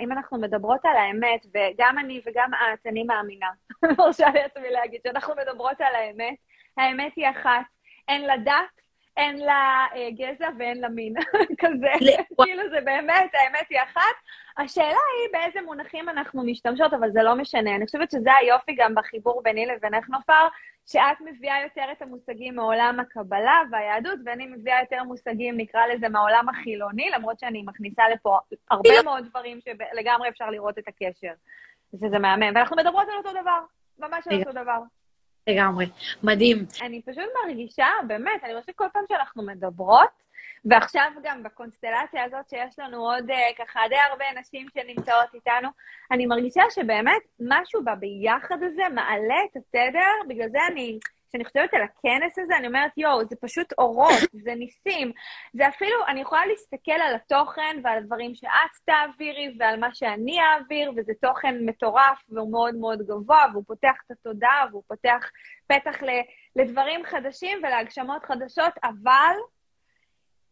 אם 0.00 0.12
אנחנו 0.12 0.38
מדברות 0.38 0.80
על 0.84 0.96
האמת, 0.96 1.46
וגם 1.54 1.98
אני 1.98 2.20
וגם 2.26 2.50
את, 2.54 2.86
אני 2.86 3.02
מאמינה, 3.02 3.50
מרשה 3.98 4.26
לעצמי 4.34 4.70
להגיד 4.70 5.00
שאנחנו 5.06 5.34
מדברות 5.34 5.80
על 5.80 5.94
האמת, 5.94 6.36
האמת 6.76 7.12
היא 7.16 7.30
אחת, 7.30 7.64
אין 8.08 8.22
לה 8.22 8.36
דת, 8.36 8.85
אין 9.16 9.38
לה 9.38 9.86
אה, 9.94 10.08
גזע 10.10 10.48
ואין 10.58 10.80
לה 10.80 10.88
מין, 10.88 11.14
כזה. 11.60 11.92
כאילו 12.44 12.62
זה 12.70 12.80
באמת, 12.84 13.30
האמת 13.34 13.66
היא 13.70 13.78
אחת. 13.82 14.16
השאלה 14.58 14.86
היא 14.88 15.32
באיזה 15.32 15.66
מונחים 15.66 16.08
אנחנו 16.08 16.44
משתמשות, 16.44 16.92
אבל 16.92 17.10
זה 17.10 17.22
לא 17.22 17.34
משנה. 17.34 17.76
אני 17.76 17.86
חושבת 17.86 18.10
שזה 18.10 18.30
היופי 18.40 18.74
גם 18.78 18.94
בחיבור 18.94 19.42
ביני 19.42 19.66
לבינך, 19.66 20.08
נופר, 20.08 20.48
שאת 20.86 21.20
מביאה 21.20 21.62
יותר 21.62 21.84
את 21.92 22.02
המושגים 22.02 22.56
מעולם 22.56 23.00
הקבלה 23.00 23.62
והיהדות, 23.70 24.18
ואני 24.24 24.46
מביאה 24.46 24.80
יותר 24.80 25.02
מושגים, 25.02 25.56
נקרא 25.56 25.86
לזה, 25.86 26.08
מהעולם 26.08 26.48
החילוני, 26.48 27.10
למרות 27.10 27.40
שאני 27.40 27.62
מכניסה 27.66 28.02
לפה 28.08 28.38
הרבה 28.70 29.02
מאוד 29.04 29.24
דברים 29.28 29.58
שלגמרי 29.60 30.28
אפשר 30.28 30.50
לראות 30.50 30.78
את 30.78 30.88
הקשר. 30.88 31.32
שזה 31.92 32.18
מהמם. 32.18 32.52
ואנחנו 32.54 32.76
מדברות 32.76 33.08
על 33.08 33.16
אותו 33.18 33.30
דבר, 33.40 33.58
ממש 33.98 34.28
על 34.30 34.38
אותו 34.38 34.52
דבר. 34.52 34.78
לגמרי, 35.46 35.86
מדהים. 36.22 36.66
אני 36.82 37.02
פשוט 37.02 37.24
מרגישה, 37.44 37.86
באמת, 38.06 38.44
אני 38.44 38.60
חושבת 38.60 38.74
כל 38.76 38.86
פעם 38.92 39.02
שאנחנו 39.08 39.42
מדברות, 39.42 40.26
ועכשיו 40.64 41.10
גם 41.22 41.42
בקונסטלציה 41.42 42.24
הזאת 42.24 42.48
שיש 42.48 42.78
לנו 42.78 42.98
עוד 42.98 43.30
uh, 43.30 43.34
ככה 43.58 43.80
די 43.88 43.96
הרבה 44.10 44.24
נשים 44.40 44.66
שנמצאות 44.74 45.34
איתנו, 45.34 45.68
אני 46.10 46.26
מרגישה 46.26 46.62
שבאמת 46.70 47.22
משהו 47.40 47.84
בביחד 47.84 48.62
הזה 48.62 48.82
מעלה 48.94 49.34
את 49.50 49.56
התדר, 49.56 50.28
בגלל 50.28 50.48
זה 50.48 50.58
אני, 50.72 50.98
כשאני 51.28 51.44
חושבת 51.44 51.74
על 51.74 51.82
הכנס 51.82 52.38
הזה, 52.38 52.56
אני 52.56 52.66
אומרת, 52.66 52.92
יואו, 52.96 53.24
זה 53.24 53.36
פשוט 53.40 53.72
אורות, 53.78 54.20
זה 54.44 54.54
ניסים. 54.54 55.12
זה 55.52 55.68
אפילו, 55.68 56.06
אני 56.08 56.20
יכולה 56.20 56.46
להסתכל 56.46 56.92
על 56.92 57.14
התוכן 57.14 57.80
ועל 57.84 57.98
הדברים 57.98 58.34
שאת 58.34 58.50
תעבירי 58.84 59.56
ועל 59.58 59.80
מה 59.80 59.94
שאני 59.94 60.36
אעביר, 60.40 60.92
וזה 60.96 61.12
תוכן 61.22 61.54
מטורף 61.66 62.22
והוא 62.28 62.52
מאוד 62.52 62.74
מאוד 62.74 63.02
גבוה, 63.02 63.44
והוא 63.52 63.64
פותח 63.66 63.94
את 64.06 64.10
התודעה 64.10 64.64
והוא 64.70 64.82
פותח 64.88 65.30
פתח 65.66 65.96
לדברים 66.56 67.04
חדשים 67.04 67.58
ולהגשמות 67.58 68.24
חדשות, 68.24 68.72
אבל 68.84 69.36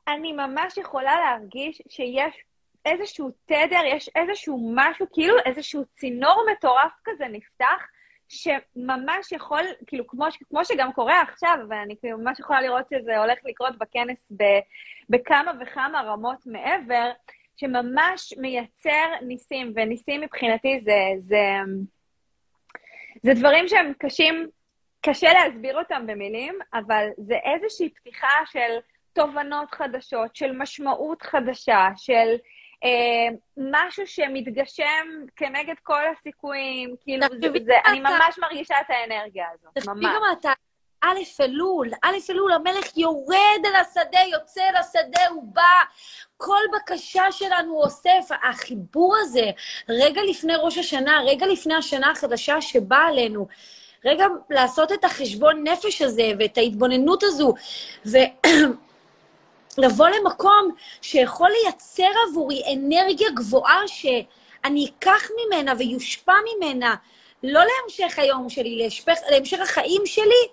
אני 0.08 0.32
ממש 0.32 0.78
יכולה 0.78 1.20
להרגיש 1.20 1.82
שיש 1.88 2.44
איזשהו 2.86 3.30
תדר, 3.46 3.80
יש 3.86 4.10
איזשהו 4.16 4.72
משהו, 4.74 5.06
כאילו 5.12 5.34
איזשהו 5.44 5.84
צינור 5.84 6.46
מטורף 6.52 6.92
כזה 7.04 7.24
נפתח, 7.28 7.86
שממש 8.28 9.32
יכול, 9.32 9.62
כאילו, 9.86 10.06
כמו, 10.06 10.26
כמו 10.48 10.64
שגם 10.64 10.92
קורה 10.92 11.20
עכשיו, 11.20 11.58
ואני 11.68 11.96
כאילו 12.00 12.18
ממש 12.18 12.40
יכולה 12.40 12.60
לראות 12.60 12.86
שזה 12.94 13.18
הולך 13.18 13.38
לקרות 13.44 13.78
בכנס 13.78 14.32
ב, 14.36 14.44
בכמה 15.10 15.52
וכמה 15.60 16.00
רמות 16.02 16.46
מעבר, 16.46 17.10
שממש 17.56 18.34
מייצר 18.36 19.06
ניסים, 19.22 19.72
וניסים 19.76 20.20
מבחינתי 20.20 20.80
זה, 20.80 20.98
זה, 21.18 21.42
זה 23.22 23.34
דברים 23.34 23.68
שהם 23.68 23.92
קשים, 23.98 24.48
קשה 25.00 25.32
להסביר 25.32 25.78
אותם 25.78 26.06
במילים, 26.06 26.58
אבל 26.74 27.08
זה 27.16 27.34
איזושהי 27.34 27.88
פתיחה 27.90 28.36
של 28.46 28.78
תובנות 29.12 29.70
חדשות, 29.74 30.36
של 30.36 30.52
משמעות 30.52 31.22
חדשה, 31.22 31.88
של 31.96 32.36
משהו 33.56 34.06
שמתגשם 34.06 35.06
כנגד 35.36 35.74
כל 35.82 36.02
הסיכויים, 36.12 36.94
כאילו, 37.00 37.26
זה, 37.40 37.48
זה, 37.64 37.74
אני 37.86 38.00
ממש 38.00 38.38
מרגישה 38.38 38.74
את 38.80 38.86
האנרגיה 38.90 39.46
הזאת, 39.54 39.88
ממש. 39.88 40.04
גם 40.04 40.22
אתה, 40.40 40.52
א' 41.04 41.42
אלול, 41.42 41.90
א' 42.02 42.16
אלול, 42.30 42.52
המלך 42.52 42.96
יורד 42.96 43.60
אל 43.64 43.76
השדה, 43.76 44.20
יוצא 44.32 44.60
אל 44.70 44.76
השדה, 44.76 45.28
הוא 45.30 45.42
בא, 45.52 45.62
כל 46.36 46.60
בקשה 46.74 47.32
שלנו 47.32 47.82
אוסף. 47.82 48.28
החיבור 48.42 49.16
הזה, 49.20 49.50
רגע 49.88 50.20
לפני 50.22 50.52
ראש 50.56 50.78
השנה, 50.78 51.20
רגע 51.26 51.46
לפני 51.46 51.74
השנה 51.74 52.10
החדשה 52.10 52.60
שבאה 52.60 53.06
עלינו, 53.06 53.46
רגע 54.04 54.26
לעשות 54.50 54.92
את 54.92 55.04
החשבון 55.04 55.68
נפש 55.68 56.02
הזה 56.02 56.32
ואת 56.38 56.58
ההתבוננות 56.58 57.22
הזו, 57.22 57.54
ו... 58.06 58.18
לבוא 59.78 60.08
למקום 60.08 60.70
שיכול 61.02 61.50
לייצר 61.50 62.10
עבורי 62.28 62.62
אנרגיה 62.74 63.30
גבוהה 63.30 63.88
ש... 63.88 64.06
אני 64.64 64.90
אקח 64.90 65.28
ממנה 65.38 65.72
ויושפע 65.78 66.32
ממנה, 66.56 66.94
לא 67.42 67.60
להמשך 67.60 68.18
היום 68.18 68.48
שלי, 68.48 68.78
להמשך, 68.78 69.04
להמשך 69.30 69.60
החיים 69.60 70.02
שלי, 70.06 70.48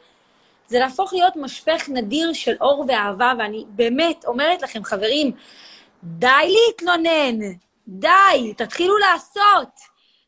זה 0.68 0.80
להפוך 0.80 1.14
להיות 1.14 1.36
משפך 1.36 1.90
נדיר 1.90 2.34
של 2.34 2.56
אור 2.62 2.86
ואהבה, 2.88 3.34
ואני 3.40 3.66
באמת 3.68 4.26
אומרת 4.26 4.62
לכם, 4.62 4.84
חברים, 4.84 5.32
די 6.04 6.28
להתלונן, 6.48 7.40
די, 7.88 8.54
תתחילו 8.58 8.98
לעשות, 8.98 9.80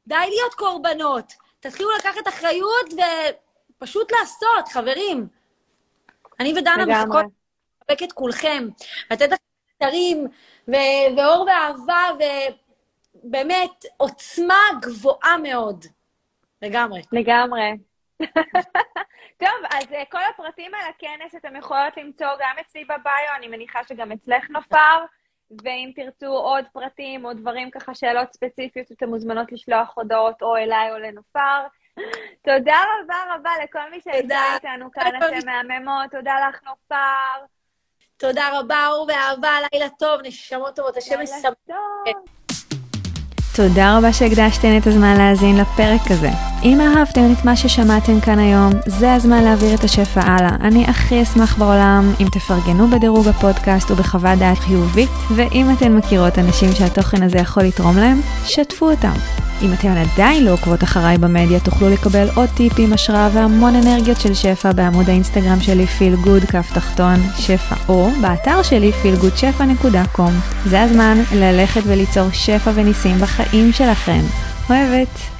די 0.08 0.16
להיות 0.30 0.54
קורבנות, 0.54 1.34
תתחילו 1.60 1.90
לקחת 2.00 2.28
אחריות 2.28 2.94
ופשוט 3.78 4.12
לעשות, 4.12 4.68
חברים. 4.68 5.28
אני 6.40 6.54
ודנה 6.54 6.86
מחכות 6.86 7.26
לחבק 7.90 8.04
את 8.04 8.12
כולכם, 8.12 8.68
לתת 9.12 9.26
לכם 9.26 9.44
כתרים 9.78 10.28
ואור 11.18 11.48
ואהבה, 11.48 12.26
ובאמת 13.24 13.86
עוצמה 13.98 14.60
גבוהה 14.82 15.38
מאוד. 15.38 15.86
לגמרי. 16.62 17.02
לגמרי. 17.12 17.72
טוב, 19.44 19.60
אז 19.70 19.84
uh, 19.84 20.06
כל 20.12 20.20
הפרטים 20.34 20.72
על 20.76 20.82
הכנס 20.90 21.36
אתם 21.36 21.56
יכולות 21.56 21.98
למצוא 21.98 22.28
גם 22.40 22.56
אצלי 22.62 22.84
בביו, 22.86 23.36
אני 23.38 23.48
מניחה 23.48 23.84
שגם 23.84 24.12
אצלך 24.12 24.50
נופר, 24.50 25.06
ואם 25.64 25.92
תרצו 25.96 26.28
עוד 26.28 26.66
פרטים 26.74 27.26
או 27.26 27.34
דברים 27.34 27.72
ככה, 27.72 27.96
שאלות 27.96 28.34
ספציפיות, 28.34 28.92
אתם 28.92 29.10
מוזמנות 29.10 29.52
לשלוח 29.52 29.92
הודעות 29.96 30.42
או 30.42 30.58
אליי 30.58 30.92
או 30.92 30.98
לנופר. 30.98 31.62
תודה 32.48 32.78
רבה 33.04 33.16
רבה 33.36 33.52
לכל 33.64 33.92
מי 33.92 34.02
שהייתה 34.02 34.42
איתנו 34.56 34.92
כאן, 34.92 35.12
אתם 35.18 35.46
מהממות, 35.46 36.12
תודה 36.12 36.50
לך 36.50 36.64
נופר. 36.64 37.46
תודה 38.18 38.44
רבה, 38.60 38.88
אור 38.88 39.08
ואהבה, 39.10 39.50
לילה 39.74 39.90
טוב, 40.00 40.20
נשמות 40.24 40.76
טובות, 40.76 40.98
השם 40.98 41.22
יסמך. 41.24 41.54
תודה 43.56 43.98
רבה 43.98 44.14
שהקדשתן 44.14 44.78
את 44.78 44.88
הזמן 44.88 45.18
להאזין 45.18 45.58
לפרק 45.58 46.02
הזה. 46.12 46.30
אם 46.64 46.82
אהבתם 46.82 47.34
את 47.34 47.46
מה 47.46 47.56
ששמעתם 47.56 48.22
כאן 48.22 48.40
היום, 48.40 48.72
זה 48.86 49.14
הזמן 49.14 49.44
להעביר 49.44 49.76
את 49.76 49.84
השפע 49.84 50.22
הלאה. 50.22 50.56
אני 50.62 50.86
הכי 50.86 51.24
אשמח 51.24 51.58
בעולם 51.58 52.14
אם 52.20 52.28
תפרגנו 52.32 52.88
בדירוג 52.88 53.28
הפודקאסט 53.28 53.92
ובחוות 53.92 54.40
דעת 54.40 54.58
חיובית, 54.58 55.10
ואם 55.36 55.68
אתן 55.78 55.94
מכירות 55.94 56.40
אנשים 56.40 56.70
שהתוכן 56.72 57.24
הזה 57.24 57.38
יכול 57.38 57.64
לתרום 57.64 57.98
להם, 57.98 58.22
שתפו 58.46 58.92
אותם. 58.92 59.14
אם 59.64 59.74
אתן 59.74 59.98
עדיין 59.98 60.46
לא 60.46 60.52
עוקבות 60.52 60.84
אחריי 60.84 61.18
במדיה, 61.18 61.60
תוכלו 61.60 61.90
לקבל 61.90 62.28
עוד 62.36 62.50
טיפים, 62.50 62.94
השראה 62.94 63.30
והמון 63.34 63.76
אנרגיות 63.76 64.22
של 64.22 64.34
שפע 64.34 64.72
בעמוד 64.72 65.10
האינסטגרם 65.10 65.62
שלי 65.62 65.88
פיל 65.88 66.16
גוד 66.16 66.44
כף 66.44 66.72
תחתון 66.74 67.20
שפע, 67.38 67.76
או 67.90 68.10
באתר 68.22 68.64
שלי 68.64 68.92
feelgoodשפע.com. 69.04 70.32
זה 70.66 70.82
הזמן 70.82 71.18
ללכת 71.36 71.82
וליצור 71.86 72.30
שפע 72.32 72.72
וניסים 72.76 73.18
בחיים 73.18 73.74
שלכם. 73.74 74.22
אוהבת. 74.70 75.33